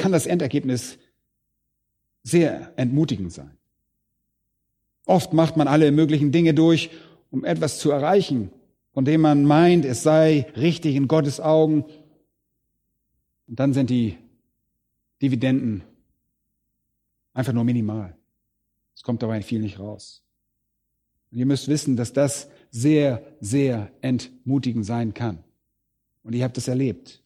kann 0.00 0.12
das 0.12 0.26
Endergebnis 0.26 0.98
sehr 2.22 2.72
entmutigend 2.76 3.32
sein. 3.32 3.56
Oft 5.04 5.32
macht 5.32 5.56
man 5.56 5.68
alle 5.68 5.92
möglichen 5.92 6.32
Dinge 6.32 6.54
durch, 6.54 6.90
um 7.30 7.44
etwas 7.44 7.78
zu 7.78 7.90
erreichen, 7.90 8.50
von 8.92 9.04
dem 9.04 9.20
man 9.20 9.44
meint, 9.44 9.84
es 9.84 10.02
sei 10.02 10.46
richtig 10.56 10.96
in 10.96 11.06
Gottes 11.06 11.40
Augen. 11.40 11.84
Und 13.46 13.60
dann 13.60 13.74
sind 13.74 13.90
die 13.90 14.16
Dividenden 15.22 15.82
einfach 17.34 17.52
nur 17.52 17.64
minimal. 17.64 18.16
Es 18.94 19.02
kommt 19.02 19.22
dabei 19.22 19.42
viel 19.42 19.60
nicht 19.60 19.78
raus. 19.78 20.22
Und 21.30 21.38
ihr 21.38 21.46
müsst 21.46 21.68
wissen, 21.68 21.96
dass 21.96 22.12
das 22.12 22.48
sehr, 22.70 23.22
sehr 23.40 23.92
entmutigend 24.00 24.86
sein 24.86 25.14
kann. 25.14 25.44
Und 26.22 26.34
ihr 26.34 26.44
habt 26.44 26.58
es 26.58 26.68
erlebt. 26.68 27.19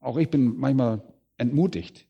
Auch 0.00 0.16
ich 0.16 0.30
bin 0.30 0.56
manchmal 0.58 1.02
entmutigt. 1.36 2.06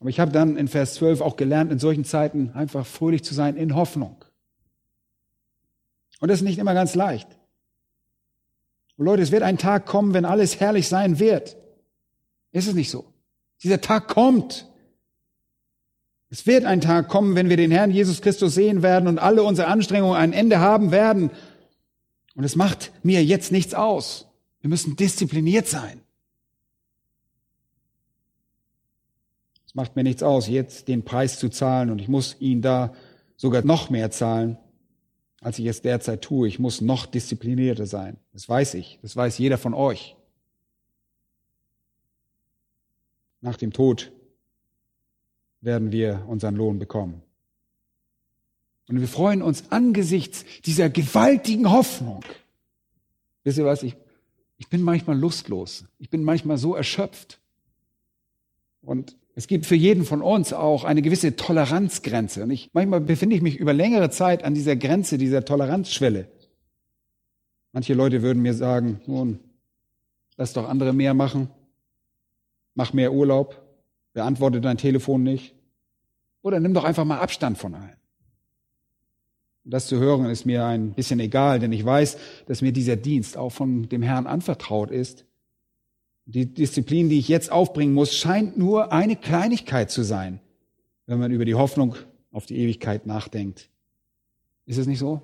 Aber 0.00 0.10
ich 0.10 0.20
habe 0.20 0.32
dann 0.32 0.56
in 0.56 0.68
Vers 0.68 0.94
12 0.94 1.20
auch 1.20 1.36
gelernt, 1.36 1.72
in 1.72 1.78
solchen 1.78 2.04
Zeiten 2.04 2.50
einfach 2.50 2.86
fröhlich 2.86 3.24
zu 3.24 3.34
sein 3.34 3.56
in 3.56 3.74
Hoffnung. 3.74 4.24
Und 6.20 6.28
das 6.28 6.40
ist 6.40 6.44
nicht 6.44 6.58
immer 6.58 6.74
ganz 6.74 6.94
leicht. 6.94 7.28
Und 8.96 9.06
Leute, 9.06 9.22
es 9.22 9.32
wird 9.32 9.42
ein 9.42 9.58
Tag 9.58 9.86
kommen, 9.86 10.14
wenn 10.14 10.24
alles 10.24 10.60
herrlich 10.60 10.88
sein 10.88 11.18
wird. 11.18 11.56
Ist 12.52 12.68
es 12.68 12.74
nicht 12.74 12.90
so? 12.90 13.04
Dieser 13.62 13.80
Tag 13.80 14.08
kommt. 14.08 14.68
Es 16.30 16.46
wird 16.46 16.64
ein 16.64 16.80
Tag 16.80 17.08
kommen, 17.08 17.34
wenn 17.34 17.48
wir 17.48 17.56
den 17.56 17.70
Herrn 17.70 17.90
Jesus 17.90 18.20
Christus 18.20 18.54
sehen 18.54 18.82
werden 18.82 19.08
und 19.08 19.18
alle 19.18 19.42
unsere 19.42 19.68
Anstrengungen 19.68 20.16
ein 20.16 20.32
Ende 20.32 20.60
haben 20.60 20.90
werden. 20.90 21.30
Und 22.34 22.44
es 22.44 22.56
macht 22.56 22.92
mir 23.02 23.24
jetzt 23.24 23.52
nichts 23.52 23.74
aus. 23.74 24.26
Wir 24.60 24.68
müssen 24.68 24.96
diszipliniert 24.96 25.66
sein. 25.66 26.03
Macht 29.74 29.96
mir 29.96 30.04
nichts 30.04 30.22
aus, 30.22 30.48
jetzt 30.48 30.88
den 30.88 31.04
Preis 31.04 31.38
zu 31.38 31.50
zahlen 31.50 31.90
und 31.90 32.00
ich 32.00 32.08
muss 32.08 32.36
ihn 32.40 32.62
da 32.62 32.94
sogar 33.36 33.64
noch 33.64 33.90
mehr 33.90 34.10
zahlen, 34.10 34.56
als 35.40 35.58
ich 35.58 35.66
es 35.66 35.82
derzeit 35.82 36.22
tue. 36.22 36.48
Ich 36.48 36.58
muss 36.58 36.80
noch 36.80 37.04
disziplinierter 37.04 37.84
sein. 37.84 38.16
Das 38.32 38.48
weiß 38.48 38.74
ich. 38.74 38.98
Das 39.02 39.14
weiß 39.14 39.36
jeder 39.36 39.58
von 39.58 39.74
euch. 39.74 40.16
Nach 43.40 43.56
dem 43.56 43.72
Tod 43.72 44.10
werden 45.60 45.92
wir 45.92 46.24
unseren 46.28 46.56
Lohn 46.56 46.78
bekommen. 46.78 47.20
Und 48.88 49.00
wir 49.00 49.08
freuen 49.08 49.42
uns 49.42 49.70
angesichts 49.70 50.44
dieser 50.64 50.88
gewaltigen 50.88 51.70
Hoffnung. 51.70 52.24
Wisst 53.42 53.58
ihr 53.58 53.64
was? 53.64 53.82
Ich, 53.82 53.96
ich 54.56 54.68
bin 54.68 54.82
manchmal 54.82 55.18
lustlos. 55.18 55.84
Ich 55.98 56.10
bin 56.10 56.22
manchmal 56.22 56.58
so 56.58 56.74
erschöpft. 56.74 57.40
Und 58.82 59.16
es 59.36 59.48
gibt 59.48 59.66
für 59.66 59.74
jeden 59.74 60.04
von 60.04 60.22
uns 60.22 60.52
auch 60.52 60.84
eine 60.84 61.02
gewisse 61.02 61.34
Toleranzgrenze. 61.34 62.44
Und 62.44 62.50
ich, 62.50 62.70
manchmal 62.72 63.00
befinde 63.00 63.34
ich 63.34 63.42
mich 63.42 63.56
über 63.56 63.72
längere 63.72 64.10
Zeit 64.10 64.44
an 64.44 64.54
dieser 64.54 64.76
Grenze, 64.76 65.18
dieser 65.18 65.44
Toleranzschwelle. 65.44 66.28
Manche 67.72 67.94
Leute 67.94 68.22
würden 68.22 68.42
mir 68.42 68.54
sagen, 68.54 69.00
nun, 69.06 69.40
lass 70.36 70.52
doch 70.52 70.68
andere 70.68 70.92
mehr 70.92 71.14
machen. 71.14 71.48
Mach 72.74 72.92
mehr 72.92 73.12
Urlaub. 73.12 73.60
Beantworte 74.12 74.60
dein 74.60 74.78
Telefon 74.78 75.24
nicht. 75.24 75.54
Oder 76.42 76.60
nimm 76.60 76.74
doch 76.74 76.84
einfach 76.84 77.04
mal 77.04 77.18
Abstand 77.18 77.58
von 77.58 77.74
allen. 77.74 77.96
Das 79.64 79.88
zu 79.88 79.98
hören 79.98 80.26
ist 80.26 80.44
mir 80.44 80.64
ein 80.66 80.92
bisschen 80.92 81.18
egal, 81.18 81.58
denn 81.58 81.72
ich 81.72 81.84
weiß, 81.84 82.18
dass 82.46 82.60
mir 82.62 82.70
dieser 82.70 82.96
Dienst 82.96 83.36
auch 83.36 83.50
von 83.50 83.88
dem 83.88 84.02
Herrn 84.02 84.26
anvertraut 84.26 84.90
ist. 84.90 85.24
Die 86.26 86.46
Disziplin, 86.46 87.08
die 87.08 87.18
ich 87.18 87.28
jetzt 87.28 87.52
aufbringen 87.52 87.94
muss, 87.94 88.14
scheint 88.14 88.56
nur 88.56 88.92
eine 88.92 89.16
Kleinigkeit 89.16 89.90
zu 89.90 90.02
sein, 90.02 90.40
wenn 91.06 91.18
man 91.18 91.30
über 91.30 91.44
die 91.44 91.54
Hoffnung 91.54 91.96
auf 92.32 92.46
die 92.46 92.56
Ewigkeit 92.56 93.06
nachdenkt. 93.06 93.68
Ist 94.66 94.78
es 94.78 94.86
nicht 94.86 94.98
so? 94.98 95.20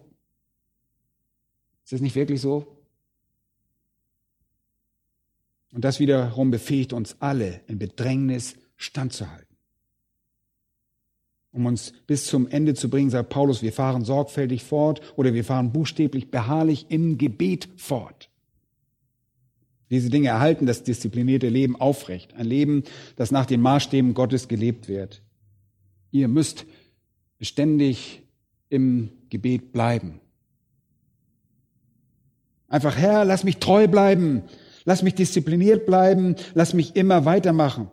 Ist 1.84 1.94
es 1.94 2.01
nicht 2.01 2.14
wirklich 2.14 2.40
so? 2.40 2.66
Und 5.72 5.84
das 5.84 6.01
wiederum 6.01 6.51
befähigt 6.51 6.92
uns 6.92 7.16
alle, 7.20 7.61
in 7.66 7.78
Bedrängnis 7.78 8.57
standzuhalten. 8.76 9.57
Um 11.53 11.66
uns 11.66 11.92
bis 12.07 12.26
zum 12.26 12.46
Ende 12.48 12.74
zu 12.74 12.88
bringen, 12.88 13.11
sagt 13.11 13.30
Paulus, 13.30 13.62
wir 13.62 13.72
fahren 13.72 14.05
sorgfältig 14.05 14.62
fort 14.62 15.01
oder 15.16 15.34
wir 15.34 15.44
fahren 15.44 15.72
buchstäblich 15.72 16.30
beharrlich 16.30 16.86
im 16.90 17.18
Gebet 17.18 17.68
fort. 17.76 18.30
Diese 19.91 20.09
Dinge 20.09 20.28
erhalten 20.28 20.66
das 20.66 20.84
disziplinierte 20.84 21.49
Leben 21.49 21.74
aufrecht. 21.80 22.34
Ein 22.34 22.47
Leben, 22.47 22.84
das 23.16 23.32
nach 23.32 23.47
den 23.47 23.61
Maßstäben 23.61 24.14
Gottes 24.14 24.47
gelebt 24.47 24.88
wird. 24.88 25.22
Ihr 26.12 26.28
müsst 26.28 26.64
beständig 27.38 28.22
im 28.68 29.11
Gebet 29.28 29.72
bleiben. 29.72 30.20
Einfach, 32.68 32.97
Herr, 32.97 33.24
lass 33.24 33.43
mich 33.43 33.57
treu 33.57 33.88
bleiben. 33.88 34.45
Lass 34.84 35.03
mich 35.03 35.14
diszipliniert 35.14 35.86
bleiben. 35.86 36.36
Lass 36.55 36.72
mich 36.72 36.95
immer 36.95 37.24
weitermachen. 37.24 37.91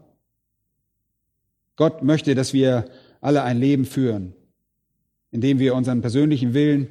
Gott 1.76 2.04
möchte, 2.04 2.36
dass 2.36 2.54
wir 2.54 2.86
alle 3.22 3.42
ein 3.44 3.60
Leben 3.60 3.86
führen, 3.86 4.34
in 5.32 5.42
dem 5.42 5.58
wir 5.58 5.74
unseren 5.74 6.02
persönlichen 6.02 6.54
Willen 6.54 6.90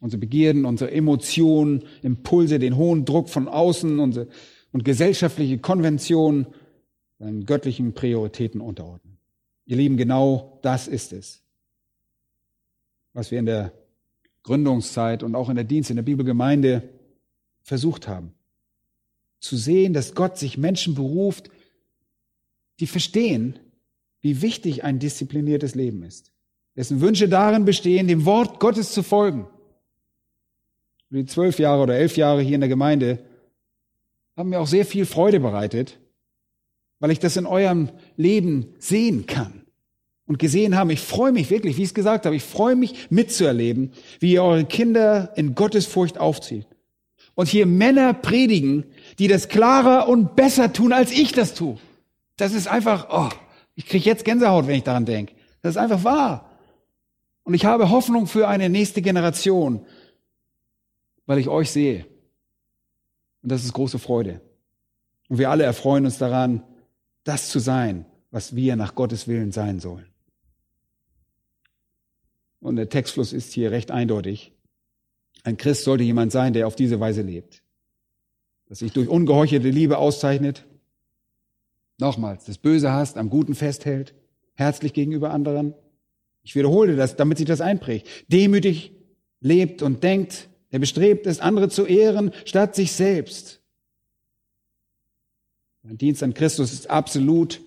unsere 0.00 0.20
Begierden, 0.20 0.64
unsere 0.64 0.90
Emotionen, 0.90 1.84
Impulse, 2.02 2.58
den 2.58 2.76
hohen 2.76 3.04
Druck 3.04 3.28
von 3.28 3.48
außen 3.48 3.98
unsere, 3.98 4.28
und 4.72 4.84
gesellschaftliche 4.84 5.58
Konventionen 5.58 6.46
seinen 7.18 7.46
göttlichen 7.46 7.94
Prioritäten 7.94 8.60
unterordnen. 8.60 9.18
Ihr 9.66 9.76
Lieben, 9.76 9.96
genau 9.96 10.58
das 10.62 10.88
ist 10.88 11.12
es, 11.12 11.42
was 13.12 13.30
wir 13.30 13.38
in 13.38 13.46
der 13.46 13.72
Gründungszeit 14.42 15.22
und 15.22 15.34
auch 15.34 15.48
in 15.48 15.56
der 15.56 15.64
Dienst 15.64 15.90
in 15.90 15.96
der 15.96 16.02
Bibelgemeinde 16.02 16.88
versucht 17.62 18.08
haben. 18.08 18.32
Zu 19.40 19.56
sehen, 19.56 19.92
dass 19.92 20.14
Gott 20.14 20.38
sich 20.38 20.58
Menschen 20.58 20.94
beruft, 20.94 21.50
die 22.80 22.86
verstehen, 22.86 23.58
wie 24.20 24.42
wichtig 24.42 24.84
ein 24.84 24.98
diszipliniertes 24.98 25.74
Leben 25.74 26.02
ist. 26.02 26.32
Dessen 26.76 27.00
Wünsche 27.00 27.28
darin 27.28 27.64
bestehen, 27.64 28.08
dem 28.08 28.24
Wort 28.24 28.60
Gottes 28.60 28.92
zu 28.92 29.02
folgen 29.02 29.46
die 31.10 31.26
zwölf 31.26 31.58
Jahre 31.58 31.82
oder 31.82 31.96
elf 31.96 32.16
Jahre 32.16 32.42
hier 32.42 32.54
in 32.54 32.60
der 32.60 32.68
Gemeinde 32.68 33.18
haben 34.36 34.50
mir 34.50 34.60
auch 34.60 34.66
sehr 34.66 34.86
viel 34.86 35.06
Freude 35.06 35.40
bereitet, 35.40 35.98
weil 37.00 37.10
ich 37.10 37.18
das 37.18 37.36
in 37.36 37.46
eurem 37.46 37.90
Leben 38.16 38.74
sehen 38.78 39.26
kann 39.26 39.62
und 40.26 40.38
gesehen 40.38 40.76
habe. 40.76 40.92
Ich 40.92 41.00
freue 41.00 41.32
mich 41.32 41.50
wirklich, 41.50 41.76
wie 41.76 41.82
ich 41.82 41.88
es 41.88 41.94
gesagt 41.94 42.26
habe, 42.26 42.36
ich 42.36 42.44
freue 42.44 42.76
mich 42.76 43.10
mitzuerleben, 43.10 43.92
wie 44.20 44.34
ihr 44.34 44.44
eure 44.44 44.64
Kinder 44.64 45.32
in 45.36 45.54
Gottes 45.54 45.86
Furcht 45.86 46.18
aufzieht. 46.18 46.66
Und 47.34 47.48
hier 47.48 47.66
Männer 47.66 48.14
predigen, 48.14 48.84
die 49.18 49.28
das 49.28 49.48
klarer 49.48 50.08
und 50.08 50.36
besser 50.36 50.72
tun, 50.72 50.92
als 50.92 51.10
ich 51.12 51.32
das 51.32 51.54
tue. 51.54 51.78
Das 52.36 52.52
ist 52.52 52.68
einfach, 52.68 53.08
oh, 53.10 53.34
ich 53.74 53.86
kriege 53.86 54.04
jetzt 54.04 54.24
Gänsehaut, 54.24 54.66
wenn 54.66 54.76
ich 54.76 54.82
daran 54.82 55.04
denke. 55.04 55.34
Das 55.62 55.70
ist 55.70 55.76
einfach 55.76 56.04
wahr. 56.04 56.50
Und 57.44 57.54
ich 57.54 57.64
habe 57.64 57.90
Hoffnung 57.90 58.26
für 58.26 58.46
eine 58.46 58.68
nächste 58.68 59.02
Generation, 59.02 59.86
weil 61.28 61.38
ich 61.38 61.48
euch 61.48 61.70
sehe. 61.70 62.06
Und 63.42 63.52
das 63.52 63.62
ist 63.62 63.74
große 63.74 63.98
Freude. 63.98 64.40
Und 65.28 65.36
wir 65.36 65.50
alle 65.50 65.62
erfreuen 65.62 66.06
uns 66.06 66.16
daran, 66.16 66.62
das 67.22 67.50
zu 67.50 67.58
sein, 67.58 68.06
was 68.30 68.56
wir 68.56 68.76
nach 68.76 68.94
Gottes 68.94 69.28
Willen 69.28 69.52
sein 69.52 69.78
sollen. 69.78 70.06
Und 72.60 72.76
der 72.76 72.88
Textfluss 72.88 73.34
ist 73.34 73.52
hier 73.52 73.70
recht 73.70 73.90
eindeutig. 73.90 74.52
Ein 75.44 75.58
Christ 75.58 75.84
sollte 75.84 76.02
jemand 76.02 76.32
sein, 76.32 76.54
der 76.54 76.66
auf 76.66 76.76
diese 76.76 76.98
Weise 76.98 77.20
lebt. 77.20 77.62
Dass 78.66 78.78
sich 78.78 78.92
durch 78.92 79.08
ungeheuchelte 79.08 79.68
Liebe 79.68 79.98
auszeichnet. 79.98 80.64
Nochmals, 81.98 82.46
das 82.46 82.56
Böse 82.56 82.90
hasst, 82.90 83.18
am 83.18 83.28
Guten 83.28 83.54
festhält, 83.54 84.14
herzlich 84.54 84.94
gegenüber 84.94 85.30
anderen. 85.30 85.74
Ich 86.42 86.54
wiederhole 86.54 86.96
das, 86.96 87.16
damit 87.16 87.36
sich 87.36 87.46
das 87.46 87.60
einprägt. 87.60 88.08
Demütig 88.28 88.92
lebt 89.40 89.82
und 89.82 90.02
denkt, 90.02 90.48
der 90.72 90.78
bestrebt 90.78 91.26
ist, 91.26 91.40
andere 91.40 91.68
zu 91.68 91.86
ehren, 91.86 92.32
statt 92.44 92.74
sich 92.74 92.92
selbst. 92.92 93.60
Mein 95.82 95.98
Dienst 95.98 96.22
an 96.22 96.34
Christus 96.34 96.72
ist 96.72 96.90
absolut 96.90 97.60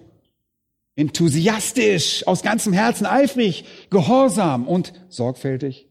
enthusiastisch, 0.96 2.28
aus 2.28 2.44
ganzem 2.44 2.74
Herzen 2.74 3.06
eifrig, 3.06 3.66
gehorsam 3.90 4.68
und 4.68 4.94
sorgfältig. 5.10 5.88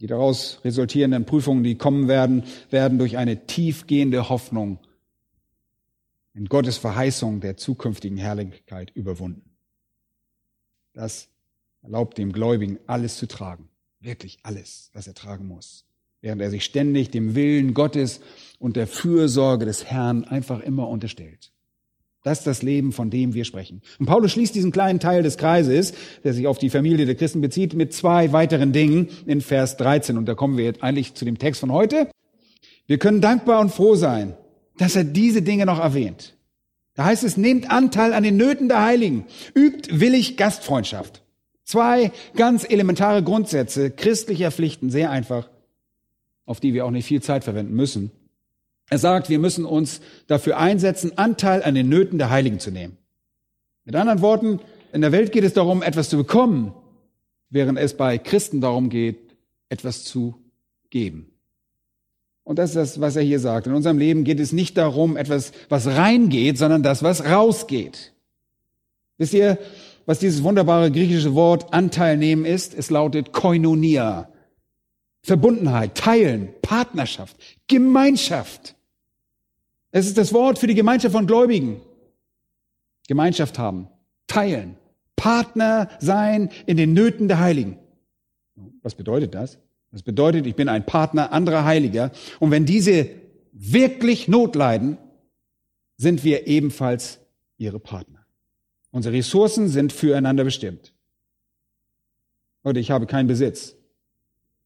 Die 0.00 0.06
daraus 0.06 0.60
resultierenden 0.64 1.26
Prüfungen, 1.26 1.62
die 1.62 1.76
kommen 1.76 2.08
werden, 2.08 2.44
werden 2.70 2.98
durch 2.98 3.16
eine 3.18 3.46
tiefgehende 3.46 4.28
Hoffnung 4.28 4.78
in 6.34 6.46
Gottes 6.46 6.78
Verheißung 6.78 7.40
der 7.40 7.56
zukünftigen 7.56 8.16
Herrlichkeit 8.16 8.90
überwunden. 8.90 9.50
Das 10.92 11.28
erlaubt 11.82 12.18
dem 12.18 12.32
Gläubigen 12.32 12.78
alles 12.86 13.16
zu 13.16 13.26
tragen. 13.26 13.69
Wirklich 14.00 14.38
alles, 14.42 14.90
was 14.94 15.06
er 15.06 15.14
tragen 15.14 15.46
muss. 15.46 15.84
Während 16.22 16.40
er 16.40 16.50
sich 16.50 16.64
ständig 16.64 17.10
dem 17.10 17.34
Willen 17.34 17.74
Gottes 17.74 18.20
und 18.58 18.76
der 18.76 18.86
Fürsorge 18.86 19.66
des 19.66 19.84
Herrn 19.84 20.24
einfach 20.24 20.60
immer 20.60 20.88
unterstellt. 20.88 21.52
Das 22.22 22.40
ist 22.40 22.46
das 22.46 22.62
Leben, 22.62 22.92
von 22.92 23.08
dem 23.10 23.32
wir 23.32 23.44
sprechen. 23.44 23.80
Und 23.98 24.06
Paulus 24.06 24.32
schließt 24.32 24.54
diesen 24.54 24.72
kleinen 24.72 25.00
Teil 25.00 25.22
des 25.22 25.38
Kreises, 25.38 25.94
der 26.22 26.34
sich 26.34 26.46
auf 26.46 26.58
die 26.58 26.68
Familie 26.68 27.06
der 27.06 27.14
Christen 27.14 27.40
bezieht, 27.40 27.72
mit 27.74 27.94
zwei 27.94 28.32
weiteren 28.32 28.72
Dingen 28.72 29.08
in 29.26 29.40
Vers 29.40 29.78
13. 29.78 30.18
Und 30.18 30.26
da 30.26 30.34
kommen 30.34 30.58
wir 30.58 30.64
jetzt 30.64 30.82
eigentlich 30.82 31.14
zu 31.14 31.24
dem 31.24 31.38
Text 31.38 31.60
von 31.60 31.72
heute. 31.72 32.10
Wir 32.86 32.98
können 32.98 33.22
dankbar 33.22 33.60
und 33.60 33.70
froh 33.70 33.94
sein, 33.94 34.34
dass 34.76 34.96
er 34.96 35.04
diese 35.04 35.40
Dinge 35.40 35.64
noch 35.64 35.78
erwähnt. 35.78 36.36
Da 36.94 37.04
heißt 37.04 37.24
es, 37.24 37.38
nehmt 37.38 37.70
Anteil 37.70 38.12
an 38.12 38.22
den 38.22 38.36
Nöten 38.36 38.68
der 38.68 38.82
Heiligen, 38.82 39.24
übt 39.54 40.00
willig 40.00 40.36
Gastfreundschaft. 40.36 41.22
Zwei 41.70 42.10
ganz 42.34 42.68
elementare 42.68 43.22
Grundsätze 43.22 43.92
christlicher 43.92 44.50
Pflichten, 44.50 44.90
sehr 44.90 45.12
einfach, 45.12 45.48
auf 46.44 46.58
die 46.58 46.74
wir 46.74 46.84
auch 46.84 46.90
nicht 46.90 47.06
viel 47.06 47.22
Zeit 47.22 47.44
verwenden 47.44 47.74
müssen. 47.74 48.10
Er 48.88 48.98
sagt, 48.98 49.28
wir 49.28 49.38
müssen 49.38 49.64
uns 49.64 50.00
dafür 50.26 50.58
einsetzen, 50.58 51.16
Anteil 51.16 51.62
an 51.62 51.76
den 51.76 51.88
Nöten 51.88 52.18
der 52.18 52.28
Heiligen 52.28 52.58
zu 52.58 52.72
nehmen. 52.72 52.96
Mit 53.84 53.94
anderen 53.94 54.20
Worten, 54.20 54.58
in 54.92 55.00
der 55.00 55.12
Welt 55.12 55.30
geht 55.30 55.44
es 55.44 55.52
darum, 55.52 55.84
etwas 55.84 56.08
zu 56.08 56.16
bekommen, 56.16 56.74
während 57.50 57.78
es 57.78 57.96
bei 57.96 58.18
Christen 58.18 58.60
darum 58.60 58.88
geht, 58.88 59.36
etwas 59.68 60.02
zu 60.02 60.34
geben. 60.90 61.30
Und 62.42 62.58
das 62.58 62.70
ist 62.70 62.76
das, 62.76 63.00
was 63.00 63.14
er 63.14 63.22
hier 63.22 63.38
sagt. 63.38 63.68
In 63.68 63.74
unserem 63.74 63.98
Leben 63.98 64.24
geht 64.24 64.40
es 64.40 64.50
nicht 64.50 64.76
darum, 64.76 65.16
etwas, 65.16 65.52
was 65.68 65.86
reingeht, 65.86 66.58
sondern 66.58 66.82
das, 66.82 67.04
was 67.04 67.26
rausgeht. 67.26 68.12
Wisst 69.18 69.34
ihr, 69.34 69.56
was 70.10 70.18
dieses 70.18 70.42
wunderbare 70.42 70.90
griechische 70.90 71.36
Wort 71.36 71.72
Anteil 71.72 72.16
nehmen 72.16 72.44
ist? 72.44 72.74
Es 72.74 72.90
lautet 72.90 73.32
Koinonia. 73.32 74.28
Verbundenheit, 75.22 75.94
Teilen, 75.94 76.48
Partnerschaft, 76.62 77.36
Gemeinschaft. 77.68 78.74
Es 79.92 80.08
ist 80.08 80.18
das 80.18 80.32
Wort 80.32 80.58
für 80.58 80.66
die 80.66 80.74
Gemeinschaft 80.74 81.14
von 81.14 81.28
Gläubigen. 81.28 81.80
Gemeinschaft 83.06 83.56
haben, 83.56 83.86
teilen, 84.26 84.74
Partner 85.14 85.88
sein 86.00 86.50
in 86.66 86.76
den 86.76 86.92
Nöten 86.92 87.28
der 87.28 87.38
Heiligen. 87.38 87.78
Was 88.82 88.96
bedeutet 88.96 89.32
das? 89.32 89.58
Das 89.92 90.02
bedeutet, 90.02 90.44
ich 90.44 90.56
bin 90.56 90.68
ein 90.68 90.86
Partner 90.86 91.30
anderer 91.30 91.64
Heiliger. 91.64 92.10
Und 92.40 92.50
wenn 92.50 92.66
diese 92.66 93.08
wirklich 93.52 94.26
Not 94.26 94.56
leiden, 94.56 94.98
sind 95.98 96.24
wir 96.24 96.48
ebenfalls 96.48 97.20
ihre 97.58 97.78
Partner. 97.78 98.19
Unsere 98.90 99.14
Ressourcen 99.14 99.68
sind 99.68 99.92
füreinander 99.92 100.44
bestimmt. 100.44 100.92
Leute, 102.64 102.80
ich 102.80 102.90
habe 102.90 103.06
keinen 103.06 103.28
Besitz, 103.28 103.76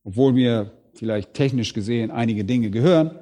obwohl 0.02 0.32
mir 0.32 0.72
vielleicht 0.94 1.34
technisch 1.34 1.74
gesehen 1.74 2.10
einige 2.10 2.44
Dinge 2.44 2.70
gehören. 2.70 3.18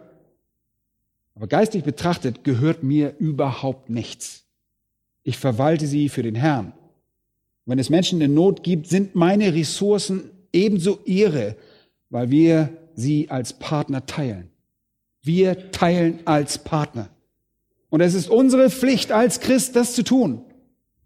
Aber 1.34 1.46
geistig 1.46 1.84
betrachtet 1.84 2.44
gehört 2.44 2.82
mir 2.82 3.14
überhaupt 3.18 3.90
nichts. 3.90 4.44
Ich 5.22 5.38
verwalte 5.38 5.86
sie 5.86 6.08
für 6.08 6.22
den 6.22 6.34
Herrn. 6.34 6.72
Wenn 7.64 7.78
es 7.78 7.90
Menschen 7.90 8.20
in 8.20 8.34
Not 8.34 8.62
gibt, 8.62 8.88
sind 8.88 9.14
meine 9.14 9.54
Ressourcen 9.54 10.30
ebenso 10.52 10.98
ihre, 11.04 11.56
weil 12.10 12.30
wir 12.30 12.70
sie 12.94 13.30
als 13.30 13.52
Partner 13.52 14.04
teilen. 14.04 14.50
Wir 15.22 15.70
teilen 15.70 16.20
als 16.24 16.58
Partner. 16.58 17.08
Und 17.88 18.00
es 18.00 18.14
ist 18.14 18.28
unsere 18.28 18.70
Pflicht 18.70 19.12
als 19.12 19.40
Christ, 19.40 19.76
das 19.76 19.94
zu 19.94 20.02
tun. 20.02 20.44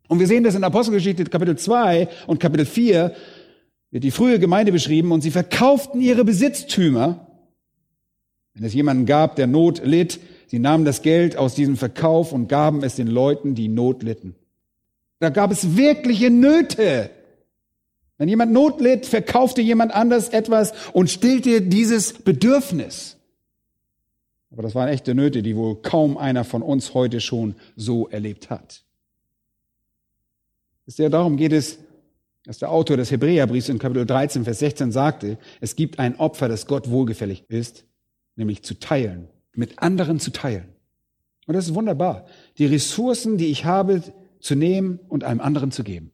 Und 0.08 0.20
wir 0.20 0.26
sehen 0.26 0.44
das 0.44 0.54
in 0.54 0.64
Apostelgeschichte 0.64 1.24
Kapitel 1.24 1.56
2 1.56 2.08
und 2.26 2.40
Kapitel 2.40 2.66
4 2.66 3.14
wird 3.90 4.04
die 4.04 4.10
frühe 4.10 4.38
Gemeinde 4.38 4.72
beschrieben 4.72 5.12
und 5.12 5.22
sie 5.22 5.30
verkauften 5.30 6.00
ihre 6.00 6.24
Besitztümer. 6.24 7.26
Wenn 8.54 8.64
es 8.64 8.74
jemanden 8.74 9.06
gab, 9.06 9.36
der 9.36 9.46
Not 9.46 9.84
litt, 9.84 10.20
Sie 10.48 10.58
nahmen 10.58 10.84
das 10.84 11.02
Geld 11.02 11.36
aus 11.36 11.54
diesem 11.54 11.76
Verkauf 11.76 12.32
und 12.32 12.48
gaben 12.48 12.82
es 12.82 12.94
den 12.94 13.08
Leuten, 13.08 13.54
die 13.54 13.68
Not 13.68 14.02
litten. 14.02 14.36
Da 15.18 15.30
gab 15.30 15.50
es 15.50 15.76
wirkliche 15.76 16.30
Nöte. 16.30 17.10
Wenn 18.18 18.28
jemand 18.28 18.52
Not 18.52 18.80
litt, 18.80 19.06
verkaufte 19.06 19.60
jemand 19.60 19.92
anders 19.92 20.28
etwas 20.28 20.72
und 20.92 21.10
stillte 21.10 21.62
dieses 21.62 22.12
Bedürfnis. 22.12 23.16
Aber 24.50 24.62
das 24.62 24.74
waren 24.74 24.88
echte 24.88 25.14
Nöte, 25.14 25.42
die 25.42 25.56
wohl 25.56 25.82
kaum 25.82 26.16
einer 26.16 26.44
von 26.44 26.62
uns 26.62 26.94
heute 26.94 27.20
schon 27.20 27.56
so 27.74 28.08
erlebt 28.08 28.48
hat. 28.48 28.84
Ja, 30.86 31.08
darum 31.08 31.36
geht 31.36 31.52
es, 31.52 31.78
dass 32.44 32.58
der 32.58 32.70
Autor 32.70 32.96
des 32.96 33.10
Hebräerbriefs 33.10 33.68
in 33.68 33.78
Kapitel 33.78 34.06
13, 34.06 34.44
Vers 34.44 34.60
16 34.60 34.92
sagte, 34.92 35.38
es 35.60 35.74
gibt 35.74 35.98
ein 35.98 36.16
Opfer, 36.16 36.48
das 36.48 36.66
Gott 36.66 36.90
wohlgefällig 36.90 37.44
ist, 37.48 37.84
nämlich 38.36 38.62
zu 38.62 38.78
teilen 38.78 39.28
mit 39.56 39.78
anderen 39.78 40.20
zu 40.20 40.30
teilen. 40.30 40.68
Und 41.46 41.54
das 41.54 41.66
ist 41.68 41.74
wunderbar. 41.74 42.26
Die 42.58 42.66
Ressourcen, 42.66 43.38
die 43.38 43.46
ich 43.46 43.64
habe, 43.64 44.02
zu 44.40 44.54
nehmen 44.54 45.00
und 45.08 45.24
einem 45.24 45.40
anderen 45.40 45.72
zu 45.72 45.82
geben. 45.82 46.12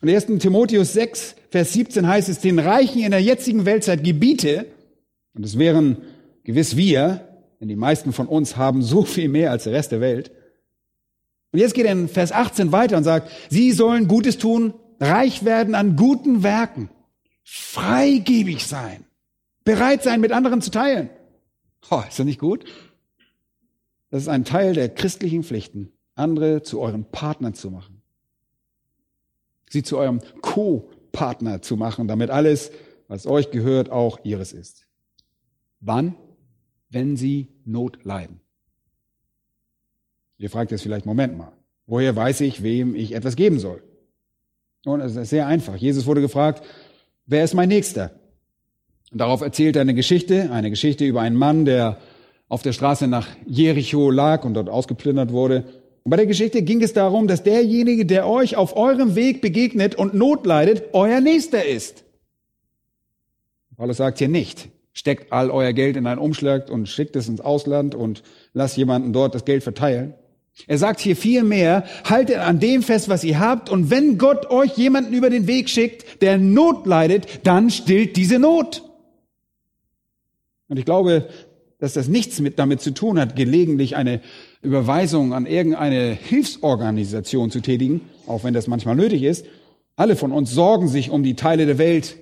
Und 0.00 0.08
1. 0.08 0.26
Timotheus 0.38 0.92
6, 0.92 1.34
Vers 1.50 1.72
17 1.72 2.06
heißt 2.06 2.28
es, 2.28 2.38
den 2.38 2.58
Reichen 2.58 3.02
in 3.02 3.10
der 3.10 3.22
jetzigen 3.22 3.64
Weltzeit 3.64 4.04
gebiete, 4.04 4.66
und 5.34 5.44
es 5.44 5.58
wären 5.58 5.98
gewiss 6.44 6.76
wir, 6.76 7.26
denn 7.60 7.68
die 7.68 7.76
meisten 7.76 8.12
von 8.12 8.28
uns 8.28 8.56
haben 8.56 8.82
so 8.82 9.02
viel 9.04 9.28
mehr 9.28 9.50
als 9.50 9.64
der 9.64 9.72
Rest 9.72 9.92
der 9.92 10.00
Welt. 10.00 10.30
Und 11.52 11.58
jetzt 11.58 11.74
geht 11.74 11.86
er 11.86 11.92
in 11.92 12.08
Vers 12.08 12.32
18 12.32 12.72
weiter 12.72 12.96
und 12.96 13.04
sagt, 13.04 13.30
sie 13.50 13.72
sollen 13.72 14.08
Gutes 14.08 14.38
tun, 14.38 14.74
reich 15.00 15.44
werden 15.44 15.74
an 15.74 15.96
guten 15.96 16.42
Werken, 16.42 16.88
freigebig 17.44 18.66
sein, 18.66 19.04
bereit 19.64 20.02
sein, 20.02 20.20
mit 20.20 20.32
anderen 20.32 20.62
zu 20.62 20.70
teilen 20.70 21.10
Oh, 21.90 22.02
ist 22.08 22.18
das 22.18 22.26
nicht 22.26 22.40
gut? 22.40 22.64
Das 24.10 24.22
ist 24.22 24.28
ein 24.28 24.44
Teil 24.44 24.74
der 24.74 24.88
christlichen 24.88 25.42
Pflichten, 25.42 25.92
andere 26.14 26.62
zu 26.62 26.80
euren 26.80 27.04
Partnern 27.04 27.54
zu 27.54 27.70
machen. 27.70 28.02
Sie 29.68 29.82
zu 29.82 29.98
eurem 29.98 30.20
Co-Partner 30.42 31.62
zu 31.62 31.76
machen, 31.76 32.08
damit 32.08 32.30
alles, 32.30 32.70
was 33.08 33.26
euch 33.26 33.50
gehört, 33.50 33.90
auch 33.90 34.20
ihres 34.22 34.52
ist. 34.52 34.86
Wann? 35.80 36.14
Wenn 36.90 37.16
sie 37.16 37.48
Not 37.64 38.04
leiden. 38.04 38.40
Ihr 40.38 40.50
fragt 40.50 40.70
jetzt 40.70 40.82
vielleicht, 40.82 41.06
Moment 41.06 41.36
mal, 41.36 41.52
woher 41.86 42.14
weiß 42.14 42.40
ich, 42.42 42.62
wem 42.62 42.94
ich 42.94 43.14
etwas 43.14 43.36
geben 43.36 43.58
soll? 43.58 43.82
Und 44.84 45.00
es 45.00 45.14
ist 45.14 45.30
sehr 45.30 45.46
einfach. 45.46 45.76
Jesus 45.76 46.06
wurde 46.06 46.20
gefragt, 46.20 46.64
wer 47.26 47.44
ist 47.44 47.54
mein 47.54 47.68
Nächster? 47.68 48.10
Und 49.12 49.18
darauf 49.18 49.42
erzählt 49.42 49.76
er 49.76 49.82
eine 49.82 49.94
Geschichte, 49.94 50.50
eine 50.50 50.70
Geschichte 50.70 51.04
über 51.04 51.20
einen 51.20 51.36
Mann, 51.36 51.64
der 51.64 51.98
auf 52.48 52.62
der 52.62 52.72
Straße 52.72 53.06
nach 53.06 53.28
Jericho 53.46 54.10
lag 54.10 54.44
und 54.44 54.54
dort 54.54 54.68
ausgeplündert 54.68 55.32
wurde. 55.32 55.64
Und 56.02 56.10
bei 56.10 56.16
der 56.16 56.26
Geschichte 56.26 56.62
ging 56.62 56.82
es 56.82 56.92
darum, 56.92 57.28
dass 57.28 57.42
derjenige, 57.42 58.06
der 58.06 58.26
euch 58.26 58.56
auf 58.56 58.76
eurem 58.76 59.14
Weg 59.14 59.40
begegnet 59.40 59.94
und 59.94 60.14
Not 60.14 60.46
leidet, 60.46 60.84
euer 60.92 61.20
Nächster 61.20 61.64
ist. 61.64 62.04
Paulus 63.76 63.98
sagt 63.98 64.18
hier 64.18 64.28
nicht, 64.28 64.68
steckt 64.92 65.32
all 65.32 65.50
euer 65.50 65.72
Geld 65.72 65.96
in 65.96 66.06
einen 66.06 66.20
Umschlag 66.20 66.70
und 66.70 66.88
schickt 66.88 67.16
es 67.16 67.28
ins 67.28 67.40
Ausland 67.40 67.94
und 67.94 68.22
lasst 68.52 68.76
jemanden 68.76 69.12
dort 69.12 69.34
das 69.34 69.44
Geld 69.44 69.62
verteilen. 69.62 70.14
Er 70.66 70.78
sagt 70.78 71.00
hier 71.00 71.16
viel 71.16 71.42
mehr, 71.42 71.84
haltet 72.04 72.38
an 72.38 72.60
dem 72.60 72.82
fest, 72.82 73.08
was 73.08 73.24
ihr 73.24 73.40
habt, 73.40 73.70
und 73.70 73.90
wenn 73.90 74.18
Gott 74.18 74.50
euch 74.50 74.76
jemanden 74.76 75.14
über 75.14 75.30
den 75.30 75.46
Weg 75.46 75.68
schickt, 75.68 76.22
der 76.22 76.38
Not 76.38 76.86
leidet, 76.86 77.26
dann 77.44 77.70
stillt 77.70 78.16
diese 78.16 78.38
Not. 78.38 78.82
Und 80.68 80.78
ich 80.78 80.84
glaube, 80.84 81.28
dass 81.78 81.94
das 81.94 82.06
nichts 82.06 82.38
mit 82.40 82.58
damit 82.58 82.80
zu 82.80 82.92
tun 82.92 83.18
hat, 83.18 83.34
gelegentlich 83.34 83.96
eine 83.96 84.20
Überweisung 84.62 85.34
an 85.34 85.46
irgendeine 85.46 86.12
Hilfsorganisation 86.12 87.50
zu 87.50 87.60
tätigen, 87.60 88.02
auch 88.26 88.44
wenn 88.44 88.54
das 88.54 88.68
manchmal 88.68 88.94
nötig 88.94 89.24
ist. 89.24 89.46
Alle 89.96 90.16
von 90.16 90.32
uns 90.32 90.52
sorgen 90.52 90.86
sich 90.86 91.10
um 91.10 91.24
die 91.24 91.34
Teile 91.34 91.66
der 91.66 91.78
Welt, 91.78 92.18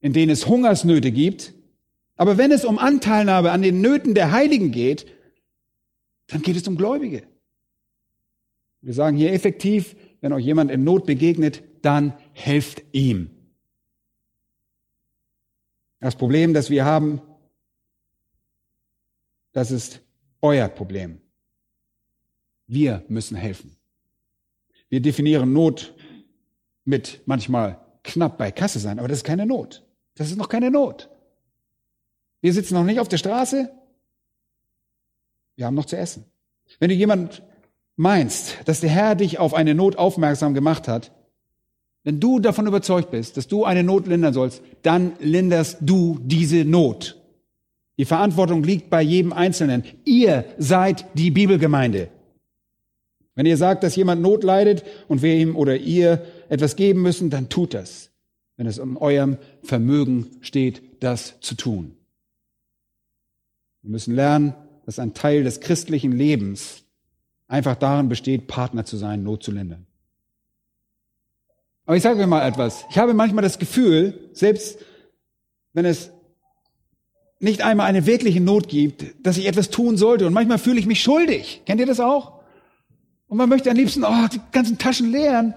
in 0.00 0.12
denen 0.12 0.30
es 0.30 0.46
Hungersnöte 0.46 1.10
gibt. 1.10 1.54
Aber 2.16 2.36
wenn 2.36 2.52
es 2.52 2.64
um 2.64 2.78
Anteilnahme 2.78 3.50
an 3.50 3.62
den 3.62 3.80
Nöten 3.80 4.14
der 4.14 4.30
Heiligen 4.30 4.70
geht, 4.70 5.06
dann 6.26 6.42
geht 6.42 6.56
es 6.56 6.66
um 6.68 6.76
Gläubige. 6.76 7.26
Wir 8.80 8.92
sagen 8.92 9.16
hier 9.16 9.32
effektiv, 9.32 9.96
wenn 10.20 10.32
euch 10.32 10.44
jemand 10.44 10.70
in 10.70 10.84
Not 10.84 11.06
begegnet, 11.06 11.62
dann 11.82 12.14
helft 12.32 12.82
ihm. 12.92 13.30
Das 16.00 16.16
Problem, 16.16 16.52
das 16.52 16.68
wir 16.68 16.84
haben, 16.84 17.22
das 19.52 19.70
ist 19.70 20.02
euer 20.42 20.68
Problem. 20.68 21.20
Wir 22.66 23.04
müssen 23.08 23.36
helfen. 23.36 23.76
Wir 24.88 25.00
definieren 25.00 25.52
Not 25.52 25.94
mit 26.84 27.22
manchmal 27.24 27.80
knapp 28.02 28.36
bei 28.36 28.50
Kasse 28.52 28.78
sein, 28.78 28.98
aber 28.98 29.08
das 29.08 29.18
ist 29.18 29.24
keine 29.24 29.46
Not. 29.46 29.82
Das 30.14 30.30
ist 30.30 30.36
noch 30.36 30.48
keine 30.48 30.70
Not. 30.70 31.08
Wir 32.40 32.52
sitzen 32.52 32.74
noch 32.74 32.84
nicht 32.84 33.00
auf 33.00 33.08
der 33.08 33.16
Straße. 33.16 33.72
Wir 35.56 35.66
haben 35.66 35.74
noch 35.74 35.86
zu 35.86 35.96
essen. 35.96 36.24
Wenn 36.78 36.88
du 36.88 36.94
jemand 36.94 37.42
meinst, 37.96 38.56
dass 38.64 38.80
der 38.80 38.90
Herr 38.90 39.14
dich 39.14 39.38
auf 39.38 39.54
eine 39.54 39.74
Not 39.74 39.96
aufmerksam 39.96 40.54
gemacht 40.54 40.88
hat, 40.88 41.12
wenn 42.02 42.20
du 42.20 42.38
davon 42.38 42.66
überzeugt 42.66 43.10
bist, 43.10 43.36
dass 43.36 43.48
du 43.48 43.64
eine 43.64 43.82
Not 43.82 44.06
lindern 44.06 44.34
sollst, 44.34 44.62
dann 44.82 45.12
linderst 45.20 45.78
du 45.80 46.18
diese 46.22 46.64
Not. 46.64 47.18
Die 47.96 48.04
Verantwortung 48.04 48.62
liegt 48.62 48.90
bei 48.90 49.00
jedem 49.00 49.32
Einzelnen. 49.32 49.84
Ihr 50.04 50.44
seid 50.58 51.06
die 51.14 51.30
Bibelgemeinde. 51.30 52.08
Wenn 53.34 53.46
ihr 53.46 53.56
sagt, 53.56 53.82
dass 53.82 53.96
jemand 53.96 54.20
Not 54.20 54.44
leidet 54.44 54.84
und 55.08 55.22
wir 55.22 55.34
ihm 55.34 55.56
oder 55.56 55.76
ihr 55.76 56.24
etwas 56.48 56.76
geben 56.76 57.02
müssen, 57.02 57.30
dann 57.30 57.48
tut 57.48 57.74
das, 57.74 58.10
wenn 58.56 58.66
es 58.66 58.78
in 58.78 58.96
eurem 58.96 59.38
Vermögen 59.62 60.30
steht, 60.40 60.82
das 61.02 61.40
zu 61.40 61.54
tun. 61.54 61.96
Wir 63.82 63.90
müssen 63.90 64.14
lernen, 64.14 64.54
dass 64.86 64.98
ein 64.98 65.14
Teil 65.14 65.44
des 65.44 65.60
christlichen 65.60 66.12
Lebens 66.12 66.84
einfach 67.48 67.76
darin 67.76 68.08
besteht, 68.08 68.46
Partner 68.46 68.84
zu 68.84 68.96
sein, 68.96 69.22
Not 69.22 69.42
zu 69.42 69.50
lindern. 69.50 69.86
Aber 71.86 71.96
ich 71.96 72.02
sage 72.02 72.16
mir 72.16 72.26
mal 72.26 72.46
etwas. 72.46 72.84
Ich 72.90 72.98
habe 72.98 73.14
manchmal 73.14 73.42
das 73.42 73.58
Gefühl, 73.58 74.30
selbst 74.32 74.78
wenn 75.72 75.84
es 75.84 76.10
nicht 77.40 77.62
einmal 77.62 77.86
eine 77.86 78.06
wirkliche 78.06 78.40
Not 78.40 78.68
gibt, 78.68 79.04
dass 79.26 79.36
ich 79.36 79.46
etwas 79.46 79.68
tun 79.70 79.96
sollte. 79.96 80.26
Und 80.26 80.32
manchmal 80.32 80.58
fühle 80.58 80.80
ich 80.80 80.86
mich 80.86 81.02
schuldig. 81.02 81.62
Kennt 81.66 81.80
ihr 81.80 81.86
das 81.86 82.00
auch? 82.00 82.40
Und 83.26 83.36
man 83.36 83.48
möchte 83.48 83.70
am 83.70 83.76
liebsten, 83.76 84.04
oh, 84.04 84.28
die 84.32 84.40
ganzen 84.52 84.78
Taschen 84.78 85.10
leeren. 85.10 85.54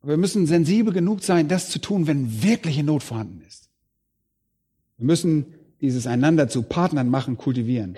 Aber 0.00 0.12
wir 0.12 0.16
müssen 0.16 0.46
sensibel 0.46 0.92
genug 0.92 1.22
sein, 1.22 1.46
das 1.46 1.70
zu 1.70 1.78
tun, 1.78 2.06
wenn 2.06 2.42
wirkliche 2.42 2.82
Not 2.82 3.02
vorhanden 3.02 3.42
ist. 3.46 3.68
Wir 4.96 5.06
müssen 5.06 5.54
dieses 5.80 6.06
einander 6.06 6.48
zu 6.48 6.62
Partnern 6.62 7.08
machen, 7.08 7.36
kultivieren. 7.36 7.96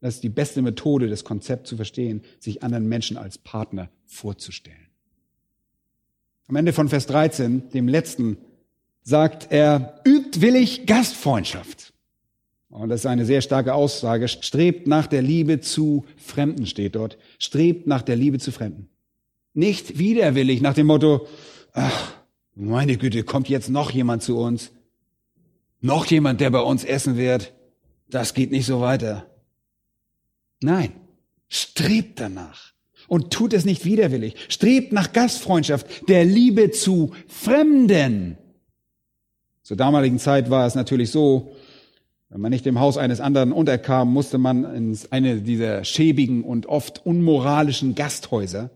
Das 0.00 0.16
ist 0.16 0.22
die 0.22 0.28
beste 0.28 0.62
Methode, 0.62 1.08
das 1.08 1.24
Konzept 1.24 1.66
zu 1.66 1.76
verstehen, 1.76 2.22
sich 2.38 2.62
anderen 2.62 2.88
Menschen 2.88 3.16
als 3.16 3.38
Partner 3.38 3.88
vorzustellen. 4.04 4.86
Am 6.48 6.56
Ende 6.56 6.72
von 6.72 6.88
Vers 6.88 7.06
13, 7.06 7.70
dem 7.70 7.88
letzten, 7.88 8.38
sagt 9.02 9.48
er, 9.50 10.00
übt 10.06 10.40
willig 10.40 10.86
Gastfreundschaft. 10.86 11.92
Und 12.68 12.88
das 12.88 13.00
ist 13.00 13.06
eine 13.06 13.24
sehr 13.24 13.40
starke 13.40 13.74
Aussage. 13.74 14.28
Strebt 14.28 14.86
nach 14.86 15.06
der 15.06 15.22
Liebe 15.22 15.60
zu 15.60 16.04
Fremden, 16.16 16.66
steht 16.66 16.94
dort. 16.94 17.16
Strebt 17.38 17.86
nach 17.86 18.02
der 18.02 18.16
Liebe 18.16 18.38
zu 18.38 18.52
Fremden. 18.52 18.88
Nicht 19.54 19.98
widerwillig 19.98 20.60
nach 20.60 20.74
dem 20.74 20.88
Motto, 20.88 21.26
ach, 21.72 22.14
meine 22.54 22.96
Güte, 22.96 23.22
kommt 23.22 23.48
jetzt 23.48 23.70
noch 23.70 23.90
jemand 23.90 24.22
zu 24.22 24.38
uns? 24.38 24.72
Noch 25.86 26.06
jemand, 26.06 26.40
der 26.40 26.50
bei 26.50 26.60
uns 26.60 26.84
essen 26.84 27.16
wird? 27.16 27.52
Das 28.10 28.34
geht 28.34 28.50
nicht 28.50 28.66
so 28.66 28.80
weiter. 28.80 29.26
Nein, 30.60 30.90
strebt 31.48 32.18
danach 32.18 32.72
und 33.06 33.32
tut 33.32 33.52
es 33.52 33.64
nicht 33.64 33.84
widerwillig. 33.84 34.34
Strebt 34.48 34.92
nach 34.92 35.12
Gastfreundschaft, 35.12 36.08
der 36.08 36.24
Liebe 36.24 36.72
zu 36.72 37.12
Fremden. 37.28 38.36
Zur 39.62 39.76
damaligen 39.76 40.18
Zeit 40.18 40.50
war 40.50 40.66
es 40.66 40.74
natürlich 40.74 41.12
so, 41.12 41.54
wenn 42.30 42.40
man 42.40 42.50
nicht 42.50 42.66
dem 42.66 42.80
Haus 42.80 42.98
eines 42.98 43.20
anderen 43.20 43.52
unterkam, 43.52 44.12
musste 44.12 44.38
man 44.38 44.64
in 44.64 44.98
eine 45.10 45.40
dieser 45.40 45.84
schäbigen 45.84 46.42
und 46.42 46.66
oft 46.66 47.06
unmoralischen 47.06 47.94
Gasthäuser. 47.94 48.70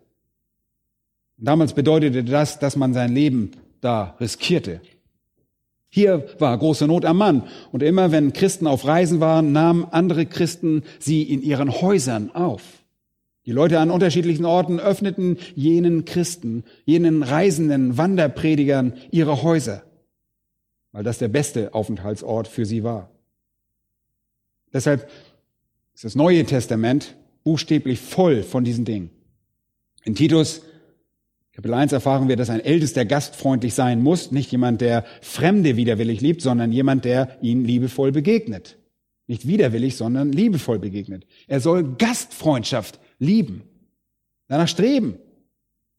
Damals 1.38 1.72
bedeutete 1.72 2.22
das, 2.22 2.60
dass 2.60 2.76
man 2.76 2.94
sein 2.94 3.12
Leben 3.12 3.50
da 3.80 4.16
riskierte. 4.20 4.80
Hier 5.90 6.24
war 6.38 6.56
große 6.56 6.86
Not 6.86 7.04
am 7.04 7.18
Mann. 7.18 7.42
Und 7.72 7.82
immer 7.82 8.12
wenn 8.12 8.32
Christen 8.32 8.68
auf 8.68 8.86
Reisen 8.86 9.20
waren, 9.20 9.50
nahmen 9.52 9.84
andere 9.90 10.24
Christen 10.24 10.84
sie 11.00 11.22
in 11.24 11.42
ihren 11.42 11.70
Häusern 11.82 12.30
auf. 12.32 12.62
Die 13.44 13.52
Leute 13.52 13.80
an 13.80 13.90
unterschiedlichen 13.90 14.44
Orten 14.44 14.78
öffneten 14.78 15.36
jenen 15.56 16.04
Christen, 16.04 16.64
jenen 16.84 17.24
reisenden 17.24 17.98
Wanderpredigern 17.98 18.94
ihre 19.10 19.42
Häuser, 19.42 19.82
weil 20.92 21.02
das 21.02 21.18
der 21.18 21.28
beste 21.28 21.74
Aufenthaltsort 21.74 22.46
für 22.46 22.64
sie 22.64 22.84
war. 22.84 23.10
Deshalb 24.72 25.10
ist 25.94 26.04
das 26.04 26.14
Neue 26.14 26.44
Testament 26.44 27.16
buchstäblich 27.42 27.98
voll 27.98 28.44
von 28.44 28.62
diesen 28.62 28.84
Dingen. 28.84 29.10
In 30.04 30.14
Titus 30.14 30.62
Kapitel 31.60 31.74
1 31.74 31.92
erfahren 31.92 32.28
wir, 32.28 32.36
dass 32.36 32.48
ein 32.48 32.60
Ältester 32.60 33.04
gastfreundlich 33.04 33.74
sein 33.74 34.02
muss, 34.02 34.30
nicht 34.30 34.50
jemand, 34.50 34.80
der 34.80 35.04
Fremde 35.20 35.76
widerwillig 35.76 36.22
liebt, 36.22 36.40
sondern 36.40 36.72
jemand, 36.72 37.04
der 37.04 37.36
ihnen 37.42 37.66
liebevoll 37.66 38.12
begegnet. 38.12 38.78
Nicht 39.26 39.46
widerwillig, 39.46 39.94
sondern 39.98 40.32
liebevoll 40.32 40.78
begegnet. 40.78 41.26
Er 41.48 41.60
soll 41.60 41.96
Gastfreundschaft 41.98 42.98
lieben, 43.18 43.64
danach 44.48 44.68
streben 44.68 45.18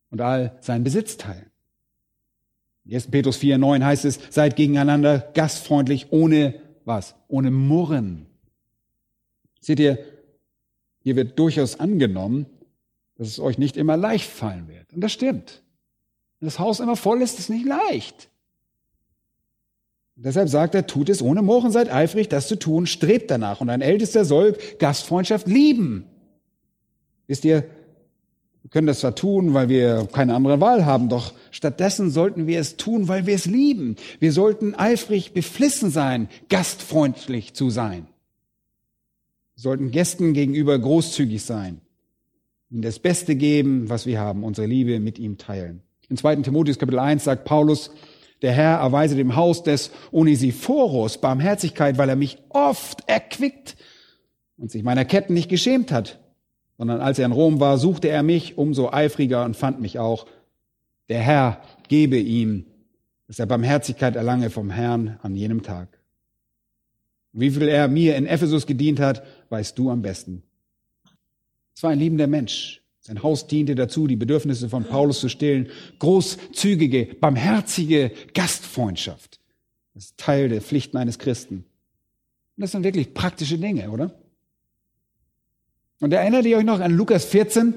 und 0.10 0.20
all 0.20 0.58
seinen 0.62 0.84
Besitz 0.84 1.18
teilen. 1.18 1.52
In 2.84 2.96
1. 2.96 3.12
Petrus 3.12 3.38
4, 3.38 3.60
9 3.60 3.86
heißt 3.86 4.06
es, 4.06 4.20
seid 4.32 4.56
gegeneinander 4.56 5.30
gastfreundlich 5.36 6.08
ohne 6.10 6.56
was? 6.86 7.14
Ohne 7.28 7.52
Murren. 7.52 8.26
Seht 9.60 9.80
ihr, 9.80 10.00
hier 11.04 11.16
wird 11.16 11.38
durchaus 11.38 11.80
angenommen, 11.80 12.48
dass 13.22 13.28
es 13.28 13.40
euch 13.40 13.60
nicht 13.60 13.78
immer 13.78 13.98
leicht 13.98 14.28
fallen 14.28 14.68
wird. 14.68 14.92
Und 14.94 15.02
das 15.02 15.12
stimmt. 15.12 15.62
Wenn 16.40 16.48
das 16.48 16.58
Haus 16.58 16.80
immer 16.80 16.96
voll 16.96 17.22
ist, 17.22 17.34
ist 17.34 17.42
es 17.42 17.50
nicht 17.50 17.68
leicht. 17.68 18.30
Und 20.16 20.26
deshalb 20.26 20.50
sagt 20.50 20.74
er, 20.74 20.88
tut 20.88 21.08
es 21.08 21.22
ohne 21.22 21.44
Murren, 21.44 21.72
seid 21.72 21.94
eifrig, 21.94 22.30
das 22.30 22.48
zu 22.48 22.58
tun, 22.58 22.88
strebt 22.88 23.30
danach. 23.30 23.62
Und 23.62 23.70
ein 23.70 23.82
Ältester 23.82 24.26
soll 24.26 24.58
Gastfreundschaft 24.80 25.46
lieben. 25.46 26.06
Wisst 27.28 27.46
ihr, 27.46 27.66
wir 28.64 28.72
können 28.72 28.88
das 28.88 29.02
zwar 29.02 29.14
tun, 29.14 29.54
weil 29.54 29.70
wir 29.70 30.10
keine 30.12 30.34
andere 30.34 30.60
Wahl 30.60 30.88
haben, 30.88 31.08
doch 31.08 31.36
stattdessen 31.52 32.10
sollten 32.10 32.48
wir 32.48 32.60
es 32.60 32.76
tun, 32.76 33.08
weil 33.08 33.28
wir 33.28 33.36
es 33.36 33.46
lieben. 33.46 33.98
Wir 34.18 34.32
sollten 34.32 34.74
eifrig 34.74 35.32
beflissen 35.32 35.92
sein, 35.92 36.28
gastfreundlich 36.50 37.54
zu 37.54 37.70
sein. 37.70 38.08
Wir 39.54 39.62
sollten 39.62 39.92
Gästen 39.92 40.34
gegenüber 40.34 40.80
großzügig 40.80 41.44
sein 41.44 41.82
ihm 42.72 42.82
das 42.82 43.00
Beste 43.00 43.36
geben, 43.36 43.90
was 43.90 44.06
wir 44.06 44.20
haben, 44.20 44.44
unsere 44.44 44.66
Liebe 44.66 45.00
mit 45.00 45.20
ihm 45.20 45.38
teilen. 45.38 45.82
In 46.10 46.18
2. 46.18 46.38
Timotheus 46.38 46.80
Kapitel 46.80 47.00
1 47.00 47.24
sagt 47.24 47.46
Paulus, 47.46 47.92
der 48.42 48.54
Herr 48.54 48.80
erweise 48.80 49.16
dem 49.16 49.36
Haus 49.36 49.62
des 49.62 49.92
Onesiphoros 50.12 51.20
Barmherzigkeit, 51.20 51.98
weil 51.98 52.10
er 52.10 52.16
mich 52.16 52.40
oft 52.50 53.08
erquickt 53.08 53.76
und 54.58 54.72
sich 54.72 54.84
meiner 54.84 55.06
Ketten 55.06 55.34
nicht 55.34 55.50
geschämt 55.50 55.92
hat, 55.92 56.20
sondern 56.78 57.02
als 57.02 57.20
er 57.20 57.26
in 57.26 57.32
Rom 57.34 57.60
war, 57.60 57.78
suchte 57.78 58.08
er 58.08 58.24
mich 58.24 58.58
umso 58.58 58.90
eifriger 58.90 59.46
und 59.46 59.56
fand 59.56 59.80
mich 59.80 60.00
auch. 60.00 60.26
Der 61.10 61.20
Herr 61.20 61.62
gebe 61.88 62.18
ihm, 62.18 62.66
dass 63.28 63.38
er 63.38 63.46
Barmherzigkeit 63.46 64.16
erlange 64.16 64.50
vom 64.50 64.70
Herrn 64.70 65.20
an 65.22 65.36
jenem 65.36 65.62
Tag. 65.62 66.00
Wie 67.34 67.52
viel 67.52 67.68
er 67.68 67.88
mir 67.88 68.16
in 68.16 68.26
Ephesus 68.26 68.66
gedient 68.66 69.00
hat, 69.00 69.24
weißt 69.50 69.78
du 69.78 69.90
am 69.90 70.02
besten. 70.02 70.44
Es 71.76 71.84
war 71.84 71.92
ein 71.92 72.00
liebender 72.00 72.28
Mensch. 72.28 72.82
Sein 73.00 73.24
Haus 73.24 73.48
diente 73.48 73.74
dazu, 73.74 74.06
die 74.06 74.16
Bedürfnisse 74.16 74.70
von 74.70 74.84
Paulus 74.84 75.20
zu 75.20 75.30
stillen. 75.30 75.70
Großzügige, 76.00 77.06
barmherzige 77.20 78.12
Gastfreundschaft. 78.34 79.40
Das 79.94 80.06
ist 80.06 80.18
Teil 80.18 80.50
der 80.50 80.62
Pflichten 80.62 80.98
eines 80.98 81.18
Christen. 81.18 81.66
Und 82.56 82.62
das 82.62 82.72
sind 82.72 82.84
wirklich 82.84 83.14
praktische 83.14 83.58
Dinge, 83.58 83.90
oder? 83.90 84.14
Und 86.00 86.14
erinnert 86.14 86.46
ihr 86.46 86.58
euch 86.58 86.64
noch 86.64 86.80
an 86.80 86.92
Lukas 86.92 87.26
14, 87.26 87.76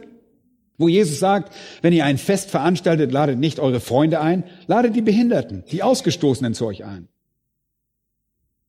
wo 0.77 0.89
Jesus 0.89 1.19
sagt, 1.19 1.55
wenn 1.83 1.93
ihr 1.93 2.05
ein 2.05 2.19
Fest 2.19 2.51
veranstaltet, 2.51 3.13
ladet 3.13 3.39
nicht 3.39 3.61
eure 3.61 3.81
Freunde 3.81 4.21
ein, 4.21 4.45
ladet 4.67 4.97
die 4.97 5.03
Behinderten, 5.03 5.65
die 5.71 5.83
Ausgestoßenen 5.83 6.55
zu 6.55 6.67
euch 6.67 6.85
ein. 6.85 7.09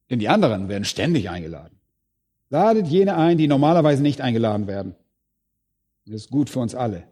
Denn 0.09 0.19
die 0.19 0.29
anderen 0.29 0.69
werden 0.69 0.85
ständig 0.85 1.29
eingeladen. 1.29 1.79
Ladet 2.49 2.87
jene 2.87 3.15
ein, 3.17 3.37
die 3.37 3.47
normalerweise 3.47 4.03
nicht 4.03 4.21
eingeladen 4.21 4.67
werden. 4.67 4.95
Das 6.05 6.15
ist 6.15 6.29
gut 6.29 6.49
für 6.49 6.59
uns 6.59 6.75
alle. 6.75 7.03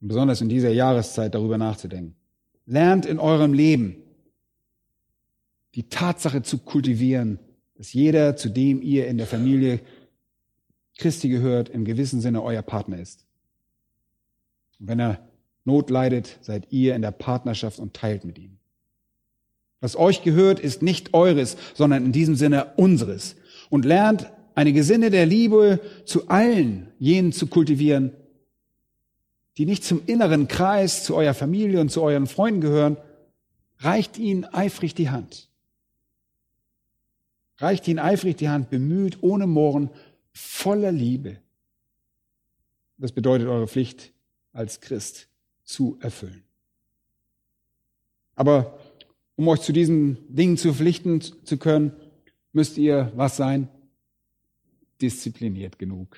Und 0.00 0.08
besonders 0.08 0.40
in 0.40 0.48
dieser 0.48 0.70
Jahreszeit 0.70 1.34
darüber 1.34 1.58
nachzudenken. 1.58 2.14
Lernt 2.66 3.06
in 3.06 3.18
eurem 3.18 3.52
Leben 3.52 3.96
die 5.74 5.88
Tatsache 5.88 6.42
zu 6.42 6.58
kultivieren, 6.58 7.38
dass 7.76 7.92
jeder, 7.92 8.36
zu 8.36 8.48
dem 8.48 8.82
ihr 8.82 9.06
in 9.06 9.18
der 9.18 9.26
Familie 9.26 9.80
Christi 10.98 11.28
gehört, 11.28 11.68
im 11.68 11.84
gewissen 11.84 12.20
Sinne 12.20 12.42
euer 12.42 12.62
Partner 12.62 12.98
ist. 12.98 13.24
Und 14.78 14.88
wenn 14.88 15.00
er 15.00 15.26
Not 15.64 15.90
leidet, 15.90 16.38
seid 16.40 16.72
ihr 16.72 16.94
in 16.94 17.02
der 17.02 17.10
Partnerschaft 17.10 17.78
und 17.78 17.94
teilt 17.94 18.24
mit 18.24 18.38
ihm. 18.38 18.58
Was 19.80 19.96
euch 19.96 20.22
gehört, 20.22 20.60
ist 20.60 20.82
nicht 20.82 21.14
eures, 21.14 21.56
sondern 21.74 22.04
in 22.04 22.12
diesem 22.12 22.34
Sinne 22.34 22.72
unseres. 22.76 23.36
Und 23.70 23.84
lernt 23.84 24.30
eine 24.60 24.74
Gesinne 24.74 25.08
der 25.08 25.24
Liebe 25.24 25.80
zu 26.04 26.28
allen 26.28 26.92
jenen 26.98 27.32
zu 27.32 27.46
kultivieren, 27.46 28.12
die 29.56 29.64
nicht 29.64 29.84
zum 29.84 30.02
inneren 30.04 30.48
Kreis, 30.48 31.02
zu 31.02 31.16
eurer 31.16 31.32
Familie 31.32 31.80
und 31.80 31.90
zu 31.90 32.02
euren 32.02 32.26
Freunden 32.26 32.60
gehören, 32.60 32.98
reicht 33.78 34.18
ihnen 34.18 34.44
eifrig 34.44 34.94
die 34.94 35.08
Hand. 35.08 35.48
Reicht 37.56 37.88
ihnen 37.88 37.98
eifrig 37.98 38.36
die 38.36 38.50
Hand, 38.50 38.68
bemüht, 38.68 39.22
ohne 39.22 39.46
Mohren, 39.46 39.88
voller 40.34 40.92
Liebe. 40.92 41.38
Das 42.98 43.12
bedeutet 43.12 43.48
eure 43.48 43.66
Pflicht 43.66 44.12
als 44.52 44.82
Christ 44.82 45.28
zu 45.64 45.96
erfüllen. 46.02 46.42
Aber 48.34 48.78
um 49.36 49.48
euch 49.48 49.62
zu 49.62 49.72
diesen 49.72 50.18
Dingen 50.28 50.58
zu 50.58 50.68
verpflichten 50.68 51.22
zu 51.22 51.56
können, 51.56 51.92
müsst 52.52 52.76
ihr 52.76 53.10
was 53.16 53.38
sein? 53.38 53.70
Diszipliniert 55.02 55.78
genug, 55.78 56.16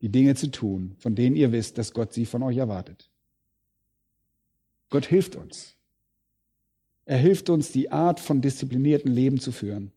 die 0.00 0.10
Dinge 0.10 0.34
zu 0.34 0.50
tun, 0.50 0.94
von 0.98 1.14
denen 1.14 1.36
ihr 1.36 1.52
wisst, 1.52 1.78
dass 1.78 1.92
Gott 1.92 2.12
sie 2.12 2.26
von 2.26 2.42
euch 2.42 2.56
erwartet. 2.56 3.10
Gott 4.90 5.06
hilft 5.06 5.36
uns. 5.36 5.76
Er 7.06 7.18
hilft 7.18 7.50
uns, 7.50 7.72
die 7.72 7.90
Art 7.90 8.20
von 8.20 8.40
disziplinierten 8.40 9.12
Leben 9.12 9.40
zu 9.40 9.52
führen, 9.52 9.92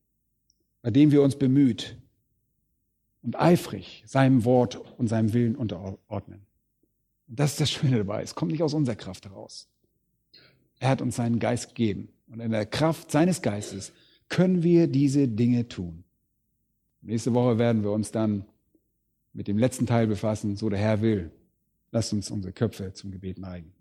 bei 0.82 0.92
dem 0.92 1.12
wir 1.12 1.22
uns 1.22 1.38
bemüht 1.38 1.98
und 3.22 3.40
eifrig 3.40 4.04
seinem 4.06 4.46
Wort 4.46 4.76
und 4.98 5.08
seinem 5.08 5.34
Willen 5.34 5.56
unterordnen. 5.56 6.46
Und 7.28 7.40
das 7.40 7.52
ist 7.52 7.62
das 7.62 7.72
Schöne 7.72 7.98
dabei. 7.98 8.24
Es 8.24 8.36
kommt 8.36 8.52
nicht 8.52 8.64
aus 8.64 8.74
unserer 8.74 8.96
Kraft 8.96 9.26
heraus. 9.26 9.68
Er 10.80 10.90
hat 10.90 11.02
uns 11.02 11.16
seinen 11.16 11.40
Geist 11.40 11.70
gegeben. 11.70 12.10
und 12.30 12.40
in 12.40 12.52
der 12.52 12.66
Kraft 12.66 13.12
seines 13.12 13.42
Geistes 13.42 13.94
können 14.30 14.64
wir 14.64 14.88
diese 14.88 15.28
Dinge 15.28 15.68
tun. 15.68 16.04
Nächste 17.08 17.34
Woche 17.34 17.58
werden 17.58 17.84
wir 17.84 17.92
uns 17.92 18.12
dann 18.12 18.44
mit 19.32 19.48
dem 19.48 19.58
letzten 19.58 19.86
Teil 19.86 20.08
befassen, 20.08 20.58
so 20.58 20.68
der 20.68 20.78
Herr 20.78 21.02
will. 21.02 21.32
Lasst 21.90 22.12
uns 22.12 22.30
unsere 22.30 22.52
Köpfe 22.52 22.92
zum 22.92 23.12
Gebet 23.12 23.38
neigen. 23.38 23.72